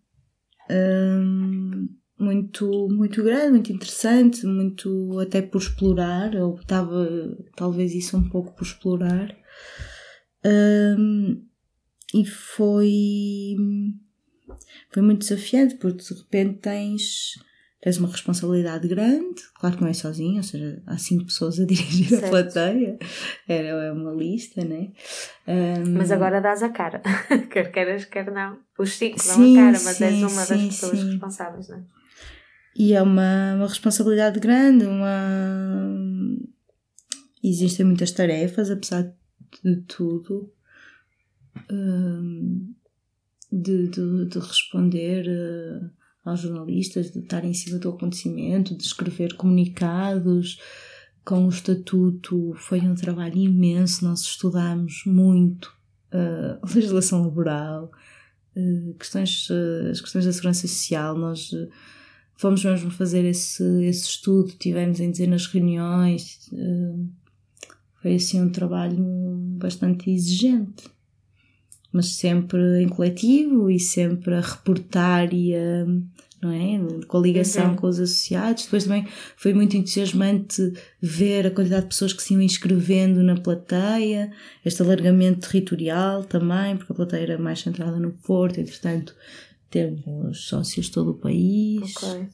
hum, 0.70 1.90
muito, 2.20 2.88
muito 2.92 3.24
grande, 3.24 3.52
muito 3.52 3.72
interessante, 3.74 4.46
muito 4.46 5.18
até 5.20 5.42
por 5.42 5.60
explorar, 5.62 6.36
ou 6.36 6.56
estava 6.60 7.08
talvez 7.56 7.96
isso 7.96 8.18
um 8.18 8.30
pouco 8.30 8.54
por 8.56 8.64
explorar. 8.64 9.36
Hum, 10.46 11.46
e 12.14 12.26
foi, 12.26 13.56
foi 14.92 15.02
muito 15.02 15.22
desafiante, 15.22 15.76
porque 15.76 16.04
de 16.04 16.14
repente 16.14 16.60
tens, 16.60 17.36
tens 17.82 17.98
uma 17.98 18.10
responsabilidade 18.10 18.88
grande, 18.88 19.42
claro 19.56 19.78
que 19.78 19.82
não 19.82 19.90
é 19.90 19.94
sozinho, 19.94 20.38
ou 20.38 20.44
seja, 20.44 20.82
há 20.86 20.98
cinco 20.98 21.26
pessoas 21.26 21.60
a 21.60 21.66
dirigir 21.66 22.10
Certo. 22.10 22.26
a 22.26 22.30
plateia, 22.30 23.00
era 23.48 23.68
é 23.68 23.92
uma 23.92 24.12
lista, 24.12 24.64
né? 24.66 24.92
Hum, 25.48 25.94
Mas 25.98 26.12
agora 26.12 26.42
dás 26.42 26.62
a 26.62 26.70
cara. 26.70 27.02
quer 27.50 27.72
queiras, 27.72 28.06
quer 28.06 28.30
não. 28.32 28.60
Os 28.78 28.96
cinco 28.98 29.18
dão 29.18 29.36
Sim, 29.36 29.58
a 29.58 29.62
cara, 29.62 29.80
mas 29.84 30.02
és 30.02 30.14
sim, 30.16 30.26
uma 30.26 30.46
das 30.46 30.60
sim, 30.60 30.68
pessoas 30.68 31.00
sim. 31.00 31.12
responsáveis, 31.12 31.70
não 31.70 31.78
é? 31.78 31.84
E 32.76 32.94
é 32.94 33.02
uma, 33.02 33.56
uma 33.56 33.68
responsabilidade 33.68 34.40
grande, 34.40 34.86
uma... 34.86 35.58
Existem 37.44 37.86
muitas 37.86 38.12
tarefas, 38.12 38.70
apesar 38.70 39.14
de 39.64 39.78
tudo, 39.88 40.54
hum, 41.72 42.74
de, 43.52 43.88
de, 43.88 44.26
de 44.26 44.40
responder 44.40 45.26
eh, 45.28 45.90
aos 46.30 46.42
jornalistas, 46.42 47.12
de 47.12 47.20
estar 47.20 47.44
em 47.44 47.54
cima 47.54 47.80
do 47.80 47.90
acontecimento, 47.90 48.76
de 48.76 48.84
escrever 48.84 49.36
comunicados. 49.36 50.60
Com 51.26 51.46
o 51.46 51.50
estatuto. 51.50 52.54
Foi 52.56 52.80
um 52.80 52.96
trabalho 52.96 53.38
imenso, 53.38 54.04
nós 54.04 54.22
estudamos 54.22 55.04
muito 55.06 55.72
eh, 56.12 56.58
a 56.62 56.74
legislação 56.74 57.22
laboral, 57.22 57.92
eh, 58.56 58.94
questões, 58.98 59.48
eh, 59.50 59.92
as 59.92 60.02
questões 60.02 60.26
da 60.26 60.34
segurança 60.34 60.68
social, 60.68 61.18
nós 61.18 61.52
fomos 62.36 62.64
mesmo 62.64 62.90
fazer 62.90 63.26
esse, 63.26 63.64
esse 63.84 64.08
estudo, 64.08 64.52
tivemos 64.54 65.00
em 65.00 65.12
dezenas 65.12 65.44
de 65.44 65.50
reuniões, 65.50 66.50
foi 68.02 68.16
assim 68.16 68.42
um 68.42 68.50
trabalho 68.50 69.04
bastante 69.58 70.10
exigente, 70.10 70.90
mas 71.92 72.16
sempre 72.16 72.84
em 72.84 72.88
coletivo 72.90 73.70
e 73.70 73.80
sempre 73.80 74.36
a 74.36 74.42
reportar 74.42 75.34
e 75.34 75.56
a, 75.56 75.86
não 76.42 76.52
é? 76.52 77.04
Com 77.08 77.18
a 77.18 77.22
ligação 77.22 77.70
Uhum. 77.72 77.76
com 77.76 77.88
os 77.88 78.00
associados. 78.00 78.64
Depois 78.66 78.84
também 78.86 79.08
foi 79.36 79.54
muito 79.54 79.76
entusiasmante 79.76 80.72
ver 81.02 81.48
a 81.48 81.52
quantidade 81.52 81.84
de 81.84 81.90
pessoas 81.90 82.14
que 82.14 82.22
se 82.24 82.34
iam 82.34 82.42
inscrevendo 82.42 83.22
na 83.24 83.36
plateia, 83.36 84.32
este 84.64 84.82
alargamento 84.82 85.50
territorial 85.50 86.24
também, 86.24 86.78
porque 86.78 86.94
a 86.94 86.96
plateia 86.96 87.24
era 87.24 87.38
mais 87.38 87.60
centrada 87.60 88.00
no 88.00 88.12
Porto, 88.12 88.60
entretanto 88.60 89.14
temos 89.70 90.48
sócios 90.48 90.86
de 90.88 90.92
todo 90.92 91.12
o 91.12 91.16
país. 91.16 91.96
Ok. 91.98 92.28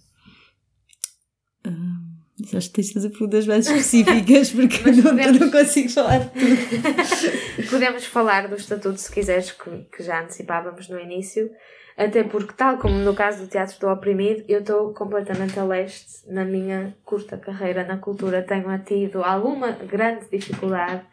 Mas 2.40 2.54
acho 2.56 2.68
que 2.70 2.76
tens 2.76 2.88
de 2.88 2.94
fazer 2.94 3.10
perguntas 3.12 3.48
mais 3.48 3.66
específicas 3.68 4.52
porque 4.56 4.82
Mas 4.86 4.98
eu 4.98 5.04
não, 5.06 5.12
podemos- 5.12 5.40
não 5.40 5.52
consigo 5.52 5.90
falar 5.90 6.20
de 6.20 6.30
tudo. 6.32 7.70
Podemos 7.70 8.06
falar 8.06 8.48
do 8.48 8.56
estatuto 8.56 9.00
se 9.00 9.12
quiseres, 9.12 9.52
que, 9.52 9.70
que 9.96 10.04
já 10.04 10.22
antecipávamos 10.22 10.90
no 10.90 11.00
início, 11.00 11.50
até 11.98 12.24
porque, 12.24 12.54
tal 12.54 12.78
como 12.78 12.96
no 12.98 13.14
caso 13.16 13.44
do 13.44 13.48
Teatro 13.48 13.80
do 13.80 13.88
Oprimido, 13.88 14.44
eu 14.50 14.60
estou 14.60 14.94
completamente 14.94 15.58
a 15.58 15.64
leste 15.64 16.24
na 16.28 16.44
minha 16.44 16.94
curta 17.06 17.38
carreira 17.38 17.86
na 17.86 17.98
cultura. 17.98 18.42
Tenho 18.44 18.78
tido 18.80 19.24
alguma 19.24 19.72
grande 19.72 20.26
dificuldade 20.30 21.04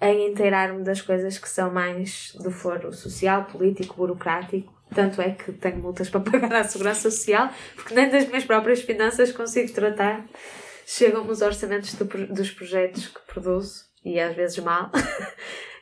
em 0.00 0.30
inteirar-me 0.30 0.82
das 0.82 1.02
coisas 1.02 1.36
que 1.38 1.48
são 1.48 1.70
mais 1.70 2.32
do 2.42 2.50
foro 2.50 2.92
social, 2.94 3.44
político, 3.44 3.94
burocrático. 3.96 4.72
Tanto 4.94 5.20
é 5.22 5.30
que 5.30 5.52
tenho 5.52 5.78
multas 5.78 6.08
para 6.10 6.20
pagar 6.20 6.52
à 6.54 6.64
Segurança 6.64 7.10
Social, 7.10 7.50
porque 7.74 7.94
nem 7.94 8.10
das 8.10 8.26
minhas 8.26 8.44
próprias 8.44 8.80
finanças 8.82 9.32
consigo 9.32 9.70
tratar. 9.72 10.24
Chegam-me 10.86 11.30
os 11.30 11.42
orçamentos 11.42 11.94
do 11.94 12.04
dos 12.04 12.50
projetos 12.50 13.08
que 13.08 13.20
produzo, 13.32 13.84
e 14.04 14.18
às 14.20 14.34
vezes 14.34 14.58
mal. 14.58 14.90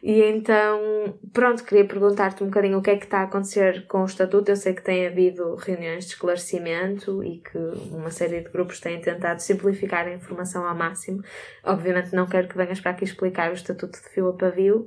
E 0.02 0.22
então, 0.22 1.14
pronto, 1.30 1.62
queria 1.62 1.84
perguntar-te 1.84 2.42
um 2.42 2.46
bocadinho 2.46 2.78
o 2.78 2.82
que 2.82 2.88
é 2.88 2.96
que 2.96 3.04
está 3.04 3.18
a 3.18 3.24
acontecer 3.24 3.86
com 3.86 4.00
o 4.00 4.06
Estatuto. 4.06 4.50
Eu 4.50 4.56
sei 4.56 4.72
que 4.72 4.80
tem 4.82 5.06
havido 5.06 5.56
reuniões 5.56 6.06
de 6.06 6.12
esclarecimento 6.14 7.22
e 7.22 7.36
que 7.36 7.58
uma 7.90 8.10
série 8.10 8.40
de 8.40 8.48
grupos 8.48 8.80
têm 8.80 8.98
tentado 8.98 9.42
simplificar 9.42 10.06
a 10.06 10.14
informação 10.14 10.66
ao 10.66 10.74
máximo. 10.74 11.22
Obviamente 11.62 12.14
não 12.14 12.26
quero 12.26 12.48
que 12.48 12.56
venhas 12.56 12.80
para 12.80 12.92
aqui 12.92 13.04
explicar 13.04 13.50
o 13.50 13.52
Estatuto 13.54 14.00
de 14.00 14.08
fio 14.08 14.28
a 14.30 14.32
pavio, 14.32 14.86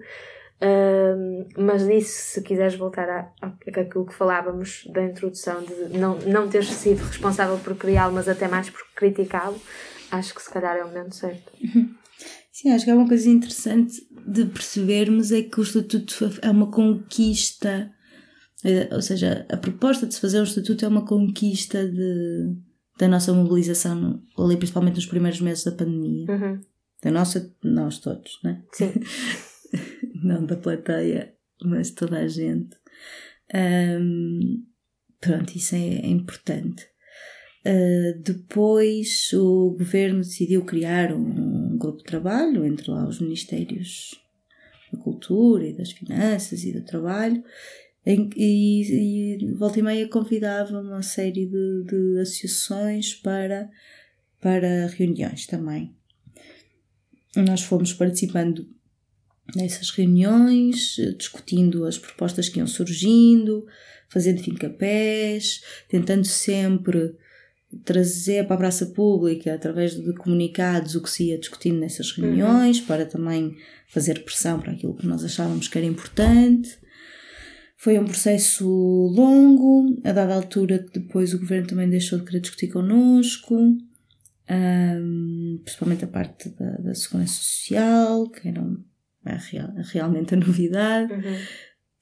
Ahm, 0.60 1.46
mas 1.58 1.84
nisso, 1.84 2.34
se 2.34 2.42
quiseres 2.42 2.76
voltar 2.76 3.08
a, 3.10 3.28
a- 3.42 3.82
àquilo 3.82 4.06
que 4.06 4.14
falávamos 4.14 4.86
da 4.94 5.04
introdução 5.04 5.62
de 5.62 5.98
não, 5.98 6.16
não 6.20 6.48
teres 6.48 6.70
sido 6.70 7.04
responsável 7.04 7.58
por 7.60 7.76
criá-lo, 7.76 8.14
mas 8.14 8.28
até 8.30 8.48
mais 8.48 8.70
por 8.70 8.82
criticá-lo, 8.96 9.60
acho 10.14 10.34
que 10.34 10.42
se 10.42 10.50
calhar 10.50 10.78
é 10.78 10.84
o 10.84 10.88
momento 10.88 11.16
certo. 11.16 11.52
Sim, 12.52 12.70
acho 12.72 12.86
que 12.86 12.92
é 12.92 12.96
uma 12.96 13.08
coisa 13.08 13.30
interessante 13.30 14.08
de 14.28 14.46
percebermos 14.46 15.32
é 15.32 15.42
que 15.42 15.60
o 15.60 15.64
Estatuto 15.64 16.32
é 16.42 16.52
uma 16.52 16.70
conquista, 16.70 17.92
eh, 18.64 18.88
ou 18.92 19.02
seja, 19.02 19.46
a 19.50 19.58
proposta 19.58 20.06
de 20.06 20.14
se 20.14 20.22
fazer 20.22 20.40
um 20.40 20.44
Estatuto 20.44 20.86
é 20.86 20.88
uma 20.88 21.04
conquista 21.04 21.86
de, 21.90 22.56
da 23.00 23.08
nossa 23.08 23.34
mobilização, 23.34 24.22
ali 24.38 24.56
principalmente 24.56 24.96
nos 24.96 25.08
primeiros 25.08 25.42
meses 25.42 25.64
da 25.64 25.72
pandemia. 25.72 26.28
Uhum. 26.30 26.62
Da 27.02 27.12
nossa, 27.12 27.54
nós 27.64 28.00
todos, 28.00 28.40
né? 28.44 28.64
Sim. 28.72 28.94
não 30.24 30.46
da 30.46 30.56
plateia, 30.56 31.34
mas 31.62 31.90
toda 31.90 32.20
a 32.20 32.28
gente. 32.28 32.78
Ahm, 33.54 34.64
pronto, 35.20 35.56
isso 35.56 35.76
é, 35.76 35.80
é 35.80 36.08
importante. 36.08 36.93
Ah, 37.66 38.20
depois 38.22 39.32
o 39.34 39.72
governo 39.72 40.20
decidiu 40.20 40.66
criar 40.66 41.14
um 41.14 41.78
grupo 41.78 42.00
de 42.00 42.04
trabalho 42.04 42.66
entre 42.66 42.92
lá 42.92 43.08
os 43.08 43.22
ministérios 43.22 44.20
da 44.92 45.00
cultura 45.00 45.66
e 45.66 45.74
das 45.74 45.92
finanças 45.92 46.64
e 46.64 46.74
do 46.74 46.84
trabalho 46.84 47.44
em, 48.06 48.30
e, 48.36 49.38
e 49.38 49.52
volta 49.54 49.80
e 49.80 49.82
meia 49.82 50.10
convidava 50.10 50.82
uma 50.82 51.02
série 51.02 51.46
de, 51.46 51.84
de 51.86 52.20
associações 52.20 53.14
para, 53.14 53.70
para 54.42 54.88
reuniões 54.88 55.48
também. 55.48 55.96
Nós 57.36 57.62
fomos 57.62 57.94
participando 57.94 58.68
nessas 59.56 59.90
reuniões, 59.90 60.98
discutindo 61.18 61.86
as 61.86 61.98
propostas 61.98 62.50
que 62.50 62.60
iam 62.60 62.68
surgindo, 62.68 63.66
fazendo 64.10 64.44
fincapés, 64.44 65.64
tentando 65.88 66.26
sempre 66.26 67.16
trazer 67.86 68.46
para 68.46 68.56
a 68.56 68.60
praça 68.60 68.86
pública, 68.88 69.54
através 69.54 69.94
de 69.96 70.14
comunicados, 70.16 70.96
o 70.96 71.02
que 71.02 71.10
se 71.10 71.26
ia 71.30 71.38
discutindo 71.38 71.80
nessas 71.80 72.12
reuniões, 72.12 72.80
para 72.82 73.06
também 73.06 73.56
fazer 73.88 74.24
pressão 74.24 74.60
para 74.60 74.72
aquilo 74.74 74.96
que 74.96 75.06
nós 75.08 75.24
achávamos 75.24 75.68
que 75.68 75.78
era 75.78 75.86
importante. 75.88 76.78
Foi 77.78 78.00
um 78.00 78.06
processo 78.06 78.66
longo, 79.14 80.00
a 80.06 80.12
dada 80.14 80.34
altura 80.36 80.80
que 80.80 81.00
depois 81.00 81.34
o 81.34 81.40
governo 81.40 81.68
também 81.68 81.90
deixou 81.90 82.18
de 82.20 82.26
querer 82.26 82.40
discutir 82.40 82.68
connosco, 82.70 83.56
ahm, 84.50 85.60
principalmente 85.64 86.06
a 86.06 86.08
parte 86.08 86.50
da, 86.50 86.78
da 86.78 86.96
segurança 86.96 87.34
social, 87.42 88.30
que 88.30 88.48
era 88.48 88.62
um- 88.62 88.84
é 89.26 89.38
real- 89.52 89.74
realmente 89.92 90.34
a 90.34 90.38
novidade. 90.38 91.12
Uhum. 91.14 91.38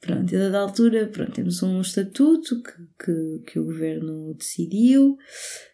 Pronto, 0.02 0.34
e 0.34 0.36
dada 0.36 0.58
altura, 0.58 1.06
pronto, 1.06 1.30
temos 1.30 1.62
um 1.62 1.80
estatuto 1.80 2.60
que, 2.60 2.72
que, 3.04 3.52
que 3.52 3.58
o 3.60 3.64
governo 3.64 4.34
decidiu. 4.34 5.16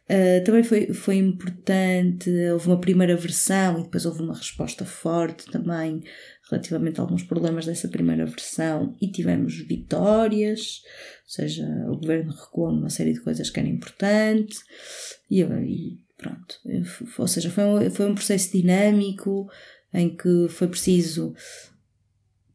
Uh, 0.04 0.44
também 0.44 0.62
foi, 0.62 0.92
foi 0.92 1.16
importante, 1.16 2.30
houve 2.52 2.66
uma 2.66 2.78
primeira 2.78 3.16
versão 3.16 3.80
e 3.80 3.84
depois 3.84 4.04
houve 4.04 4.22
uma 4.22 4.36
resposta 4.36 4.84
forte 4.84 5.50
também 5.50 6.02
relativamente 6.50 7.00
a 7.00 7.04
alguns 7.04 7.22
problemas 7.22 7.64
dessa 7.64 7.88
primeira 7.88 8.26
versão 8.26 8.94
e 9.00 9.10
tivemos 9.10 9.56
vitórias, 9.66 10.82
ou 11.24 11.30
seja, 11.30 11.66
o 11.88 11.96
governo 11.96 12.30
recuou 12.30 12.70
numa 12.70 12.90
série 12.90 13.14
de 13.14 13.20
coisas 13.20 13.48
que 13.48 13.58
era 13.58 13.68
importante 13.68 14.58
e, 15.30 15.40
e 15.40 15.98
pronto, 16.18 16.58
ou 17.18 17.28
seja, 17.28 17.48
foi 17.48 17.64
um, 17.64 17.90
foi 17.90 18.10
um 18.10 18.14
processo 18.14 18.52
dinâmico 18.52 19.48
em 19.92 20.14
que 20.14 20.48
foi 20.50 20.68
preciso 20.68 21.34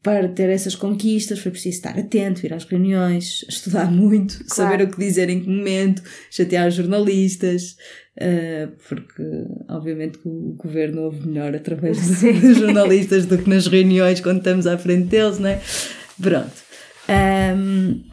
para 0.04 0.28
ter 0.28 0.50
essas 0.50 0.74
conquistas 0.74 1.38
foi 1.38 1.50
preciso 1.50 1.76
estar 1.76 1.98
atento, 1.98 2.44
ir 2.44 2.52
às 2.52 2.64
reuniões, 2.64 3.42
estudar 3.48 3.90
muito, 3.90 4.44
claro. 4.44 4.72
saber 4.72 4.84
o 4.84 4.90
que 4.90 4.98
dizer 4.98 5.30
em 5.30 5.40
que 5.40 5.48
momento, 5.48 6.02
chatear 6.30 6.68
os 6.68 6.74
jornalistas, 6.74 7.74
uh, 8.18 8.70
porque 8.86 9.22
obviamente 9.66 10.18
o 10.22 10.54
governo 10.62 11.04
ouve 11.04 11.26
melhor 11.26 11.56
através 11.56 11.98
dos 12.20 12.58
jornalistas 12.58 13.24
do 13.24 13.38
que 13.38 13.48
nas 13.48 13.66
reuniões 13.66 14.20
quando 14.20 14.38
estamos 14.38 14.66
à 14.66 14.76
frente 14.76 15.06
deles, 15.06 15.38
não 15.38 15.48
é? 15.48 15.60
Pronto. 16.20 16.52
Um, 17.08 18.04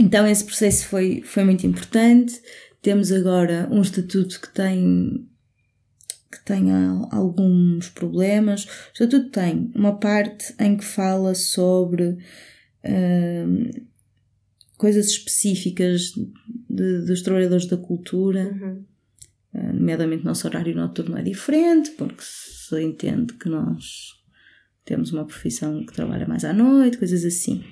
então 0.00 0.26
esse 0.26 0.44
processo 0.44 0.88
foi, 0.88 1.22
foi 1.24 1.44
muito 1.44 1.64
importante. 1.64 2.34
Temos 2.82 3.12
agora 3.12 3.68
um 3.70 3.82
estatuto 3.82 4.40
que 4.40 4.52
tem 4.52 5.24
tenha 6.46 7.08
alguns 7.10 7.90
problemas. 7.90 8.64
O 8.64 8.92
estatuto 8.92 9.30
tem 9.30 9.70
uma 9.74 9.98
parte 9.98 10.54
em 10.60 10.76
que 10.76 10.84
fala 10.84 11.34
sobre 11.34 12.04
uh, 12.84 13.86
coisas 14.78 15.08
específicas 15.08 16.12
de, 16.70 17.04
dos 17.04 17.20
trabalhadores 17.22 17.66
da 17.66 17.76
cultura, 17.76 18.44
uhum. 18.44 18.84
uh, 19.54 19.72
nomeadamente 19.74 20.24
nosso 20.24 20.46
horário 20.46 20.74
noturno 20.74 21.18
é 21.18 21.22
diferente, 21.22 21.90
porque 21.90 22.22
se 22.22 22.80
entende 22.80 23.34
que 23.34 23.48
nós 23.48 24.14
temos 24.84 25.12
uma 25.12 25.26
profissão 25.26 25.84
que 25.84 25.92
trabalha 25.92 26.28
mais 26.28 26.44
à 26.44 26.52
noite, 26.52 26.96
coisas 26.96 27.24
assim. 27.24 27.64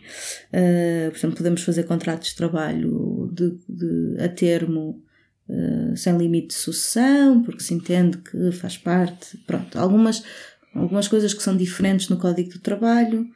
Uh, 0.53 1.13
portanto, 1.13 1.37
podemos 1.37 1.63
fazer 1.63 1.85
contratos 1.85 2.31
de 2.31 2.35
trabalho 2.35 3.31
de, 3.33 3.57
de 3.69 4.21
a 4.21 4.29
termo 4.29 5.04
uh, 5.49 5.97
sem 5.97 6.17
limite 6.17 6.49
de 6.49 6.55
sucessão, 6.55 7.43
porque 7.43 7.63
se 7.63 7.75
entende 7.75 8.19
que 8.19 8.53
faz 8.53 8.77
parte. 8.77 9.37
Pronto, 9.47 9.79
algumas, 9.79 10.23
algumas 10.75 11.09
coisas 11.09 11.35
que 11.35 11.43
são 11.43 11.57
diferentes 11.57 12.09
no 12.09 12.19
Código 12.19 12.51
do 12.51 12.59
Trabalho. 12.61 13.29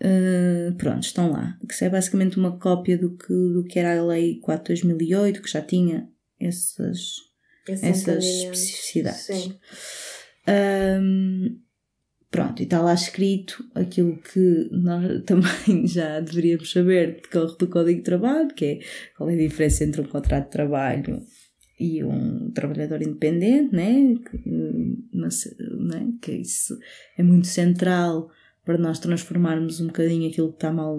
Uh, 0.00 0.74
pronto, 0.76 1.02
estão 1.02 1.30
lá. 1.30 1.58
Que 1.68 1.84
é 1.84 1.88
basicamente 1.88 2.38
uma 2.38 2.58
cópia 2.58 2.98
do 2.98 3.16
que, 3.16 3.32
do 3.32 3.64
que 3.64 3.78
era 3.78 3.98
a 3.98 4.04
Lei 4.04 4.40
4 4.40 4.74
de 4.74 4.82
2008, 4.82 5.42
que 5.42 5.50
já 5.50 5.62
tinha 5.62 6.08
essas, 6.38 7.16
essas 7.68 8.24
especificidades. 8.24 9.20
Sim. 9.20 9.58
Um, 10.48 11.64
Pronto, 12.34 12.58
e 12.58 12.64
está 12.64 12.82
lá 12.82 12.92
escrito 12.92 13.64
aquilo 13.76 14.16
que 14.16 14.68
nós 14.72 15.22
também 15.24 15.86
já 15.86 16.18
deveríamos 16.18 16.72
saber 16.72 17.22
do 17.30 17.68
Código 17.68 17.98
de 17.98 18.04
Trabalho, 18.04 18.48
que 18.48 18.64
é 18.64 18.78
qual 19.16 19.30
é 19.30 19.34
a 19.34 19.36
diferença 19.36 19.84
entre 19.84 20.00
um 20.00 20.04
contrato 20.08 20.46
de 20.46 20.50
trabalho 20.50 21.22
e 21.78 22.04
um 22.04 22.50
trabalhador 22.50 23.02
independente, 23.02 23.74
né? 23.74 24.14
Que, 24.30 24.48
né? 24.48 26.12
que 26.20 26.32
isso 26.32 26.78
é 27.18 27.22
muito 27.22 27.46
central 27.46 28.30
para 28.64 28.78
nós 28.78 28.98
transformarmos 28.98 29.80
um 29.80 29.88
bocadinho 29.88 30.28
aquilo 30.28 30.50
que 30.50 30.56
está 30.56 30.72
mal 30.72 30.98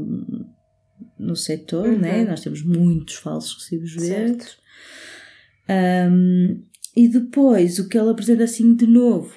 no 1.18 1.36
setor, 1.36 1.88
uhum. 1.88 2.00
né? 2.00 2.26
Nós 2.26 2.42
temos 2.42 2.62
muitos 2.62 3.16
falsos 3.16 3.64
recibos 3.64 3.94
verdes. 3.96 4.58
Um, 5.70 6.64
e 6.96 7.08
depois, 7.08 7.80
o 7.80 7.90
que 7.90 7.98
ela 7.98 8.12
apresenta 8.12 8.44
assim 8.44 8.76
de 8.76 8.86
novo 8.86 9.34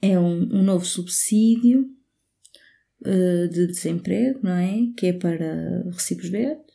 é 0.00 0.18
um, 0.18 0.42
um 0.54 0.62
novo 0.62 0.84
subsídio 0.84 1.88
uh, 3.02 3.48
de 3.48 3.66
desemprego, 3.66 4.40
não 4.42 4.52
é? 4.52 4.88
Que 4.96 5.06
é 5.06 5.12
para 5.12 5.82
recibos 5.90 6.28
verdes. 6.28 6.67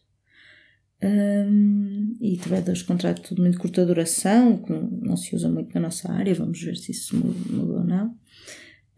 Um, 1.03 2.15
e 2.21 2.37
trabalhadores 2.37 2.79
de 2.79 2.85
contrato 2.85 3.35
de 3.35 3.41
muito 3.41 3.59
curta 3.59 3.85
duração, 3.85 4.57
que 4.57 4.71
não 4.71 5.17
se 5.17 5.35
usa 5.35 5.49
muito 5.49 5.73
na 5.73 5.81
nossa 5.81 6.11
área, 6.11 6.33
vamos 6.33 6.61
ver 6.61 6.77
se 6.77 6.91
isso 6.91 7.15
mudou 7.15 7.79
ou 7.79 7.83
não. 7.83 8.07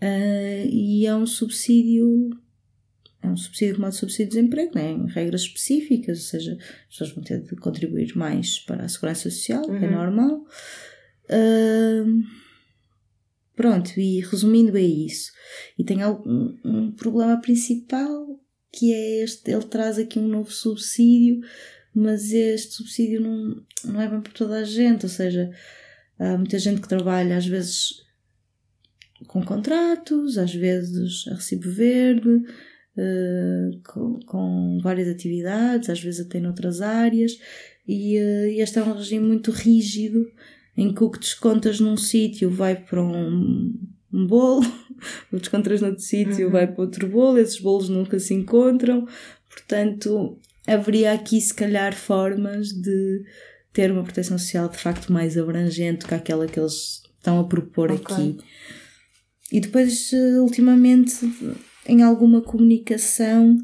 Uh, 0.02 0.68
e 0.70 1.08
é 1.08 1.16
um 1.16 1.26
subsídio, 1.26 2.30
é 3.24 3.28
um 3.28 3.38
subsídio 3.38 3.76
como 3.76 3.88
o 3.88 3.92
subsídio 3.92 4.26
de 4.26 4.36
desemprego, 4.36 4.76
né? 4.76 4.92
em 4.92 5.08
regras 5.08 5.42
específicas, 5.42 6.20
ou 6.20 6.26
seja, 6.26 6.58
as 6.60 6.90
pessoas 6.90 7.12
vão 7.12 7.24
ter 7.24 7.42
de 7.42 7.56
contribuir 7.56 8.16
mais 8.16 8.60
para 8.60 8.84
a 8.84 8.88
segurança 8.90 9.30
social, 9.30 9.64
é 9.66 9.68
uhum. 9.68 9.84
é 9.84 9.90
normal. 9.90 10.46
Uh, 11.26 12.46
Pronto, 13.56 13.98
e 13.98 14.20
resumindo 14.20 14.78
é 14.78 14.82
isso. 14.82 15.32
E 15.80 15.84
tem 15.84 16.02
algum, 16.02 16.58
um 16.64 16.92
problema 16.92 17.40
principal 17.40 18.26
que 18.72 18.94
é 18.94 19.24
este, 19.24 19.52
ele 19.52 19.64
traz 19.64 19.98
aqui 19.98 20.20
um 20.20 20.28
novo 20.28 20.52
subsídio, 20.52 21.40
mas 21.96 22.32
este 22.34 22.74
subsídio 22.74 23.22
não, 23.22 23.64
não 23.86 24.02
é 24.02 24.10
bem 24.10 24.20
para 24.20 24.34
toda 24.34 24.58
a 24.58 24.64
gente, 24.66 25.06
ou 25.06 25.10
seja, 25.10 25.50
há 26.20 26.38
muita 26.38 26.60
gente 26.60 26.82
que 26.82 26.90
trabalha 26.90 27.38
às 27.38 27.48
vezes 27.48 28.04
com 29.28 29.42
contratos, 29.42 30.38
às 30.38 30.54
vezes 30.54 31.26
a 31.30 31.36
recibo 31.36 31.70
verde, 31.72 32.30
uh, 32.30 33.82
com, 33.88 34.20
com, 34.26 34.80
várias 34.84 35.08
atividades, 35.08 35.90
às 35.90 36.02
vezes 36.02 36.26
até 36.26 36.40
noutras 36.40 36.82
áreas, 36.82 37.40
e 37.88 38.20
uh, 38.20 38.62
este 38.62 38.78
é 38.78 38.84
um 38.84 38.94
regime 38.94 39.26
muito 39.26 39.52
rígido 39.52 40.30
em 40.76 40.94
que 40.94 41.02
o 41.02 41.10
que 41.10 41.20
descontas 41.20 41.80
num 41.80 41.96
sítio 41.96 42.50
vai 42.50 42.76
para 42.76 43.02
um, 43.02 43.74
um 44.12 44.28
bolo, 44.28 44.66
o 45.32 45.38
descontas 45.38 45.80
noutro 45.80 46.02
sítio 46.02 46.48
uhum. 46.48 46.52
vai 46.52 46.68
para 46.68 46.84
outro 46.84 47.08
bolo, 47.08 47.38
esses 47.38 47.62
bolos 47.62 47.88
nunca 47.88 48.20
se 48.20 48.34
encontram, 48.34 49.08
portanto 49.50 50.38
haveria 50.68 51.14
aqui 51.14 51.40
se 51.40 51.54
calhar 51.54 51.96
formas 51.96 52.70
de 52.70 53.24
ter 53.74 53.92
uma 53.92 54.04
proteção 54.04 54.38
social 54.38 54.70
de 54.70 54.78
facto 54.78 55.12
mais 55.12 55.38
abrangente 55.38 56.06
que 56.06 56.14
aquela 56.14 56.48
que 56.48 56.60
eles 56.60 57.02
estão 57.18 57.40
a 57.40 57.44
propor 57.44 57.92
okay. 57.92 58.16
aqui. 58.16 58.38
E 59.52 59.60
depois, 59.60 60.12
eh, 60.14 60.40
ultimamente, 60.40 61.14
em 61.88 62.02
alguma 62.02 62.42
comunicação, 62.42 63.58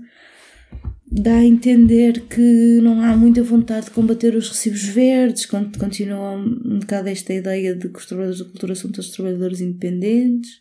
dá 1.12 1.36
a 1.36 1.46
entender 1.46 2.22
que 2.28 2.80
não 2.82 3.02
há 3.02 3.16
muita 3.18 3.44
vontade 3.44 3.88
de 3.88 3.92
combater 3.92 4.36
os 4.36 4.48
recibos 4.48 4.84
verdes, 4.84 5.46
continua 5.46 6.36
um 6.38 6.80
bocado 6.80 7.10
esta 7.10 7.34
ideia 7.34 7.76
de 7.76 7.90
que 7.90 7.98
os 7.98 8.06
trabalhadores 8.06 8.40
da 8.40 8.50
cultura 8.50 8.76
são 8.76 8.92
todos 8.92 9.12
trabalhadores 9.12 9.60
independentes, 9.60 10.52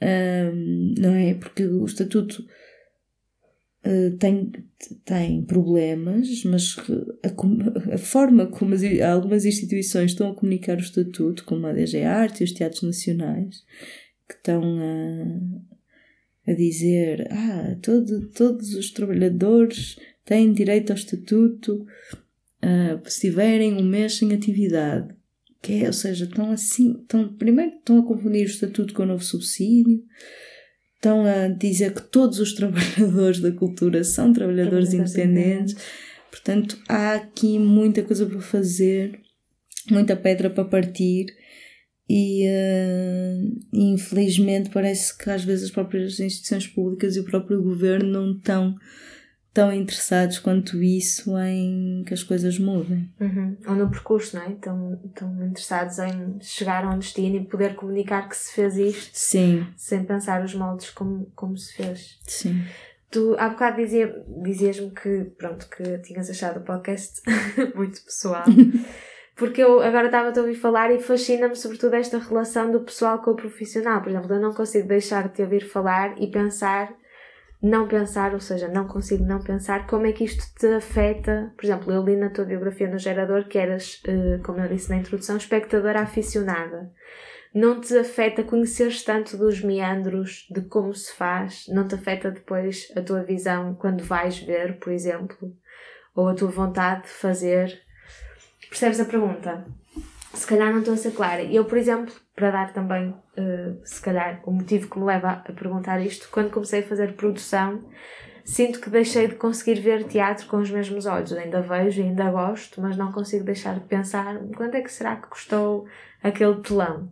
um, 0.00 0.94
não 0.98 1.14
é? 1.14 1.34
Porque 1.34 1.64
o 1.64 1.84
estatuto 1.84 2.44
uh, 3.84 4.16
tem, 4.18 4.52
tem 5.04 5.42
problemas, 5.44 6.44
mas 6.44 6.76
a, 7.22 7.94
a 7.94 7.98
forma 7.98 8.46
como 8.46 8.74
as, 8.74 8.82
algumas 9.00 9.44
instituições 9.44 10.12
estão 10.12 10.30
a 10.30 10.34
comunicar 10.34 10.76
o 10.76 10.80
estatuto, 10.80 11.44
como 11.44 11.66
a 11.66 11.72
DG 11.72 12.02
Arte 12.02 12.40
e 12.40 12.44
os 12.44 12.52
teatros 12.52 12.82
nacionais, 12.82 13.64
que 14.28 14.34
estão 14.34 14.62
a 14.62 15.78
a 16.48 16.54
dizer 16.54 17.28
ah, 17.30 17.76
todo, 17.82 18.30
todos 18.30 18.74
os 18.74 18.90
trabalhadores 18.90 19.98
têm 20.24 20.52
direito 20.52 20.90
ao 20.90 20.96
estatuto 20.96 21.86
uh, 22.62 23.10
se 23.10 23.28
tiverem 23.28 23.74
um 23.74 23.84
mês 23.84 24.14
sem 24.14 24.32
atividade. 24.32 25.14
Que 25.60 25.84
é, 25.84 25.86
ou 25.88 25.92
seja, 25.92 26.24
estão 26.24 26.50
assim, 26.50 26.92
estão, 27.02 27.34
primeiro 27.34 27.72
estão 27.76 27.98
a 27.98 28.06
confundir 28.06 28.46
o 28.46 28.50
estatuto 28.50 28.94
com 28.94 29.02
o 29.02 29.06
novo 29.06 29.24
subsídio, 29.24 30.02
estão 30.98 31.24
a 31.24 31.48
dizer 31.48 31.94
que 31.94 32.02
todos 32.02 32.40
os 32.40 32.52
trabalhadores 32.54 33.40
da 33.40 33.52
cultura 33.52 34.04
são 34.04 34.32
trabalhadores 34.32 34.92
independentes. 34.92 35.76
Portanto, 36.30 36.78
há 36.88 37.14
aqui 37.14 37.58
muita 37.58 38.02
coisa 38.02 38.26
para 38.26 38.40
fazer, 38.40 39.18
muita 39.90 40.14
pedra 40.14 40.50
para 40.50 40.64
partir 40.64 41.26
e 42.10 42.46
uh, 42.46 43.58
infelizmente 43.72 44.70
parece 44.70 45.16
que 45.16 45.28
às 45.30 45.44
vezes 45.44 45.66
as 45.66 45.70
próprias 45.70 46.18
instituições 46.18 46.66
públicas 46.66 47.16
e 47.16 47.20
o 47.20 47.24
próprio 47.24 47.62
governo 47.62 48.10
não 48.10 48.32
estão 48.32 48.74
tão 49.58 49.72
interessados 49.72 50.38
quanto 50.38 50.80
isso 50.80 51.36
em 51.36 52.04
que 52.06 52.14
as 52.14 52.22
coisas 52.22 52.60
mudem. 52.60 53.10
Uhum. 53.18 53.56
Ou 53.66 53.74
no 53.74 53.90
percurso, 53.90 54.36
não 54.36 54.44
é? 54.44 54.52
Estão, 54.52 55.00
estão 55.04 55.44
interessados 55.44 55.98
em 55.98 56.38
chegar 56.40 56.84
a 56.84 56.90
um 56.90 56.98
destino 57.00 57.34
e 57.34 57.44
poder 57.44 57.74
comunicar 57.74 58.28
que 58.28 58.36
se 58.36 58.52
fez 58.52 58.76
isto 58.76 59.10
Sim. 59.12 59.66
sem 59.76 60.04
pensar 60.04 60.44
os 60.44 60.54
moldes 60.54 60.90
como, 60.90 61.28
como 61.34 61.58
se 61.58 61.74
fez. 61.74 62.20
Sim. 62.22 62.62
Tu 63.10 63.34
há 63.36 63.48
bocado 63.48 63.78
dizia, 63.78 64.14
dizias-me 64.44 64.92
que, 64.92 65.24
pronto, 65.36 65.68
que 65.68 65.98
tinhas 66.04 66.30
achado 66.30 66.58
o 66.60 66.62
podcast 66.62 67.20
muito 67.74 68.00
pessoal. 68.04 68.44
porque 69.34 69.60
eu 69.60 69.82
agora 69.82 70.06
estava 70.06 70.30
a 70.30 70.40
ouvir 70.40 70.54
falar 70.54 70.92
e 70.92 71.00
fascina-me 71.00 71.56
sobretudo 71.56 71.94
esta 71.94 72.18
relação 72.18 72.70
do 72.70 72.78
pessoal 72.82 73.18
com 73.18 73.32
o 73.32 73.36
profissional. 73.36 74.00
Por 74.02 74.10
exemplo, 74.10 74.32
eu 74.32 74.40
não 74.40 74.54
consigo 74.54 74.86
deixar 74.86 75.26
de 75.26 75.34
te 75.34 75.42
ouvir 75.42 75.68
falar 75.68 76.14
e 76.22 76.30
pensar 76.30 76.94
não 77.60 77.88
pensar, 77.88 78.34
ou 78.34 78.40
seja, 78.40 78.68
não 78.68 78.86
consigo 78.86 79.24
não 79.24 79.40
pensar, 79.40 79.86
como 79.86 80.06
é 80.06 80.12
que 80.12 80.24
isto 80.24 80.44
te 80.58 80.66
afeta? 80.66 81.52
Por 81.56 81.64
exemplo, 81.64 81.92
eu 81.92 82.04
li 82.04 82.16
na 82.16 82.30
tua 82.30 82.44
biografia 82.44 82.88
no 82.88 82.98
Gerador 82.98 83.48
que 83.48 83.58
eras, 83.58 84.00
eh, 84.06 84.38
como 84.44 84.60
eu 84.60 84.68
disse 84.68 84.88
na 84.90 84.96
introdução, 84.96 85.36
espectadora 85.36 86.00
aficionada. 86.00 86.92
Não 87.52 87.80
te 87.80 87.96
afeta 87.96 88.44
conheceres 88.44 89.02
tanto 89.02 89.36
dos 89.36 89.60
meandros 89.62 90.46
de 90.50 90.60
como 90.62 90.94
se 90.94 91.12
faz? 91.12 91.64
Não 91.68 91.88
te 91.88 91.94
afeta 91.94 92.30
depois 92.30 92.92
a 92.94 93.00
tua 93.00 93.22
visão 93.22 93.74
quando 93.74 94.04
vais 94.04 94.38
ver, 94.38 94.78
por 94.78 94.92
exemplo? 94.92 95.52
Ou 96.14 96.28
a 96.28 96.34
tua 96.34 96.50
vontade 96.50 97.02
de 97.02 97.08
fazer? 97.08 97.80
Percebes 98.68 99.00
a 99.00 99.04
pergunta? 99.04 99.66
Se 100.38 100.46
calhar 100.46 100.70
não 100.70 100.78
estou 100.78 100.94
a 100.94 100.96
ser 100.96 101.10
clara. 101.10 101.42
Eu, 101.42 101.64
por 101.64 101.76
exemplo, 101.76 102.14
para 102.36 102.52
dar 102.52 102.72
também, 102.72 103.08
uh, 103.08 103.80
se 103.84 104.00
calhar, 104.00 104.40
o 104.44 104.52
motivo 104.52 104.88
que 104.88 104.96
me 104.96 105.04
leva 105.04 105.42
a 105.44 105.52
perguntar 105.52 106.00
isto, 106.00 106.28
quando 106.30 106.52
comecei 106.52 106.78
a 106.78 106.82
fazer 106.84 107.14
produção, 107.14 107.84
sinto 108.44 108.80
que 108.80 108.88
deixei 108.88 109.26
de 109.26 109.34
conseguir 109.34 109.80
ver 109.80 110.04
teatro 110.04 110.46
com 110.46 110.58
os 110.58 110.70
mesmos 110.70 111.06
olhos. 111.06 111.32
Ainda 111.32 111.60
vejo, 111.60 112.00
ainda 112.00 112.30
gosto, 112.30 112.80
mas 112.80 112.96
não 112.96 113.10
consigo 113.10 113.44
deixar 113.44 113.74
de 113.74 113.86
pensar 113.86 114.38
quanto 114.56 114.76
é 114.76 114.80
que 114.80 114.92
será 114.92 115.16
que 115.16 115.26
custou 115.26 115.88
aquele 116.22 116.54
telão? 116.60 117.10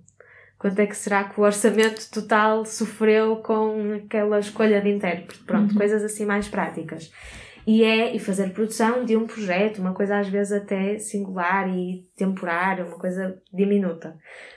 Quanto 0.56 0.78
é 0.78 0.86
que 0.86 0.96
será 0.96 1.24
que 1.24 1.40
o 1.40 1.42
orçamento 1.42 2.08
total 2.08 2.64
sofreu 2.64 3.38
com 3.38 4.00
aquela 4.04 4.38
escolha 4.38 4.80
de 4.80 4.88
intérprete? 4.88 5.42
Pronto, 5.42 5.72
uhum. 5.72 5.78
coisas 5.78 6.04
assim 6.04 6.24
mais 6.24 6.48
práticas 6.48 7.10
e 7.66 7.82
é 7.82 8.14
e 8.14 8.18
fazer 8.18 8.52
produção 8.52 9.04
de 9.04 9.16
um 9.16 9.26
projeto, 9.26 9.80
uma 9.80 9.92
coisa 9.92 10.18
às 10.18 10.28
vezes 10.28 10.52
até 10.52 10.98
singular 10.98 11.68
e 11.68 12.08
temporária, 12.16 12.84
uma 12.84 12.98
coisa 12.98 13.42
diminuta. 13.52 14.16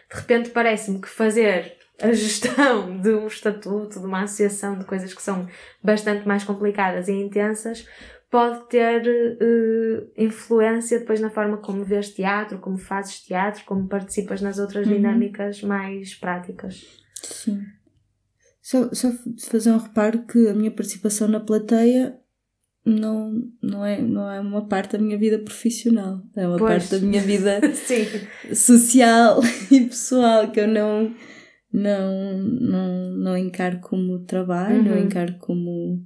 De 0.10 0.20
repente 0.20 0.52
parece-me 0.52 1.02
que 1.02 1.10
fazer 1.10 1.76
a 2.00 2.12
gestão 2.12 2.98
de 3.02 3.10
um 3.10 3.26
estatuto, 3.26 4.00
de 4.00 4.06
uma 4.06 4.24
associação, 4.24 4.78
de 4.78 4.86
coisas 4.86 5.14
que 5.14 5.22
são 5.22 5.48
bastante 5.84 6.28
mais 6.28 6.44
complicadas 6.44 7.08
e 7.08 7.14
intensas, 7.14 7.88
pode 8.30 8.68
ter 8.70 9.02
uh, 9.02 10.12
influência 10.16 11.00
depois 11.00 11.20
na 11.20 11.32
forma 11.32 11.58
como 11.58 11.84
vês 11.84 12.12
teatro, 12.12 12.60
como 12.60 12.78
fazes 12.78 13.22
teatro, 13.22 13.64
como 13.66 13.88
participas 13.88 14.40
nas 14.40 14.60
outras 14.60 14.86
uhum. 14.86 14.94
dinâmicas 14.94 15.64
mais 15.64 16.14
práticas. 16.14 16.86
Sim. 17.24 17.60
Só, 18.62 18.94
só 18.94 19.10
fazer 19.50 19.72
um 19.72 19.80
reparo 19.80 20.28
que 20.28 20.48
a 20.48 20.54
minha 20.54 20.70
participação 20.70 21.28
na 21.28 21.40
plateia 21.40 22.19
não, 22.90 23.44
não, 23.62 23.86
é, 23.86 24.02
não 24.02 24.30
é 24.30 24.40
uma 24.40 24.66
parte 24.66 24.94
da 24.94 25.04
minha 25.04 25.18
vida 25.18 25.38
profissional, 25.40 26.22
é 26.36 26.48
uma 26.48 26.58
pois. 26.58 26.72
parte 26.72 27.00
da 27.00 27.06
minha 27.06 27.22
vida 27.22 27.62
social 28.54 29.42
e 29.72 29.82
pessoal 29.82 30.50
que 30.52 30.60
eu 30.60 30.68
não, 30.68 31.14
não, 31.72 32.38
não, 32.38 33.12
não 33.12 33.38
encaro 33.38 33.80
como 33.80 34.20
trabalho, 34.20 34.78
uhum. 34.78 34.84
não 34.84 34.98
encaro 34.98 35.36
como, 35.40 36.04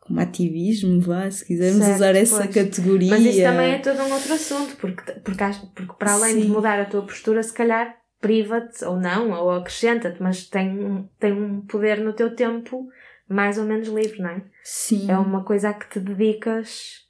como 0.00 0.20
ativismo, 0.20 1.00
vá, 1.00 1.30
se 1.30 1.44
quisermos 1.44 1.84
certo, 1.84 1.96
usar 1.96 2.16
essa 2.16 2.36
pois. 2.44 2.54
categoria. 2.54 3.10
Mas 3.10 3.24
isso 3.26 3.42
também 3.42 3.72
é 3.72 3.78
todo 3.78 4.00
um 4.00 4.12
outro 4.12 4.32
assunto, 4.32 4.76
porque, 4.76 5.12
porque, 5.20 5.44
porque 5.74 5.94
para 5.98 6.14
além 6.14 6.34
Sim. 6.34 6.40
de 6.42 6.48
mudar 6.48 6.80
a 6.80 6.86
tua 6.86 7.02
postura, 7.02 7.42
se 7.42 7.52
calhar 7.52 7.94
priva-te 8.20 8.84
ou 8.84 8.98
não, 8.98 9.30
ou 9.30 9.50
acrescenta-te, 9.50 10.22
mas 10.22 10.44
tem, 10.46 11.08
tem 11.18 11.32
um 11.32 11.62
poder 11.62 12.00
no 12.00 12.12
teu 12.12 12.34
tempo 12.34 12.88
mais 13.30 13.56
ou 13.58 13.64
menos 13.64 13.86
livre, 13.88 14.20
não 14.20 14.30
é? 14.30 14.42
Sim. 14.64 15.08
É 15.08 15.16
uma 15.16 15.44
coisa 15.44 15.70
a 15.70 15.74
que 15.74 15.88
te 15.88 16.00
dedicas 16.00 17.06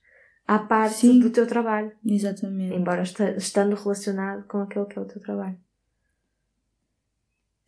à 0.46 0.58
parte 0.58 0.98
Sim. 0.98 1.18
do 1.18 1.30
teu 1.30 1.46
trabalho. 1.46 1.90
Exatamente. 2.04 2.74
Embora 2.74 3.02
estando 3.02 3.74
relacionado 3.74 4.46
com 4.46 4.58
aquele 4.58 4.84
que 4.84 4.98
é 4.98 5.02
o 5.02 5.06
teu 5.06 5.20
trabalho. 5.20 5.56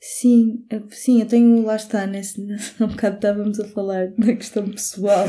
Sim, 0.05 0.65
sim, 0.91 1.21
eu 1.21 1.29
tenho, 1.29 1.63
lá 1.63 1.77
está, 1.77 2.09
nesse, 2.09 2.43
há 2.81 2.85
um 2.85 2.89
bocado 2.89 3.15
estávamos 3.15 3.61
a 3.61 3.69
falar 3.69 4.09
da 4.09 4.35
questão 4.35 4.69
pessoal 4.69 5.27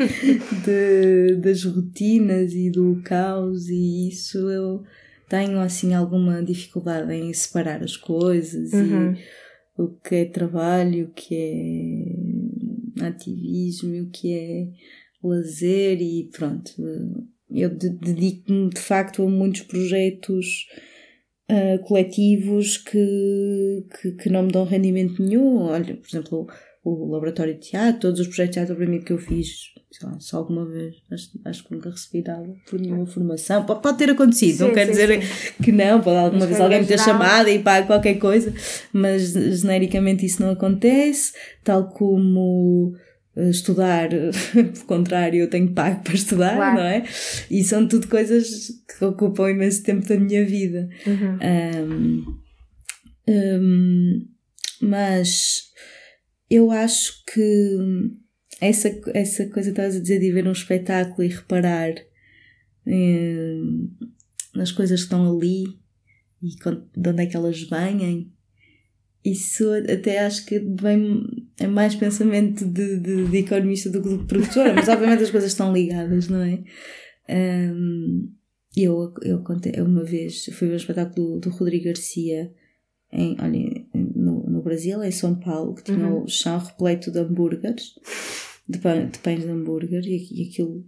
de, 0.64 1.36
das 1.36 1.62
rotinas 1.64 2.54
e 2.54 2.70
do 2.70 3.02
caos 3.04 3.68
e 3.68 4.08
isso 4.08 4.38
eu 4.50 4.82
tenho 5.28 5.60
assim 5.60 5.92
alguma 5.92 6.42
dificuldade 6.42 7.12
em 7.12 7.30
separar 7.34 7.82
as 7.82 7.94
coisas 7.94 8.72
uhum. 8.72 9.12
e 9.12 9.82
o 9.82 9.88
que 10.02 10.14
é 10.14 10.24
trabalho, 10.24 11.04
o 11.04 11.10
que 11.10 11.34
é 11.34 12.45
ativismo, 13.00 14.02
o 14.02 14.10
que 14.10 14.32
é 14.32 14.68
lazer 15.22 16.00
e 16.00 16.28
pronto. 16.32 16.70
Eu 17.50 17.70
dedico-me 17.70 18.70
de 18.70 18.80
facto 18.80 19.22
a 19.22 19.28
muitos 19.28 19.62
projetos 19.62 20.66
uh, 21.50 21.78
coletivos 21.84 22.76
que, 22.78 23.86
que, 24.00 24.12
que, 24.12 24.30
não 24.30 24.44
me 24.44 24.52
dão 24.52 24.64
rendimento 24.64 25.22
nenhum. 25.22 25.58
Olha, 25.58 25.96
por 25.96 26.08
exemplo, 26.08 26.46
o 26.84 27.10
laboratório 27.10 27.54
de 27.54 27.70
teatro, 27.70 28.00
todos 28.00 28.20
os 28.20 28.26
projetos 28.26 28.50
de 28.50 28.60
teatro 28.60 28.76
para 28.76 28.86
mim 28.86 29.00
que 29.00 29.12
eu 29.12 29.18
fiz, 29.18 29.72
lá, 30.04 30.18
só 30.20 30.38
alguma 30.38 30.64
vez, 30.66 30.96
acho, 31.10 31.30
acho 31.44 31.64
que 31.64 31.74
nunca 31.74 31.90
recebi 31.90 32.22
nada 32.26 32.46
por 32.68 32.80
nenhuma 32.80 33.06
formação. 33.06 33.64
Pode, 33.64 33.82
pode 33.82 33.98
ter 33.98 34.10
acontecido, 34.10 34.58
sim, 34.58 34.64
não 34.64 34.72
quer 34.72 34.88
dizer 34.88 35.22
sim. 35.22 35.62
que 35.62 35.72
não, 35.72 36.00
pode 36.00 36.16
alguma 36.16 36.40
mas 36.40 36.48
vez 36.48 36.60
alguém 36.60 36.80
me 36.80 36.86
ter 36.86 36.98
chamado 36.98 37.48
e 37.48 37.58
pague 37.58 37.86
qualquer 37.86 38.14
coisa, 38.14 38.52
mas 38.92 39.32
genericamente 39.32 40.26
isso 40.26 40.42
não 40.42 40.50
acontece, 40.50 41.32
tal 41.62 41.88
como 41.88 42.94
eh, 43.36 43.50
estudar, 43.50 44.08
por 44.74 44.84
contrário, 44.86 45.40
eu 45.40 45.50
tenho 45.50 45.72
pago 45.72 46.02
para 46.02 46.14
estudar, 46.14 46.56
claro. 46.56 46.76
não 46.76 46.84
é? 46.84 47.04
E 47.50 47.62
são 47.62 47.86
tudo 47.86 48.08
coisas 48.08 48.70
que 48.98 49.04
ocupam 49.04 49.50
imenso 49.50 49.82
tempo 49.82 50.06
da 50.08 50.16
minha 50.16 50.44
vida. 50.44 50.88
Uhum. 51.06 51.38
Um, 51.78 52.36
um, 53.28 54.26
mas 54.80 55.64
eu 56.50 56.70
acho 56.70 57.24
que 57.32 57.78
essa, 58.60 58.88
essa 59.14 59.46
coisa 59.46 59.70
que 59.70 59.80
estás 59.80 59.96
a 59.96 60.00
dizer 60.00 60.18
de 60.18 60.32
ver 60.32 60.46
um 60.46 60.52
espetáculo 60.52 61.24
e 61.24 61.28
reparar 61.28 61.94
eh, 62.86 63.60
nas 64.54 64.72
coisas 64.72 65.00
que 65.00 65.04
estão 65.04 65.30
ali 65.30 65.64
e 66.42 66.48
de 66.96 67.10
onde 67.10 67.22
é 67.22 67.26
que 67.26 67.36
elas 67.36 67.62
vêm, 67.62 68.32
isso 69.24 69.64
até 69.92 70.20
acho 70.20 70.46
que 70.46 70.58
vem, 70.58 71.24
é 71.58 71.66
mais 71.66 71.96
pensamento 71.96 72.64
de, 72.64 73.00
de, 73.00 73.26
de 73.26 73.36
economista 73.38 73.90
do 73.90 74.00
que 74.00 74.16
de 74.16 74.24
produtora, 74.24 74.72
mas 74.72 74.88
obviamente 74.88 75.24
as 75.24 75.30
coisas 75.30 75.50
estão 75.50 75.72
ligadas, 75.72 76.28
não 76.28 76.40
é? 76.40 76.62
Um, 77.28 78.32
eu, 78.76 79.12
eu 79.22 79.42
contei 79.42 79.72
uma 79.82 80.04
vez, 80.04 80.44
fui 80.52 80.68
ver 80.68 80.74
um 80.74 80.76
espetáculo 80.76 81.40
do, 81.40 81.40
do 81.40 81.50
Rodrigo 81.50 81.86
Garcia 81.86 82.52
em, 83.12 83.36
olha, 83.40 83.86
no, 83.94 84.48
no 84.48 84.62
Brasil, 84.62 85.02
em 85.02 85.10
São 85.10 85.34
Paulo, 85.34 85.74
que 85.74 85.84
tinha 85.84 86.06
uhum. 86.06 86.24
o 86.24 86.28
chão 86.28 86.58
repleto 86.58 87.10
de 87.10 87.18
hambúrgueres, 87.18 87.94
de, 88.68 88.78
pão, 88.78 89.08
de 89.08 89.18
pães 89.18 89.42
de 89.42 89.48
hambúrguer, 89.48 90.04
e, 90.04 90.42
e 90.42 90.48
aquilo, 90.48 90.84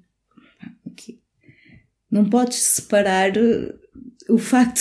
aquilo. 0.87 1.19
Não 2.11 2.29
podes 2.29 2.57
separar 2.57 3.33
o 4.29 4.39
facto 4.39 4.81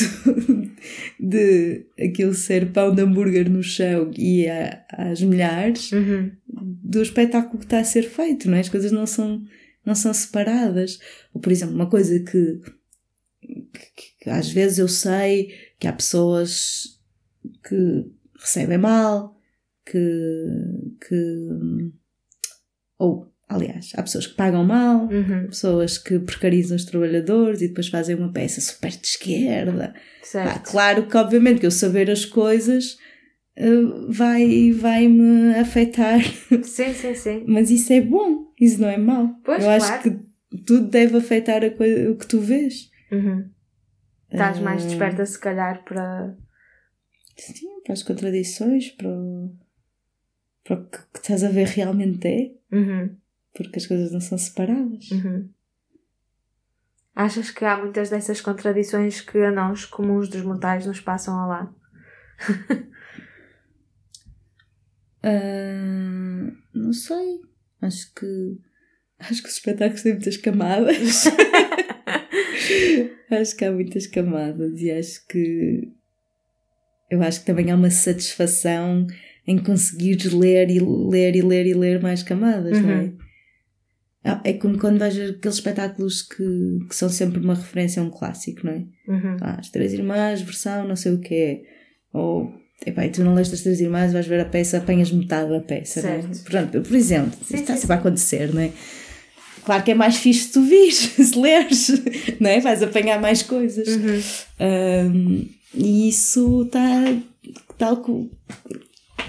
de 1.20 1.86
aquilo 2.00 2.34
ser 2.34 2.72
pão 2.72 2.94
de 2.94 3.02
hambúrguer 3.02 3.50
no 3.50 3.64
chão 3.64 4.12
e 4.18 4.48
a, 4.48 4.86
às 4.90 5.22
milhares 5.22 5.92
uhum. 5.92 6.32
do 6.48 7.02
espetáculo 7.02 7.60
que 7.60 7.66
está 7.66 7.80
a 7.80 7.84
ser 7.84 8.04
feito, 8.04 8.50
não 8.50 8.58
é? 8.58 8.60
As 8.60 8.70
coisas 8.70 8.92
não 8.92 9.06
são, 9.06 9.44
não 9.86 9.96
são 9.96 10.14
separadas. 10.14 11.00
Ou, 11.34 11.40
por 11.40 11.52
exemplo, 11.52 11.76
uma 11.76 11.90
coisa 11.90 12.20
que, 12.20 12.62
que, 13.42 14.24
que 14.24 14.30
às 14.30 14.50
vezes 14.50 14.80
eu 14.80 14.88
sei 14.88 15.54
que 15.80 15.88
há 15.88 15.94
pessoas 15.94 17.00
que 17.68 18.06
recebem 18.40 18.78
mal, 18.78 19.38
que, 19.86 20.00
que 21.08 21.50
ou 22.98 23.32
aliás, 23.48 23.92
há 23.96 24.04
pessoas 24.04 24.28
que 24.28 24.36
pagam 24.36 24.64
mal, 24.66 25.08
uhum. 25.08 25.48
pessoas 25.48 25.98
que 25.98 26.20
precarizam 26.20 26.76
os 26.76 26.86
trabalhadores 26.86 27.62
e 27.62 27.70
depois 27.70 27.88
fazem 27.88 28.16
uma 28.16 28.32
peça 28.32 28.60
super 28.60 28.92
de 28.92 29.08
esquerda. 29.08 29.94
Pá, 30.34 30.60
claro 30.60 31.08
que 31.08 31.18
obviamente 31.18 31.60
que 31.60 31.66
eu 31.66 31.72
saber 31.72 32.12
as 32.12 32.26
coisas 32.26 32.98
uh, 33.58 34.12
vai, 34.12 34.72
vai 34.72 35.08
me 35.08 35.56
afetar. 35.56 36.20
Sim, 36.64 36.94
sim, 36.94 37.16
sim. 37.16 37.46
Mas 37.48 37.70
isso 37.70 37.94
é 37.94 38.02
bom, 38.02 38.52
isso 38.60 38.82
não 38.82 38.90
é 38.90 38.98
mau. 38.98 39.30
Pois, 39.44 39.60
eu 39.60 39.66
claro. 39.66 39.84
acho 39.84 40.04
que 40.04 40.20
tudo 40.66 40.88
deve 40.90 41.18
afetar 41.18 41.64
a 41.64 41.70
coisa, 41.70 42.12
o 42.12 42.18
que 42.18 42.28
tu 42.28 42.40
vês. 42.40 42.90
Uhum. 43.12 43.50
Estás 44.32 44.60
mais 44.60 44.84
eh, 44.84 44.88
desperta 44.88 45.26
se 45.26 45.40
calhar 45.40 45.84
para 45.86 46.36
Sim, 47.38 47.82
para 47.84 47.94
as 47.94 48.04
contradições, 48.04 48.90
para 48.92 49.08
o, 49.08 49.56
para 50.68 50.80
o 50.80 50.86
que, 50.86 50.98
que 50.98 51.20
estás 51.20 51.44
a 51.44 51.50
ver 51.50 51.68
realmente 51.68 52.28
é. 52.28 52.52
Uhum. 52.76 53.16
Porque 53.54 53.78
as 53.80 53.88
coisas 53.88 54.12
não 54.12 54.20
são 54.20 54.38
separadas. 54.38 55.10
Uhum. 55.12 55.50
Achas 57.16 57.50
que 57.50 57.64
há 57.66 57.78
muitas 57.78 58.10
dessas 58.10 58.42
contradições 58.42 59.22
que 59.22 59.38
a 59.40 59.52
nós, 59.52 59.86
comuns 59.86 60.30
dos 60.30 60.44
mortais, 60.44 60.86
nos 60.86 61.00
passam 61.00 61.40
ao 61.40 61.50
lado? 61.50 61.76
uh, 65.24 66.58
não 66.74 66.94
sei. 66.94 67.42
Acho 67.82 68.14
que. 68.14 68.60
Acho 69.18 69.42
que 69.42 69.48
os 69.48 69.56
espetáculos 69.56 70.04
têm 70.04 70.14
muitas 70.14 70.38
camadas. 70.38 71.26
acho 73.32 73.56
que 73.56 73.66
há 73.66 73.72
muitas 73.72 74.06
camadas 74.06 74.80
e 74.80 74.92
acho 74.92 75.26
que 75.28 75.92
eu 77.10 77.24
acho 77.24 77.40
que 77.40 77.46
também 77.46 77.72
há 77.72 77.76
uma 77.76 77.90
satisfação 77.90 79.08
em 79.48 79.58
conseguires 79.58 80.34
ler 80.34 80.70
e 80.70 80.80
ler 80.80 81.36
e 81.36 81.42
ler 81.42 81.66
e 81.66 81.74
ler 81.74 82.02
mais 82.02 82.22
camadas, 82.22 82.82
não 82.82 82.90
é? 82.90 82.96
Uhum. 82.96 83.18
Ah, 84.24 84.42
É 84.44 84.54
como 84.54 84.78
quando 84.78 85.00
vais 85.00 85.16
ver 85.16 85.32
aqueles 85.32 85.56
espetáculos 85.56 86.22
que, 86.22 86.80
que 86.90 86.94
são 86.96 87.08
sempre 87.08 87.40
uma 87.40 87.56
referência 87.56 88.02
a 88.02 88.06
um 88.06 88.10
clássico, 88.10 88.66
não 88.66 88.74
é? 88.74 88.84
Uhum. 89.08 89.38
Ah, 89.40 89.58
as 89.60 89.70
Três 89.70 89.94
Irmãs, 89.94 90.42
versão 90.42 90.86
não 90.86 90.98
sei 90.98 91.14
o 91.14 91.20
quê. 91.22 91.64
Ou, 92.12 92.52
epá, 92.86 93.06
e 93.06 93.10
tu 93.10 93.24
não 93.24 93.34
leste 93.34 93.54
as 93.54 93.62
Três 93.62 93.80
Irmãs, 93.80 94.12
vais 94.12 94.28
ver 94.28 94.42
a 94.42 94.46
peça, 94.46 94.80
apanhas 94.80 95.12
metade 95.12 95.50
da 95.50 95.62
peça, 95.62 96.02
não 96.02 96.10
é? 96.10 96.22
Certo. 96.22 96.44
Pronto, 96.44 96.82
por 96.82 96.96
exemplo, 96.96 97.32
Sim, 97.32 97.40
isto 97.44 97.56
está 97.56 97.76
sim, 97.76 97.82
sempre 97.82 97.96
a 97.96 98.00
acontecer, 98.00 98.54
não 98.54 98.62
é? 98.62 98.72
Claro 99.64 99.84
que 99.84 99.92
é 99.92 99.96
mais 99.96 100.18
fixe 100.18 100.46
se 100.48 100.54
tu 100.54 100.62
vires, 100.62 100.96
se 101.16 101.40
leres, 101.40 101.88
não 102.40 102.50
é? 102.50 102.60
Vais 102.60 102.84
apanhar 102.84 103.22
mais 103.22 103.42
coisas. 103.44 103.88
Uhum. 103.88 104.22
Um, 104.60 105.50
e 105.74 106.10
isso 106.10 106.64
está 106.64 107.16
tal 107.78 108.04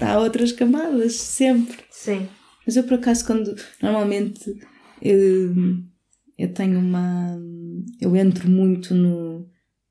a 0.01 0.19
outras 0.19 0.51
camadas, 0.51 1.13
sempre. 1.15 1.77
Sim. 1.91 2.27
Mas 2.65 2.75
eu 2.75 2.83
por 2.83 2.95
acaso 2.95 3.25
quando 3.25 3.55
normalmente 3.81 4.53
eu, 5.01 5.53
eu 6.37 6.53
tenho 6.53 6.79
uma 6.79 7.37
eu 7.99 8.15
entro 8.15 8.49
muito 8.49 8.93
no, 8.93 9.47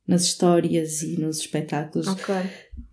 nas 0.07 0.22
histórias 0.22 1.03
e 1.03 1.20
nos 1.20 1.38
espetáculos. 1.38 2.09
Ok. 2.09 2.34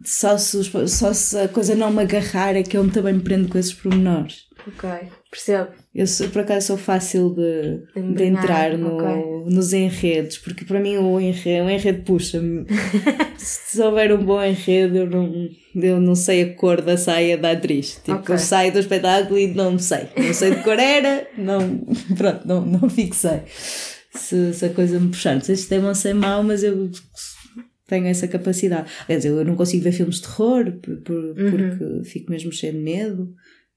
Só, 0.04 0.38
se, 0.38 0.62
só 0.88 1.14
se 1.14 1.40
a 1.40 1.48
coisa 1.48 1.76
não 1.76 1.92
me 1.92 2.02
agarrar 2.02 2.56
é 2.56 2.64
que 2.64 2.78
eu 2.78 2.92
também 2.92 3.14
me 3.14 3.24
prendo 3.24 3.48
com 3.48 3.58
esses 3.58 3.74
pormenores. 3.74 4.46
Ok. 4.68 4.90
Percebo. 5.32 5.72
Eu 5.96 6.06
sou, 6.08 6.28
por 6.28 6.42
acaso 6.42 6.68
sou 6.68 6.78
fácil 6.78 7.34
de, 7.34 7.80
de 8.16 8.24
entrar 8.26 8.78
no, 8.78 8.98
ok. 8.98 9.46
nos 9.54 9.72
enredos, 9.72 10.38
porque 10.40 10.66
para 10.66 10.78
mim 10.82 10.98
o 10.98 11.18
enredo, 11.22 11.66
o 11.68 11.70
enredo 11.70 12.04
puxa-me. 12.04 12.66
Se 13.38 13.82
houver 13.82 14.12
um 14.12 14.24
bom 14.26 14.44
enredo, 14.44 14.98
eu 14.98 15.10
não, 15.10 15.50
eu 15.74 16.00
não 16.02 16.14
sei 16.14 16.42
a 16.44 16.54
cor 16.56 16.82
da 16.82 16.98
saia 16.98 17.38
da 17.38 17.52
atriz. 17.52 17.96
Tipo, 18.04 18.12
Ok. 18.18 18.36
eu 18.36 18.40
saio 18.40 18.74
do 18.74 18.80
espetáculo 18.80 19.40
e 19.40 19.48
não 19.48 19.80
sei. 19.80 20.08
Não 20.18 20.34
sei 20.34 20.56
de 20.56 20.64
cor 20.64 20.78
era, 20.78 21.28
não, 21.38 21.78
pronto, 22.18 22.46
não, 22.46 22.66
não 22.66 22.90
fixei. 22.90 23.40
Se, 24.14 24.54
se 24.54 24.66
a 24.66 24.70
coisa 24.70 25.00
me 25.00 25.10
puxar. 25.10 25.36
Não 25.36 25.42
sei 25.42 25.56
se 25.56 25.80
bom 25.80 25.88
ou 25.88 25.96
se 25.96 26.10
é 26.10 26.14
mau, 26.14 26.44
mas 26.44 26.62
eu 26.62 26.90
tenho 27.88 28.08
essa 28.08 28.28
capacidade. 28.28 28.90
Aliás, 29.08 29.24
eu 29.24 29.46
não 29.46 29.56
consigo 29.56 29.84
ver 29.84 29.92
filmes 29.94 30.16
de 30.18 30.24
terror 30.24 30.72
por- 30.82 30.98
por- 30.98 31.16
Uhum. 31.40 31.52
porque 31.52 32.10
fico 32.10 32.32
mesmo 32.32 32.52
cheio 32.52 32.74
de 32.74 32.80
medo. 32.80 33.34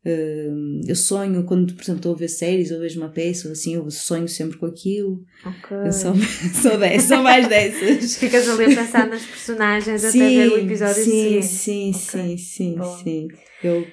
Hum, 0.07 0.81
eu 0.87 0.95
sonho 0.95 1.45
quando, 1.45 1.75
por 1.75 1.83
exemplo, 1.83 1.99
estou 1.99 2.15
a 2.15 2.19
ver 2.19 2.29
séries 2.29 2.71
ou 2.71 2.79
vejo 2.81 3.01
uma 3.01 3.09
peça, 3.11 3.51
assim, 3.51 3.75
eu 3.75 3.91
sonho 3.91 4.29
sempre 4.29 4.57
com 4.57 4.67
aquilo. 4.67 5.25
Ok. 5.45 5.77
Eu 5.85 5.93
sou, 5.93 6.15
sou, 6.63 6.79
mais 7.23 7.49
dessas. 7.49 8.17
Ficas 8.17 8.49
ali 8.49 8.73
a 8.73 8.77
pensar 8.77 9.07
nas 9.09 9.25
personagens 9.25 10.05
até 10.05 10.19
ver 10.19 10.53
o 10.53 10.59
episódio 10.59 11.05
sim, 11.05 11.43
seguinte. 11.43 11.47
sim, 11.47 11.91
Ok. 11.91 11.99
sim, 11.99 12.37
sim, 12.39 12.79
sim. 13.03 13.29
Eu 13.63 13.87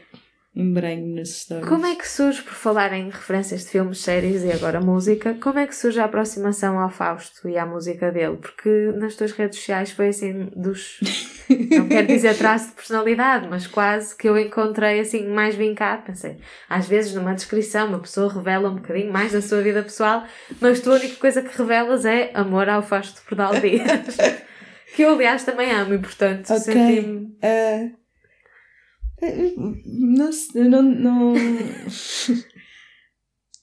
embrenho 0.56 1.16
nas 1.16 1.30
histórias. 1.30 1.68
Como 1.68 1.86
é 1.86 1.95
que 1.95 2.08
surge, 2.08 2.41
por 2.41 2.53
falar 2.53 2.93
em 2.93 3.10
referências 3.10 3.66
de 3.66 3.72
filmes, 3.72 3.99
séries 3.99 4.43
e 4.43 4.51
agora 4.51 4.80
música, 4.80 5.34
como 5.41 5.60
é 5.60 5.68
que 5.68 5.76
surge 5.76 5.99
a 5.99 6.06
aproximação 6.06 6.80
ao 6.80 6.89
Fausto 6.89 7.49
e 7.49 7.58
à 7.58 7.66
música 7.66 8.12
dele? 8.12 8.38
Porque 8.38 8.70
nas 8.95 9.16
tuas 9.16 9.32
redes 9.34 9.60
sociais 9.60 9.91
foi 9.91 10.08
assim 10.10 10.49
dos. 10.56 10.99
Não 11.49 11.88
quero 11.88 12.08
dizer 12.08 12.38
traço 12.38 12.70
de 12.70 12.74
personalidade, 12.76 13.47
mas 13.49 13.68
quase 13.68 14.16
que 14.16 14.28
eu 14.28 14.38
encontrei 14.38 14.99
assim 14.99 15.28
mais 15.28 15.56
vincado. 15.56 16.03
Pensei, 16.03 16.38
às 16.70 16.88
vezes 16.88 17.14
numa 17.14 17.36
descrição 17.36 17.88
uma 17.88 17.99
pessoa 17.99 18.32
revela 18.34 18.70
um 18.70 18.76
bocadinho 18.76 19.12
mais 19.12 19.34
da 19.34 19.41
sua 19.41 19.62
vida 19.62 19.84
pessoal, 19.84 20.24
mas 20.62 20.80
tu 20.80 20.91
a 20.91 20.95
única 20.95 21.16
coisa 21.18 21.41
que 21.41 21.56
revelas 21.58 22.06
é 22.06 22.32
amor 22.34 22.70
ao 22.70 22.82
Fausto 22.82 23.22
Pordal 23.28 23.60
Dias. 23.60 23.84
que 24.95 25.01
eu, 25.01 25.14
aliás, 25.14 25.43
também 25.43 25.70
amo 25.72 25.93
e, 25.93 25.99
portanto, 25.99 26.49
Ok. 26.49 26.60
senti-me. 26.60 27.38
Ah, 27.43 27.89
não 29.86 30.32
não. 30.69 30.82
não... 30.84 31.34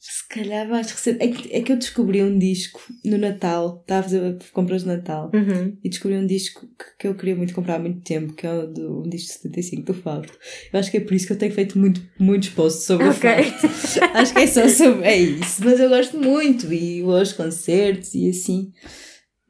Se 0.00 0.26
calhar 0.28 0.66
mais 0.68 0.90
recente. 0.90 1.22
É 1.22 1.28
que, 1.28 1.54
é 1.54 1.60
que 1.62 1.70
eu 1.72 1.76
descobri 1.76 2.22
um 2.22 2.36
disco 2.38 2.80
no 3.04 3.18
Natal, 3.18 3.78
estava 3.82 4.00
a 4.00 4.02
fazer 4.02 4.38
compras 4.52 4.82
de 4.82 4.88
Natal, 4.88 5.30
Uhum. 5.32 5.76
e 5.84 5.88
descobri 5.88 6.16
um 6.16 6.26
disco 6.26 6.66
que, 6.66 6.84
que 7.00 7.08
eu 7.08 7.14
queria 7.14 7.36
muito 7.36 7.54
comprar 7.54 7.76
há 7.76 7.78
muito 7.78 8.00
tempo, 8.00 8.32
que 8.32 8.46
é 8.46 8.52
o 8.52 8.66
do, 8.66 9.00
um 9.00 9.08
disco 9.08 9.28
de 9.28 9.34
75 9.34 9.82
do 9.84 9.94
Fausto. 9.94 10.36
Eu 10.72 10.80
acho 10.80 10.90
que 10.90 10.96
é 10.96 11.00
por 11.00 11.12
isso 11.14 11.26
que 11.26 11.34
eu 11.34 11.38
tenho 11.38 11.52
feito 11.52 11.78
muito, 11.78 12.02
muitos 12.18 12.48
posts 12.48 12.84
sobre 12.84 13.08
Ok. 13.08 13.30
o 13.30 13.44
Fausto. 13.68 14.04
Acho 14.14 14.32
que 14.34 14.40
é 14.40 14.46
só 14.46 14.68
sobre. 14.68 15.04
É 15.04 15.16
isso. 15.18 15.62
Mas 15.64 15.78
eu 15.78 15.88
gosto 15.88 16.18
muito 16.18 16.72
e 16.72 17.02
aos 17.02 17.32
concertos 17.34 18.14
e 18.14 18.28
assim. 18.30 18.72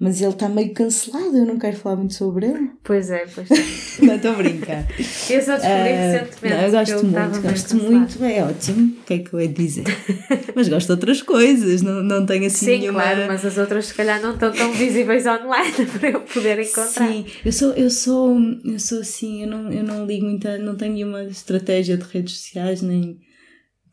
Mas 0.05 0.21
ele 0.21 0.31
está 0.33 0.49
meio 0.49 0.75
cancelado, 0.75 1.37
eu 1.37 1.47
não 1.47 1.57
quero 1.61 1.77
falar 1.77 1.95
muito 1.95 2.13
sobre 2.15 2.47
ele. 2.47 2.71
Pois 2.83 3.09
é, 3.09 3.25
pois 3.33 3.49
é. 3.49 3.55
Não 4.05 4.17
estou 4.17 4.33
a 4.33 4.35
brincar. 4.35 4.89
Eu 4.99 5.41
só 5.41 5.53
descobri 5.53 5.69
Ah, 5.69 6.13
recentemente. 6.13 6.57
não, 6.57 6.63
eu 6.65 6.71
gosto 6.73 7.05
muito, 7.07 7.43
gosto 7.43 7.77
muito, 7.77 8.25
é 8.25 8.43
ótimo. 8.43 8.97
O 9.01 9.05
que 9.05 9.15
é 9.15 9.19
que 9.19 9.33
eu 9.33 9.41
ia 9.41 9.47
dizer? 9.49 9.85
Mas 10.57 10.69
gosto 10.69 10.87
de 10.89 10.93
outras 10.95 11.23
coisas, 11.23 11.83
não, 11.83 12.03
não 12.03 12.27
tenho 12.27 12.47
assim 12.47 12.67
Sim, 12.67 12.79
nenhuma. 12.81 13.01
claro, 13.01 13.27
mas 13.29 13.45
as 13.45 13.57
outras 13.57 13.87
se 13.87 13.95
calhar 13.95 14.21
não 14.21 14.33
estão 14.35 14.51
tão 14.51 14.73
visíveis 14.73 15.25
online 15.25 15.87
para 16.01 16.11
eu 16.11 16.21
poder 16.23 16.59
encontrar. 16.59 17.09
Sim, 17.09 17.25
eu 17.45 17.53
sou, 17.53 17.73
eu 17.75 17.89
sou, 17.89 18.37
eu 18.65 18.81
sou 18.81 19.01
assim, 19.01 19.43
eu 19.43 19.49
não, 19.49 19.71
eu 19.73 19.85
não 19.85 20.05
ligo 20.05 20.27
muito, 20.27 20.49
não 20.59 20.75
tenho 20.75 20.95
nenhuma 20.95 21.23
estratégia 21.25 21.97
de 21.97 22.05
redes 22.05 22.39
sociais, 22.39 22.83
nem 22.83 23.21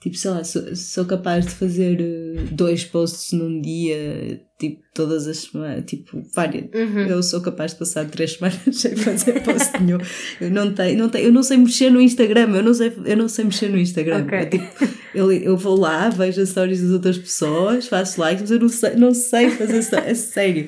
tipo, 0.01 0.15
sei 0.17 0.31
lá, 0.31 0.43
sou, 0.43 0.75
sou 0.75 1.05
capaz 1.05 1.45
de 1.45 1.51
fazer 1.51 1.99
eh, 2.01 2.41
dois 2.51 2.83
posts 2.83 3.33
num 3.33 3.61
dia, 3.61 4.41
tipo, 4.59 4.83
todas 4.93 5.25
as 5.25 5.37
semanas, 5.37 5.85
tipo, 5.85 6.21
várias. 6.35 6.65
Uhum. 6.73 7.07
Eu 7.07 7.23
sou 7.23 7.41
capaz 7.41 7.71
de 7.71 7.79
passar 7.79 8.05
três 8.05 8.33
semanas 8.37 8.59
sem 8.73 8.95
fazer 8.95 9.41
post 9.41 9.81
nenhum. 9.81 9.97
Eu 10.39 10.51
não 10.51 10.73
tenho, 10.73 10.99
não 10.99 11.09
tenho, 11.09 11.27
eu 11.27 11.31
não 11.31 11.41
sei 11.41 11.57
mexer 11.57 11.89
no 11.89 12.01
Instagram, 12.01 12.53
eu 12.53 12.63
não 12.63 12.73
sei, 12.73 12.93
eu 13.05 13.15
não 13.17 13.29
sei 13.29 13.45
mexer 13.45 13.69
no 13.69 13.77
Instagram. 13.77 14.23
Ok. 14.25 14.37
É 14.37 14.45
tipo, 14.45 14.65
eu, 15.15 15.31
eu 15.31 15.57
vou 15.57 15.79
lá, 15.79 16.09
vejo 16.09 16.41
as 16.41 16.49
stories 16.49 16.81
das 16.81 16.91
outras 16.91 17.17
pessoas, 17.17 17.87
faço 17.87 18.19
likes, 18.19 18.41
mas 18.41 18.51
eu 18.51 18.59
não 18.59 18.69
sei, 18.69 18.95
não 18.95 19.13
sei 19.13 19.49
fazer 19.51 19.95
É 20.05 20.13
sério. 20.13 20.67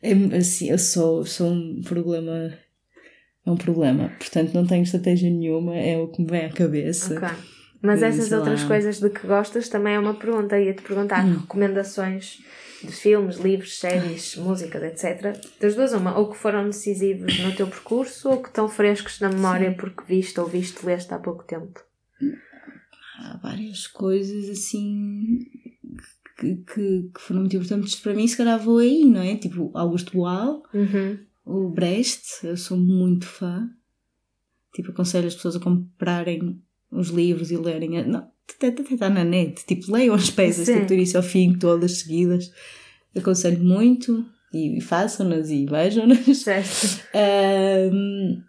É, 0.00 0.12
assim, 0.36 0.70
eu 0.70 0.78
sou, 0.78 1.26
sou 1.26 1.50
um 1.50 1.82
problema. 1.82 2.54
É 3.44 3.50
um 3.50 3.56
problema. 3.56 4.10
Portanto, 4.18 4.54
não 4.54 4.64
tenho 4.64 4.84
estratégia 4.84 5.28
nenhuma, 5.28 5.76
é 5.76 5.98
o 5.98 6.06
que 6.08 6.22
me 6.22 6.30
vem 6.30 6.46
à 6.46 6.50
cabeça. 6.50 7.16
Ok. 7.16 7.28
Mas 7.82 8.02
essas 8.02 8.32
outras 8.32 8.64
coisas 8.64 8.98
de 8.98 9.10
que 9.10 9.26
gostas 9.26 9.68
também 9.68 9.94
é 9.94 9.98
uma 9.98 10.14
pergunta. 10.14 10.58
Ia-te 10.58 10.82
perguntar 10.82 11.26
Hum. 11.26 11.40
recomendações 11.40 12.38
de 12.86 12.92
filmes, 12.92 13.36
livros, 13.38 13.78
séries, 13.78 14.36
músicas, 14.36 14.82
etc. 14.82 15.36
Das 15.60 15.74
duas, 15.74 15.92
uma, 15.92 16.16
ou 16.18 16.30
que 16.30 16.36
foram 16.36 16.66
decisivos 16.66 17.38
no 17.38 17.54
teu 17.54 17.66
percurso 17.66 18.28
ou 18.30 18.42
que 18.42 18.48
estão 18.48 18.68
frescos 18.68 19.20
na 19.20 19.28
memória 19.28 19.74
porque 19.74 20.02
viste 20.06 20.38
ou 20.40 20.46
viste, 20.46 20.84
leste 20.84 21.12
há 21.14 21.18
pouco 21.18 21.44
tempo. 21.44 21.80
Há 23.18 23.36
várias 23.42 23.86
coisas 23.86 24.48
assim 24.50 25.38
que, 26.38 26.56
que, 26.56 27.10
que 27.14 27.20
foram 27.20 27.40
muito 27.40 27.56
importantes 27.56 27.94
para 27.96 28.14
mim, 28.14 28.26
se 28.26 28.36
calhar 28.36 28.58
vou 28.58 28.78
aí, 28.78 29.04
não 29.04 29.20
é? 29.22 29.36
Tipo, 29.36 29.70
Augusto 29.74 30.12
Boal, 30.12 30.62
Uhum. 30.74 31.18
o 31.44 31.68
Brecht, 31.70 32.44
eu 32.44 32.56
sou 32.56 32.76
muito 32.76 33.26
fã. 33.26 33.70
Tipo, 34.74 34.90
aconselho 34.90 35.28
as 35.28 35.34
pessoas 35.36 35.54
a 35.56 35.60
comprarem 35.60 36.60
os 36.90 37.08
livros 37.08 37.50
e 37.52 37.56
lerem. 37.56 37.98
a- 37.98 38.04
Não, 38.06 38.30
está 38.48 39.10
na 39.10 39.24
net. 39.24 39.64
Tipo, 39.66 39.92
leiam 39.92 40.14
as 40.14 40.30
peças, 40.30 40.66
Sim. 40.66 40.84
do 40.84 40.94
início 40.94 41.16
ao 41.16 41.22
fim, 41.22 41.56
todas 41.58 41.98
seguidas. 41.98 42.50
Aconselho 43.16 43.62
muito 43.62 44.24
e, 44.52 44.80
façam-nas 44.80 45.50
e 45.50 45.66
vejam-nas. 45.66 46.38
Certo. 46.38 47.02
Ahm, 47.14 48.42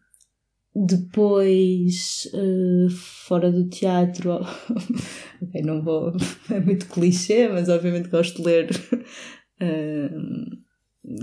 depois, 0.76 2.30
eh, 2.34 2.88
fora 3.28 3.52
do 3.52 3.70
teatro, 3.70 4.34
ok, 5.42 5.62
não 5.64 5.82
vou, 5.82 6.12
é 6.52 6.60
muito 6.60 6.88
clichê, 6.88 7.48
mas 7.48 7.70
obviamente 7.70 8.10
gosto 8.10 8.42
de 8.42 8.48
ler. 8.48 8.70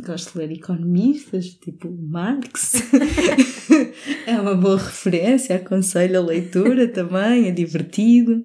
Gosto 0.04 0.32
de 0.32 0.38
ler 0.38 0.52
economistas, 0.52 1.46
tipo 1.54 1.90
Marx. 1.90 2.74
é 4.26 4.40
uma 4.40 4.54
boa 4.54 4.78
referência, 4.78 5.56
aconselho 5.56 6.18
a 6.18 6.24
leitura 6.24 6.88
também, 6.88 7.48
é 7.48 7.50
divertido. 7.50 8.44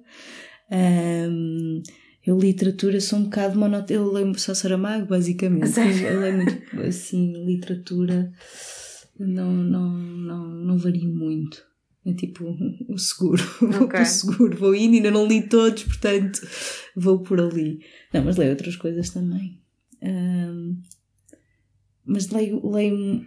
Ahm, 0.70 1.82
eu 2.26 2.36
literatura 2.38 3.00
sou 3.00 3.20
um 3.20 3.24
bocado 3.24 3.58
monótono, 3.58 4.00
eu 4.00 4.12
leio 4.12 4.38
só 4.38 4.52
Saramago, 4.52 5.06
basicamente. 5.06 5.78
Eu 5.78 6.20
leio 6.20 6.36
muito, 6.36 6.80
assim, 6.86 7.32
literatura 7.44 8.32
não, 9.18 9.52
não, 9.52 9.92
não, 9.98 10.48
não 10.48 10.78
vario 10.78 11.08
muito. 11.08 11.66
É 12.06 12.12
tipo 12.14 12.56
o 12.88 12.98
seguro. 12.98 13.42
Vou 13.60 13.84
Ok. 13.84 13.98
por 13.98 14.06
seguro, 14.06 14.56
vou 14.56 14.74
indo, 14.74 14.94
ainda 14.96 15.10
não 15.10 15.26
li 15.26 15.46
todos, 15.48 15.84
portanto 15.84 16.40
vou 16.96 17.22
por 17.22 17.40
ali. 17.40 17.80
Não, 18.12 18.24
mas 18.24 18.36
leio 18.36 18.50
outras 18.50 18.76
coisas 18.76 19.10
também. 19.10 19.60
Ahm, 20.02 20.76
mas 22.08 22.30
leio, 22.30 22.66
leio, 22.66 23.24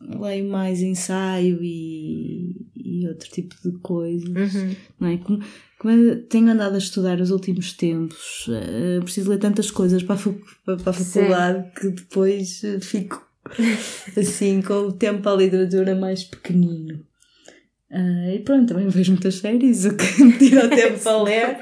leio 0.00 0.48
mais 0.50 0.82
ensaio 0.82 1.62
e, 1.62 2.66
e 2.74 3.06
outro 3.08 3.30
tipo 3.30 3.54
de 3.64 3.78
coisas. 3.78 4.54
Uhum. 4.54 4.76
Não 5.00 5.08
é? 5.08 5.16
Como, 5.18 5.42
como 5.78 5.94
eu 5.94 6.22
tenho 6.26 6.50
andado 6.50 6.74
a 6.74 6.78
estudar 6.78 7.20
os 7.20 7.30
últimos 7.30 7.72
tempos, 7.72 8.46
eh, 8.48 9.00
preciso 9.00 9.30
ler 9.30 9.38
tantas 9.38 9.70
coisas 9.70 10.02
para 10.02 10.16
a, 10.16 10.76
para 10.76 10.90
a 10.90 10.92
Sim. 10.92 11.04
faculdade 11.04 11.70
que 11.80 11.88
depois 11.90 12.62
eh, 12.64 12.80
fico 12.80 13.24
assim 14.18 14.60
com 14.60 14.88
o 14.88 14.92
tempo 14.92 15.28
a 15.28 15.36
literatura 15.36 15.94
mais 15.94 16.24
pequenino. 16.24 17.04
Uh, 17.90 18.34
e 18.34 18.38
pronto, 18.40 18.66
também 18.66 18.88
vejo 18.88 19.12
muitas 19.12 19.36
séries, 19.36 19.84
o 19.84 19.96
que 19.96 20.24
me 20.24 20.36
tira 20.36 20.66
o 20.66 20.68
tempo 20.74 20.98
para 20.98 21.22
ler. 21.22 21.58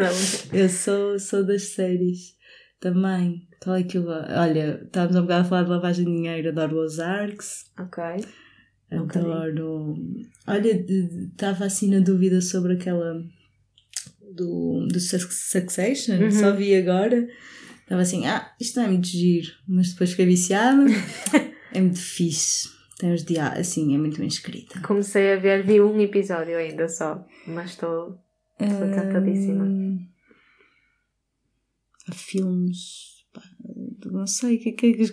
Eu 0.50 0.68
sou, 0.68 1.18
sou 1.18 1.44
das 1.44 1.74
séries 1.74 2.34
também. 2.80 3.46
Qual 3.62 3.76
é 3.76 3.82
que 3.82 3.96
eu. 3.98 4.06
Olha, 4.08 4.80
estávamos 4.84 5.16
um 5.16 5.22
bocado 5.22 5.40
a 5.46 5.48
falar 5.48 5.62
de 5.64 5.70
lavagem 5.70 6.04
de 6.04 6.10
dinheiro, 6.10 6.48
adoro 6.48 6.80
os 6.84 6.98
Arcs. 6.98 7.70
Ok. 7.78 8.02
Adoro. 8.90 9.94
Olha, 10.46 10.84
estava 10.86 11.64
assim 11.64 11.88
na 11.90 12.00
dúvida 12.00 12.40
sobre 12.40 12.74
aquela 12.74 13.24
do, 14.34 14.86
do 14.90 15.00
Suc- 15.00 15.30
Succession, 15.32 16.20
Uhum. 16.20 16.30
só 16.30 16.52
vi 16.54 16.74
agora. 16.74 17.26
Estava 17.82 18.02
assim, 18.02 18.26
ah, 18.26 18.52
isto 18.60 18.78
não 18.78 18.86
é 18.86 18.88
muito 18.90 19.06
giro, 19.06 19.48
mas 19.68 19.90
depois 19.92 20.10
fiquei 20.10 20.26
viciada. 20.26 20.84
é 21.72 21.80
muito 21.80 21.98
fixe. 21.98 22.68
Tem 22.98 23.12
os 23.12 23.24
diálogos, 23.24 23.60
assim, 23.60 23.94
é 23.94 23.98
muito 23.98 24.18
bem 24.18 24.28
escrita. 24.28 24.80
Comecei 24.80 25.32
a 25.32 25.36
ver, 25.36 25.64
vi 25.64 25.80
um 25.80 26.00
episódio 26.00 26.56
ainda 26.56 26.88
só, 26.88 27.24
mas 27.46 27.70
estou. 27.70 28.18
Estou 28.60 28.88
tentadíssima. 28.90 29.64
Hum, 29.64 30.06
Há 32.08 32.12
filmes. 32.12 33.11
Não 34.10 34.26
sei 34.26 34.56
o 34.56 34.60
que 34.60 34.68
é 34.70 34.72
que. 34.72 35.12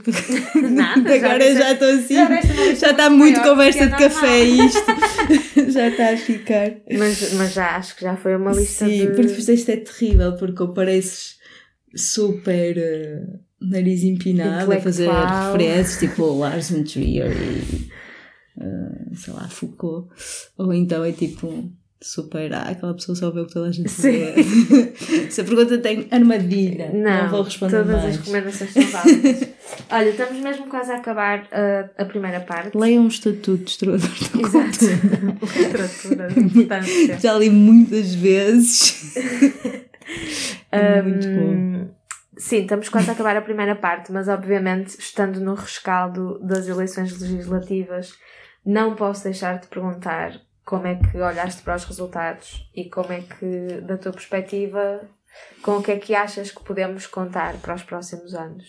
Nada, 0.72 1.10
já 1.20 1.26
Agora 1.26 1.54
já 1.56 1.72
estou 1.74 1.88
assim. 1.90 2.14
já 2.16 2.74
Já 2.76 2.92
está 2.92 3.10
muito 3.10 3.42
conversa 3.42 3.88
de 3.88 3.94
é 3.94 3.98
café 3.98 4.44
isto. 4.44 4.86
já 5.72 5.88
está 5.88 6.14
a 6.14 6.18
ficar. 6.18 6.72
Mas, 6.98 7.34
mas 7.34 7.54
já 7.54 7.76
acho 7.78 7.96
que 7.96 8.02
já 8.04 8.16
foi 8.18 8.36
uma 8.36 8.52
lista 8.52 8.86
Sim, 8.86 8.98
de. 9.00 9.08
porque 9.08 9.24
depois 9.24 9.48
isto 9.50 9.70
é 9.72 9.78
terrível, 9.78 10.36
porque 10.36 10.62
eu 10.62 10.74
pareces 10.74 11.38
super 11.96 12.78
eh, 12.78 13.24
nariz 13.62 14.04
empinado 14.04 14.72
a 14.72 14.80
fazer 14.80 15.10
referências, 15.10 16.00
tipo 16.00 16.26
Lars 16.38 16.70
von 16.72 16.84
Trier 16.84 17.32
e 17.32 17.90
eh, 18.62 19.16
sei 19.16 19.34
lá, 19.34 19.48
Foucault. 19.50 20.10
Ou 20.58 20.74
então 20.74 21.04
é 21.04 21.12
tipo 21.12 21.72
super, 22.02 22.54
ah, 22.54 22.64
aquela 22.70 22.94
pessoa 22.94 23.16
só 23.16 23.30
vê 23.30 23.42
o 23.42 23.46
que 23.46 23.54
toda 23.54 23.68
a 23.68 23.72
gente 23.72 23.90
Sim. 23.90 24.12
vê. 24.12 24.94
Se 25.30 25.42
a 25.42 25.44
pergunta 25.44 25.78
tem 25.80 26.08
armadilha, 26.12 26.92
não, 26.94 27.24
Não, 27.24 27.30
vou 27.30 27.42
responder 27.44 27.78
todas 27.78 28.04
mais. 28.04 28.06
as 28.06 28.18
recomendações 28.18 28.72
são 28.72 28.84
válidas. 28.84 29.50
Olha, 29.92 30.10
estamos 30.10 30.40
mesmo 30.42 30.68
quase 30.68 30.92
a 30.92 30.96
acabar 30.96 31.42
uh, 31.44 31.90
a 31.98 32.06
primeira 32.06 32.40
parte. 32.40 32.78
Leiam 32.78 33.04
um 33.04 33.08
estatuto 33.08 33.64
de 33.64 33.86
da 33.86 33.96
Exato. 33.96 34.86
Literatura 35.58 36.28
de 36.34 36.40
importância. 36.40 37.20
Já 37.20 37.34
li 37.38 37.50
muitas 37.50 38.14
vezes. 38.16 39.16
É 40.72 41.02
muito 41.02 41.28
bom. 41.28 41.54
Hum, 41.54 41.88
Sim, 42.38 42.62
estamos 42.62 42.88
quase 42.88 43.10
a 43.10 43.14
acabar 43.14 43.36
a 43.36 43.42
primeira 43.42 43.76
parte, 43.76 44.14
mas 44.14 44.30
obviamente, 44.30 44.98
estando 44.98 45.42
no 45.42 45.56
rescaldo 45.56 46.40
das 46.40 46.70
eleições 46.70 47.20
legislativas, 47.20 48.14
não 48.66 48.96
posso 48.96 49.26
deixar 49.26 49.60
de 49.60 49.68
perguntar 49.68 50.40
como 50.70 50.86
é 50.86 50.96
que 50.98 51.18
olhaste 51.18 51.64
para 51.64 51.76
os 51.78 51.84
resultados 51.84 52.70
e 52.76 52.88
como 52.92 53.12
é 53.12 53.22
que, 53.22 53.82
da 53.82 53.98
tua 53.98 54.12
perspectiva, 54.12 55.02
com 55.64 55.78
o 55.78 55.82
que 55.84 55.92
é 55.92 55.98
que 55.98 56.14
achas 56.14 56.52
que 56.52 56.64
podemos 56.64 57.08
contar 57.08 57.60
para 57.60 57.74
os 57.74 57.82
próximos 57.82 58.36
anos? 58.36 58.68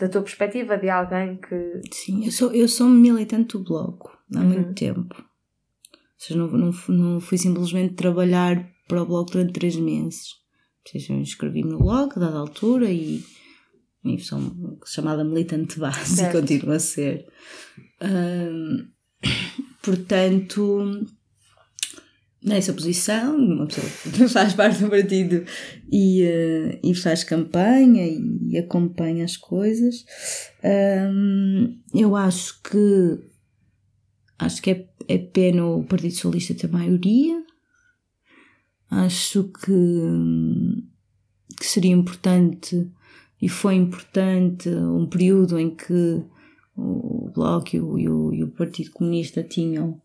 Da 0.00 0.08
tua 0.08 0.22
perspectiva 0.22 0.78
de 0.78 0.88
alguém 0.88 1.36
que. 1.36 1.82
Sim, 1.92 2.24
eu 2.24 2.32
sou, 2.32 2.52
eu 2.54 2.66
sou 2.66 2.88
militante 2.88 3.52
do 3.58 3.62
Bloco 3.64 4.16
há 4.34 4.38
Uhum. 4.40 4.46
muito 4.48 4.74
tempo. 4.74 5.14
Ou 5.18 5.98
seja, 6.16 6.40
não, 6.40 6.46
não, 6.48 6.72
não 6.88 7.20
fui 7.20 7.36
simplesmente 7.36 7.94
trabalhar 7.94 8.66
para 8.88 9.02
o 9.02 9.06
Bloco 9.06 9.32
durante 9.32 9.52
três 9.52 9.76
meses. 9.76 10.30
Ou 10.86 10.90
seja, 10.90 11.12
eu 11.12 11.18
inscrevi-me 11.20 11.70
no 11.70 11.78
Bloco, 11.80 12.18
a 12.18 12.22
dada 12.24 12.38
altura, 12.38 12.90
e, 12.90 13.22
sou 14.20 14.40
chamada 14.86 15.22
militante 15.22 15.78
base 15.78 16.16
Certo. 16.16 16.36
e 16.38 16.40
continuo 16.40 16.72
a 16.74 16.78
ser. 16.78 17.26
Ahm, 18.00 18.93
portanto, 19.82 21.06
nessa 22.42 22.72
posição, 22.72 23.36
uma 23.36 23.66
pessoa 23.66 23.86
que 23.86 24.28
faz 24.28 24.52
parte 24.52 24.82
do 24.82 24.90
partido 24.90 25.44
e, 25.90 26.22
eh, 26.22 26.80
e 26.82 26.94
faz 26.94 27.24
campanha 27.24 28.06
e 28.06 28.58
acompanha 28.58 29.24
as 29.24 29.36
coisas, 29.36 30.04
hum, 30.62 31.80
eu 31.94 32.14
acho 32.14 32.60
que 32.62 33.34
acho 34.38 34.60
que 34.60 34.70
é, 34.70 34.88
é 35.08 35.18
pena 35.18 35.64
o 35.64 35.84
Partido 35.84 36.12
Socialista 36.12 36.54
ter 36.54 36.68
maioria. 36.68 37.42
Acho 38.90 39.44
que, 39.44 39.72
hum, 39.72 40.86
que 41.58 41.66
seria 41.66 41.92
importante 41.92 42.90
e 43.40 43.48
foi 43.48 43.74
importante 43.74 44.68
um 44.68 45.06
período 45.06 45.58
em 45.58 45.74
que 45.74 46.22
Bloco 47.34 47.74
e 47.74 47.80
o, 47.80 47.98
e 47.98 48.08
o, 48.08 48.34
e 48.34 48.44
o 48.44 48.48
Partido 48.48 48.90
Comunista 48.92 49.42
tinham 49.42 50.00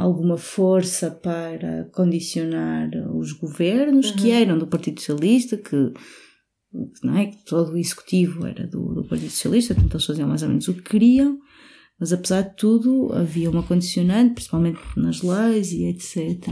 alguma 0.00 0.38
força 0.38 1.10
para 1.10 1.88
condicionar 1.92 2.90
os 3.14 3.32
governos 3.32 4.10
que 4.10 4.30
eram 4.30 4.58
do 4.58 4.66
Partido 4.66 4.98
Socialista, 4.98 5.56
que 5.56 5.92
não 7.02 7.16
é 7.16 7.26
que 7.26 7.44
todo 7.44 7.72
o 7.72 7.76
executivo 7.76 8.46
era 8.46 8.66
do, 8.66 8.94
do 8.94 9.04
Partido 9.04 9.30
Socialista, 9.30 9.74
portanto 9.74 9.94
eles 9.94 10.06
faziam 10.06 10.28
mais 10.28 10.42
ou 10.42 10.48
menos 10.48 10.68
o 10.68 10.74
que 10.74 10.82
queriam, 10.82 11.38
mas 11.98 12.12
apesar 12.12 12.42
de 12.42 12.56
tudo 12.56 13.12
havia 13.12 13.50
uma 13.50 13.62
condicionante, 13.62 14.34
principalmente 14.34 14.80
nas 14.96 15.20
leis 15.20 15.72
e 15.72 15.84
etc. 15.84 16.48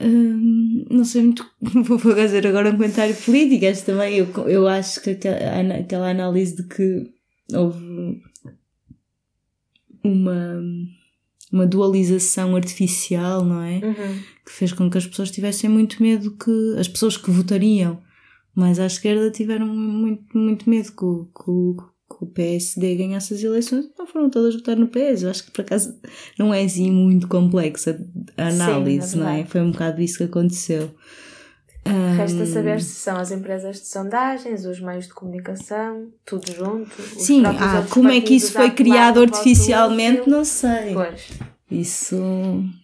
Hum, 0.00 0.84
não 0.88 1.04
sei 1.04 1.22
muito, 1.22 1.44
vou 1.60 1.98
fazer 1.98 2.46
agora 2.46 2.70
um 2.70 2.76
comentário 2.76 3.16
político, 3.16 3.66
acho 3.66 3.84
também, 3.84 4.18
eu, 4.18 4.26
eu 4.46 4.68
acho 4.68 5.02
que 5.02 5.10
aquela, 5.10 5.74
aquela 5.74 6.10
análise 6.10 6.54
de 6.54 6.62
que 6.68 7.10
houve 7.52 8.22
uma, 10.04 10.60
uma 11.52 11.66
dualização 11.66 12.54
artificial, 12.56 13.44
não 13.44 13.62
é? 13.62 13.80
Uhum. 13.82 14.18
Que 14.44 14.52
fez 14.52 14.72
com 14.72 14.90
que 14.90 14.98
as 14.98 15.06
pessoas 15.06 15.30
tivessem 15.30 15.68
muito 15.70 16.02
medo 16.02 16.36
que. 16.36 16.74
As 16.78 16.88
pessoas 16.88 17.16
que 17.16 17.30
votariam 17.30 18.00
mais 18.54 18.78
à 18.80 18.86
esquerda 18.86 19.30
tiveram 19.30 19.66
muito, 19.66 20.36
muito 20.36 20.68
medo 20.68 20.90
que, 20.92 21.04
o- 21.04 21.24
que, 21.26 21.50
o- 21.50 21.76
que 21.76 22.24
o 22.24 22.26
PSD 22.26 22.96
ganhasse 22.96 23.34
as 23.34 23.42
eleições. 23.42 23.84
Não 23.98 24.06
foram 24.06 24.28
todas 24.30 24.54
votar 24.54 24.76
no 24.76 24.88
PS. 24.88 25.22
Eu 25.24 25.30
acho 25.30 25.44
que 25.44 25.50
por 25.52 25.60
acaso 25.60 25.94
não 26.38 26.52
é 26.52 26.62
assim 26.64 26.90
muito 26.90 27.28
complexa 27.28 27.98
a 28.36 28.48
análise, 28.48 29.10
Sim, 29.10 29.20
é 29.20 29.22
não 29.22 29.28
é? 29.30 29.44
Foi 29.44 29.60
um 29.60 29.70
bocado 29.70 30.00
isso 30.02 30.18
que 30.18 30.24
aconteceu. 30.24 30.90
Resta 32.16 32.46
saber 32.46 32.80
se 32.80 32.94
são 32.94 33.16
as 33.16 33.30
empresas 33.30 33.80
de 33.80 33.86
sondagens, 33.86 34.64
os 34.64 34.80
meios 34.80 35.06
de 35.06 35.14
comunicação, 35.14 36.08
tudo 36.24 36.52
junto. 36.52 37.00
Sim, 37.18 37.42
ah, 37.46 37.86
como 37.90 38.10
é 38.10 38.20
que 38.20 38.34
isso 38.34 38.52
foi 38.52 38.70
criado 38.70 39.20
artificialmente, 39.20 40.28
não 40.28 40.44
sei. 40.44 40.92
Pois. 40.94 41.28
Isso, 41.70 42.16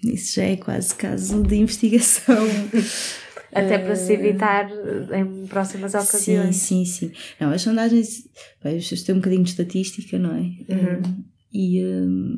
isso 0.05 0.37
já 0.37 0.45
é 0.45 0.57
quase 0.57 0.95
caso 0.95 1.43
de 1.43 1.57
investigação. 1.57 2.37
Até 3.55 3.79
para 3.79 3.95
se 3.95 4.13
Eh, 4.13 4.17
evitar 4.17 4.69
eh, 4.69 5.21
em 5.21 5.47
próximas 5.47 5.93
Sim, 5.93 5.99
ocasiões. 5.99 6.57
sim, 6.57 6.85
sim. 6.85 7.13
Não, 7.41 7.51
as 7.51 7.63
sondagens, 7.63 8.29
bem, 8.63 8.79
tem 8.81 9.15
um 9.15 9.19
bocadinho 9.19 9.45
de 9.45 9.51
estatística, 9.51 10.19
não 10.19 10.35
é? 10.35 10.41
Uhum. 10.41 11.25
E, 11.53 11.85
hum, 11.85 12.37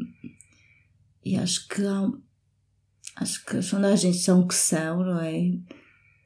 e 1.25 1.37
acho 1.39 1.67
que 1.69 1.85
há, 1.87 2.07
acho 3.17 3.45
que 3.47 3.57
as 3.57 3.65
sondagens 3.65 4.23
são 4.23 4.41
o 4.41 4.47
que 4.47 4.55
são, 4.55 5.03
não 5.03 5.21
é? 5.21 5.53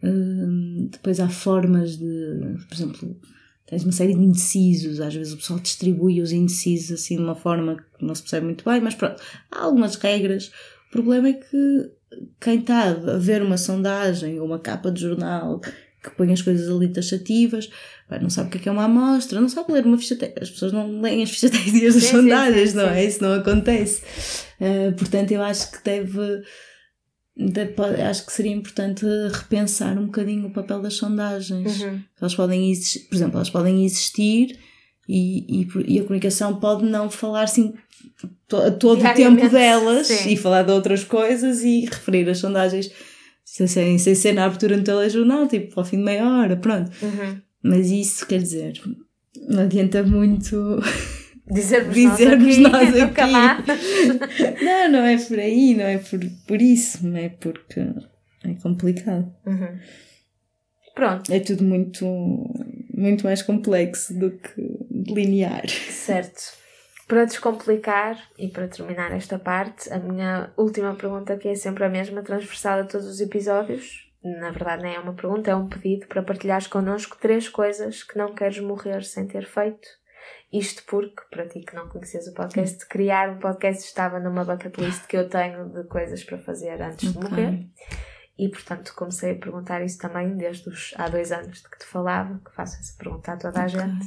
Hum, 0.02 0.88
depois 0.90 1.20
há 1.20 1.28
formas 1.28 1.96
de, 1.96 2.56
por 2.68 2.74
exemplo, 2.74 3.20
tens 3.66 3.84
uma 3.84 3.92
série 3.92 4.14
de 4.14 4.20
indecisos, 4.20 5.00
às 5.00 5.14
vezes 5.14 5.32
o 5.32 5.36
pessoal 5.36 5.58
distribui 5.58 6.20
os 6.20 6.32
indecisos 6.32 6.92
assim 6.92 7.16
de 7.16 7.22
uma 7.22 7.34
forma 7.34 7.76
que 7.98 8.04
não 8.04 8.14
se 8.14 8.22
percebe 8.22 8.46
muito 8.46 8.64
bem, 8.64 8.80
mas 8.80 8.94
pronto, 8.94 9.22
há 9.50 9.62
algumas 9.62 9.96
regras. 9.96 10.50
O 10.88 10.90
problema 10.90 11.28
é 11.28 11.34
que 11.34 11.90
quem 12.40 12.58
está 12.58 12.90
a 12.90 13.18
ver 13.18 13.42
uma 13.42 13.56
sondagem 13.56 14.40
ou 14.40 14.46
uma 14.46 14.58
capa 14.58 14.90
de 14.90 15.00
jornal 15.02 15.60
que 16.02 16.10
põe 16.10 16.32
as 16.32 16.40
coisas 16.40 16.68
ali 16.68 16.88
taxativas, 16.88 17.70
não 18.20 18.30
sabe 18.30 18.48
o 18.48 18.50
que 18.50 18.58
é 18.58 18.60
que 18.62 18.68
é 18.68 18.72
uma 18.72 18.84
amostra, 18.84 19.40
não 19.40 19.48
sabe 19.48 19.72
ler 19.72 19.84
uma 19.84 19.98
ficha 19.98 20.16
técnica. 20.16 20.42
As 20.42 20.50
pessoas 20.50 20.72
não 20.72 21.00
leem 21.00 21.22
as 21.22 21.30
fichas 21.30 21.50
técnicas 21.52 21.94
das 21.94 22.02
Sim, 22.02 22.08
sim, 22.08 22.16
sondagens, 22.16 22.70
sim, 22.70 22.76
não 22.76 22.88
é? 22.88 23.04
Isso 23.04 23.22
não 23.22 23.34
acontece. 23.34 24.02
Uh, 24.60 24.92
portanto, 24.96 25.30
eu 25.30 25.42
acho 25.42 25.70
que 25.70 25.84
deve, 25.84 26.42
pode- 27.76 28.00
Acho 28.00 28.26
que 28.26 28.32
seria 28.32 28.52
importante 28.52 29.04
repensar 29.32 29.98
um 29.98 30.06
bocadinho 30.06 30.46
o 30.46 30.52
papel 30.52 30.80
das 30.82 30.94
sondagens. 30.94 31.80
Uhum. 31.80 32.00
Elas 32.20 32.34
podem 32.34 32.70
existir, 32.70 33.00
por 33.08 33.14
exemplo, 33.14 33.36
elas 33.36 33.50
podem 33.50 33.84
existir 33.84 34.58
e, 35.08 35.62
e, 35.62 35.68
e 35.94 35.98
a 36.00 36.02
comunicação 36.02 36.56
pode 36.60 36.84
não 36.84 37.10
falar 37.10 37.42
assim 37.44 37.74
to- 38.48 38.70
todo 38.78 39.00
o 39.00 39.14
tempo 39.14 39.48
delas 39.48 40.06
sim. 40.06 40.30
e 40.32 40.36
falar 40.36 40.62
de 40.62 40.72
outras 40.72 41.02
coisas 41.04 41.62
e 41.62 41.80
referir 41.86 42.28
as 42.28 42.38
sondagens 42.38 42.90
sem, 43.44 43.66
sem, 43.66 43.98
sem 43.98 44.14
ser 44.14 44.32
na 44.32 44.44
abertura 44.44 44.76
no 44.76 44.84
telejornal, 44.84 45.48
tipo 45.48 45.78
ao 45.80 45.84
fim 45.84 45.96
de 45.98 46.04
meia 46.04 46.24
hora, 46.28 46.56
pronto. 46.56 46.90
Uhum. 47.02 47.40
Mas 47.62 47.90
isso 47.90 48.26
quer 48.26 48.38
dizer, 48.38 48.80
não 49.48 49.62
adianta 49.64 50.02
muito 50.04 50.78
Dizer-vos 51.50 51.94
Dizer-vos 51.94 52.58
nós 52.58 52.72
nós 52.72 52.88
aqui, 52.88 53.00
aqui. 53.00 53.06
nunca 53.06 53.26
mais. 53.26 53.64
não, 54.62 54.88
não 54.92 55.04
é 55.04 55.16
por 55.18 55.38
aí, 55.38 55.74
não 55.74 55.84
é 55.84 55.98
por, 55.98 56.20
por 56.46 56.62
isso, 56.62 57.06
não 57.06 57.16
é 57.18 57.28
porque 57.28 57.80
é 58.44 58.54
complicado. 58.62 59.32
Uhum. 59.46 59.78
Pronto, 60.94 61.32
É 61.32 61.40
tudo 61.40 61.64
muito, 61.64 62.04
muito 62.94 63.24
mais 63.24 63.42
complexo 63.42 64.12
do 64.18 64.30
que 64.32 65.12
linear. 65.12 65.68
certo. 65.68 66.58
Para 67.06 67.24
descomplicar 67.24 68.16
e 68.38 68.48
para 68.48 68.68
terminar 68.68 69.10
esta 69.12 69.38
parte, 69.38 69.92
a 69.92 69.98
minha 69.98 70.52
última 70.56 70.94
pergunta, 70.94 71.36
que 71.36 71.48
é 71.48 71.54
sempre 71.56 71.84
a 71.84 71.88
mesma, 71.88 72.22
transversal 72.22 72.80
a 72.80 72.84
todos 72.84 73.06
os 73.06 73.20
episódios, 73.20 74.08
na 74.22 74.50
verdade 74.50 74.82
nem 74.84 74.94
é 74.94 75.00
uma 75.00 75.14
pergunta, 75.14 75.50
é 75.50 75.54
um 75.56 75.68
pedido 75.68 76.06
para 76.06 76.22
partilhares 76.22 76.66
connosco 76.68 77.16
três 77.20 77.48
coisas 77.48 78.04
que 78.04 78.16
não 78.16 78.32
queres 78.34 78.60
morrer 78.60 79.02
sem 79.02 79.26
ter 79.26 79.44
feito. 79.46 79.88
Isto 80.52 80.82
porque, 80.86 81.22
para 81.30 81.48
ti 81.48 81.60
que 81.60 81.76
não 81.76 81.88
conheces 81.88 82.26
o 82.26 82.34
podcast, 82.34 82.84
criar 82.86 83.30
um 83.30 83.38
podcast 83.38 83.84
estava 83.84 84.18
numa 84.18 84.44
bucket 84.44 84.76
list 84.78 85.06
que 85.06 85.16
eu 85.16 85.28
tenho 85.28 85.68
de 85.68 85.84
coisas 85.84 86.24
para 86.24 86.38
fazer 86.38 86.82
antes 86.82 87.14
Ok. 87.14 87.22
de 87.22 87.30
morrer. 87.30 87.66
E, 88.36 88.48
portanto, 88.48 88.92
comecei 88.96 89.32
a 89.32 89.38
perguntar 89.38 89.80
isso 89.84 89.98
também 89.98 90.36
desde 90.36 90.68
os 90.68 90.92
há 90.96 91.08
dois 91.08 91.30
anos 91.30 91.62
de 91.62 91.68
que 91.68 91.78
te 91.78 91.84
falava, 91.84 92.40
que 92.44 92.50
faço 92.52 92.76
essa 92.80 92.96
pergunta 92.98 93.32
a 93.32 93.36
toda 93.36 93.62
a 93.62 93.68
gente. 93.68 94.06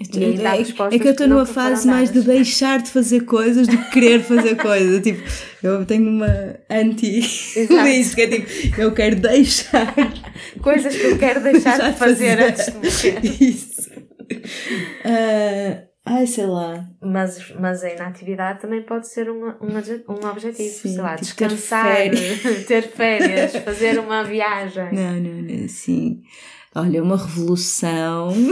E 0.00 0.38
dá 0.38 0.56
é, 0.56 0.60
é 0.60 0.98
que 0.98 1.08
eu 1.08 1.12
estou 1.12 1.26
numa 1.26 1.44
fase 1.44 1.86
mais 1.86 2.12
de 2.12 2.20
deixar 2.20 2.80
de 2.80 2.90
fazer 2.90 3.22
coisas 3.22 3.66
do 3.66 3.76
que 3.76 3.90
querer 3.90 4.22
fazer 4.22 4.54
coisas. 4.62 5.02
Tipo, 5.02 5.20
eu 5.62 5.84
tenho 5.84 6.08
uma 6.08 6.56
anti 6.70 7.18
isso, 7.18 8.14
que 8.14 8.22
é 8.22 8.28
tipo, 8.28 8.80
eu 8.80 8.92
quero 8.92 9.16
deixar 9.16 9.94
Coisas 10.62 10.94
que 10.94 11.04
eu 11.04 11.18
quero 11.18 11.42
deixar 11.42 11.78
de 11.90 11.98
fazer 11.98 12.40
antes 12.40 12.66
de 12.66 12.72
morrer. 12.74 13.42
Isso. 13.42 13.90
Ah, 15.04 15.82
ai, 16.06 16.26
sei 16.26 16.46
lá. 16.46 16.84
Mas, 17.02 17.52
mas 17.58 17.82
a 17.82 17.90
inatividade 17.90 18.60
também 18.60 18.82
pode 18.82 19.08
ser 19.08 19.28
um, 19.28 19.48
um, 19.48 20.14
um 20.14 20.28
objetivo. 20.28 20.68
Sim, 20.68 20.88
sei 20.90 21.02
lá, 21.02 21.16
tipo 21.16 21.36
ter 21.36 21.48
descansar, 21.48 21.96
férias. 21.96 22.66
ter 22.66 22.82
férias, 22.82 23.56
fazer 23.56 23.98
uma 23.98 24.22
viagem. 24.22 24.92
Não, 24.92 25.14
não, 25.14 25.42
não, 25.42 25.68
sim. 25.68 26.22
Olha, 26.74 27.02
uma 27.02 27.16
revolução. 27.16 28.32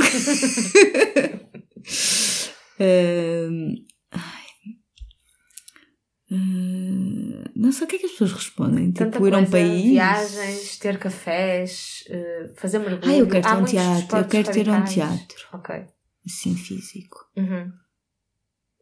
Ah, 6.28 7.50
não 7.54 7.70
sei 7.70 7.84
o 7.84 7.88
que 7.88 7.96
é 7.96 7.98
que 8.00 8.06
as 8.06 8.12
pessoas 8.12 8.32
respondem. 8.32 8.90
Tanta 8.92 9.12
tipo, 9.12 9.28
ir 9.28 9.34
a 9.34 9.38
um 9.38 9.46
país. 9.46 9.84
viagens, 9.84 10.76
ter 10.78 10.98
cafés, 10.98 12.04
eh, 12.08 12.50
fazer 12.56 12.80
mergulho. 12.80 13.12
Ah, 13.12 13.16
eu 13.16 13.28
quero 13.28 13.42
ter 13.42 13.48
Há 13.48 13.58
um 13.58 13.64
teatro. 13.64 14.18
Eu 14.18 14.24
quero 14.24 14.52
ter 14.52 14.68
um 14.68 14.84
teatro. 14.84 15.46
Ok. 15.52 15.84
Assim, 16.26 16.56
físico. 16.56 17.30
Uhum. 17.36 17.72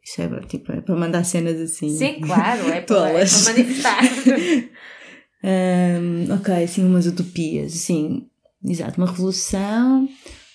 Isso 0.03 0.21
é 0.21 0.39
tipo, 0.41 0.71
é 0.71 0.81
para 0.81 0.95
mandar 0.95 1.23
cenas 1.23 1.59
assim. 1.59 1.89
Sim, 1.89 2.21
claro, 2.21 2.67
é 2.69 2.81
para, 2.81 3.09
é 3.09 3.25
para 3.25 3.53
manifestar. 3.53 4.01
Ahm, 5.43 6.31
ok, 6.31 6.63
assim, 6.63 6.83
umas 6.83 7.05
utopias, 7.05 7.73
assim, 7.73 8.27
exato, 8.67 8.99
uma 9.01 9.07
revolução, 9.09 10.07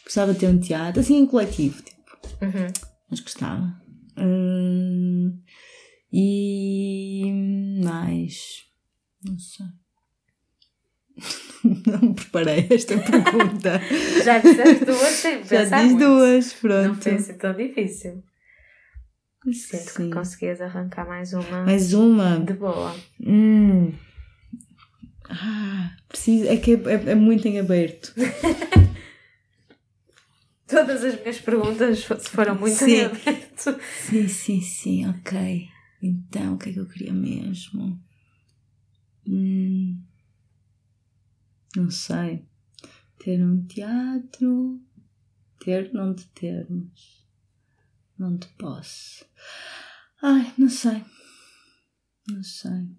gostava 0.05 0.33
de 0.35 0.41
ter 0.41 0.49
um 0.49 0.59
teatro, 0.59 1.01
assim, 1.01 1.17
em 1.19 1.27
coletivo, 1.27 1.83
tipo, 1.83 2.01
Uhum. 2.43 2.67
mas 3.11 3.21
gostava. 3.21 3.81
Hum, 4.19 5.39
e 6.13 7.81
mais, 7.85 8.65
não 9.25 9.39
sei. 9.39 9.67
Não 11.63 12.01
me 12.09 12.15
preparei 12.15 12.67
esta 12.71 12.97
pergunta. 12.99 13.79
Já 14.25 14.39
disseste 14.39 14.85
duas 14.87 15.09
sem 15.09 15.45
Já 15.45 15.65
diz 15.65 15.93
muito. 15.93 15.99
duas, 15.99 16.53
Não 16.55 16.61
pronto. 16.61 17.03
foi 17.03 17.15
assim 17.17 17.35
tão 17.37 17.53
difícil. 17.55 18.23
Sinto 19.53 19.91
Sim. 19.91 20.09
que 20.09 20.11
conseguias 20.15 20.61
arrancar 20.63 21.07
mais 21.07 21.33
uma 21.35 21.65
Mais 21.65 21.93
uma. 21.93 22.41
de 22.41 22.55
boa. 22.55 22.95
Hum. 23.27 23.93
Ah, 25.33 25.97
preciso, 26.09 26.49
é 26.49 26.57
que 26.57 26.72
é, 26.72 26.74
é- 26.74 27.11
é 27.11 27.14
muito 27.14 27.47
em 27.47 27.61
aberto. 27.61 28.12
Todas 30.66 31.03
as 31.05 31.20
minhas 31.20 31.41
perguntas 31.41 32.03
foram 32.28 32.55
muito 32.57 32.76
Sim. 32.76 32.91
em 32.93 33.05
aberto. 33.05 33.78
Sim, 34.09 34.28
sim, 34.28 34.61
sim, 34.61 35.07
ok. 35.09 35.68
Então, 36.03 36.55
o 36.55 36.59
que 36.59 36.70
é 36.70 36.72
que 36.72 36.78
eu 36.81 36.89
queria 36.89 37.12
mesmo? 37.12 38.01
Hum, 39.26 40.01
não 41.76 41.91
sei. 41.91 42.45
Ter 43.18 43.43
um 43.45 43.64
teatro. 43.66 44.81
Ter, 45.64 45.93
não 45.93 46.14
te 46.14 46.26
termos. 46.28 47.26
Não 48.18 48.37
te 48.39 48.47
posso. 48.59 49.24
Ai, 50.22 50.53
não 50.57 50.68
sei. 50.68 51.05
Não 52.28 52.43
sei. 52.43 52.97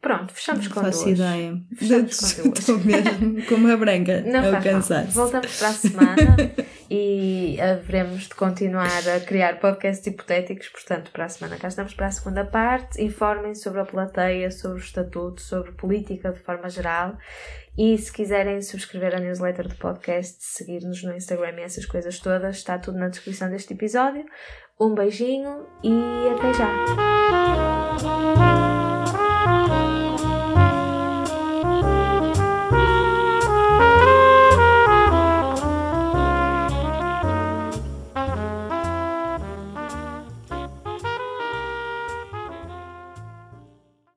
Pronto, 0.00 0.32
fechamos 0.32 0.66
não 0.66 0.72
com 0.74 0.80
faço 0.80 1.04
duas. 1.04 1.18
ideia. 1.18 1.60
Fechamos 1.76 2.32
com 2.32 2.42
duas. 2.44 2.58
Estou 2.60 2.78
mesmo 2.78 3.42
com 3.46 3.54
uma 3.56 3.76
branca 3.76 4.22
Não 4.26 4.50
mal. 4.52 4.62
cansaço. 4.62 5.10
Voltamos 5.12 5.58
para 5.58 5.68
a 5.68 5.72
semana 5.74 6.36
e 6.90 7.58
haveremos 7.60 8.22
de 8.22 8.34
continuar 8.34 9.06
a 9.14 9.20
criar 9.20 9.60
podcasts 9.60 10.06
hipotéticos. 10.06 10.68
Portanto, 10.68 11.10
para 11.12 11.26
a 11.26 11.28
semana 11.28 11.58
cá 11.58 11.68
estamos 11.68 11.92
para 11.92 12.06
a 12.06 12.10
segunda 12.10 12.46
parte. 12.46 13.02
Informem 13.02 13.54
sobre 13.54 13.80
a 13.80 13.84
plateia, 13.84 14.50
sobre 14.50 14.78
o 14.78 14.82
estatuto, 14.82 15.42
sobre 15.42 15.72
política 15.72 16.32
de 16.32 16.38
forma 16.40 16.70
geral. 16.70 17.18
E 17.76 17.96
se 17.98 18.10
quiserem 18.10 18.62
subscrever 18.62 19.14
a 19.14 19.20
newsletter 19.20 19.68
do 19.68 19.74
podcast, 19.76 20.36
seguir-nos 20.40 21.02
no 21.04 21.14
Instagram 21.14 21.56
e 21.58 21.62
essas 21.62 21.84
coisas 21.86 22.18
todas, 22.18 22.56
está 22.56 22.78
tudo 22.78 22.98
na 22.98 23.08
descrição 23.08 23.48
deste 23.50 23.74
episódio. 23.74 24.24
Um 24.80 24.94
beijinho 24.94 25.66
e 25.84 26.00
até 26.34 26.54
já! 26.54 28.79
Bye. 29.50 29.99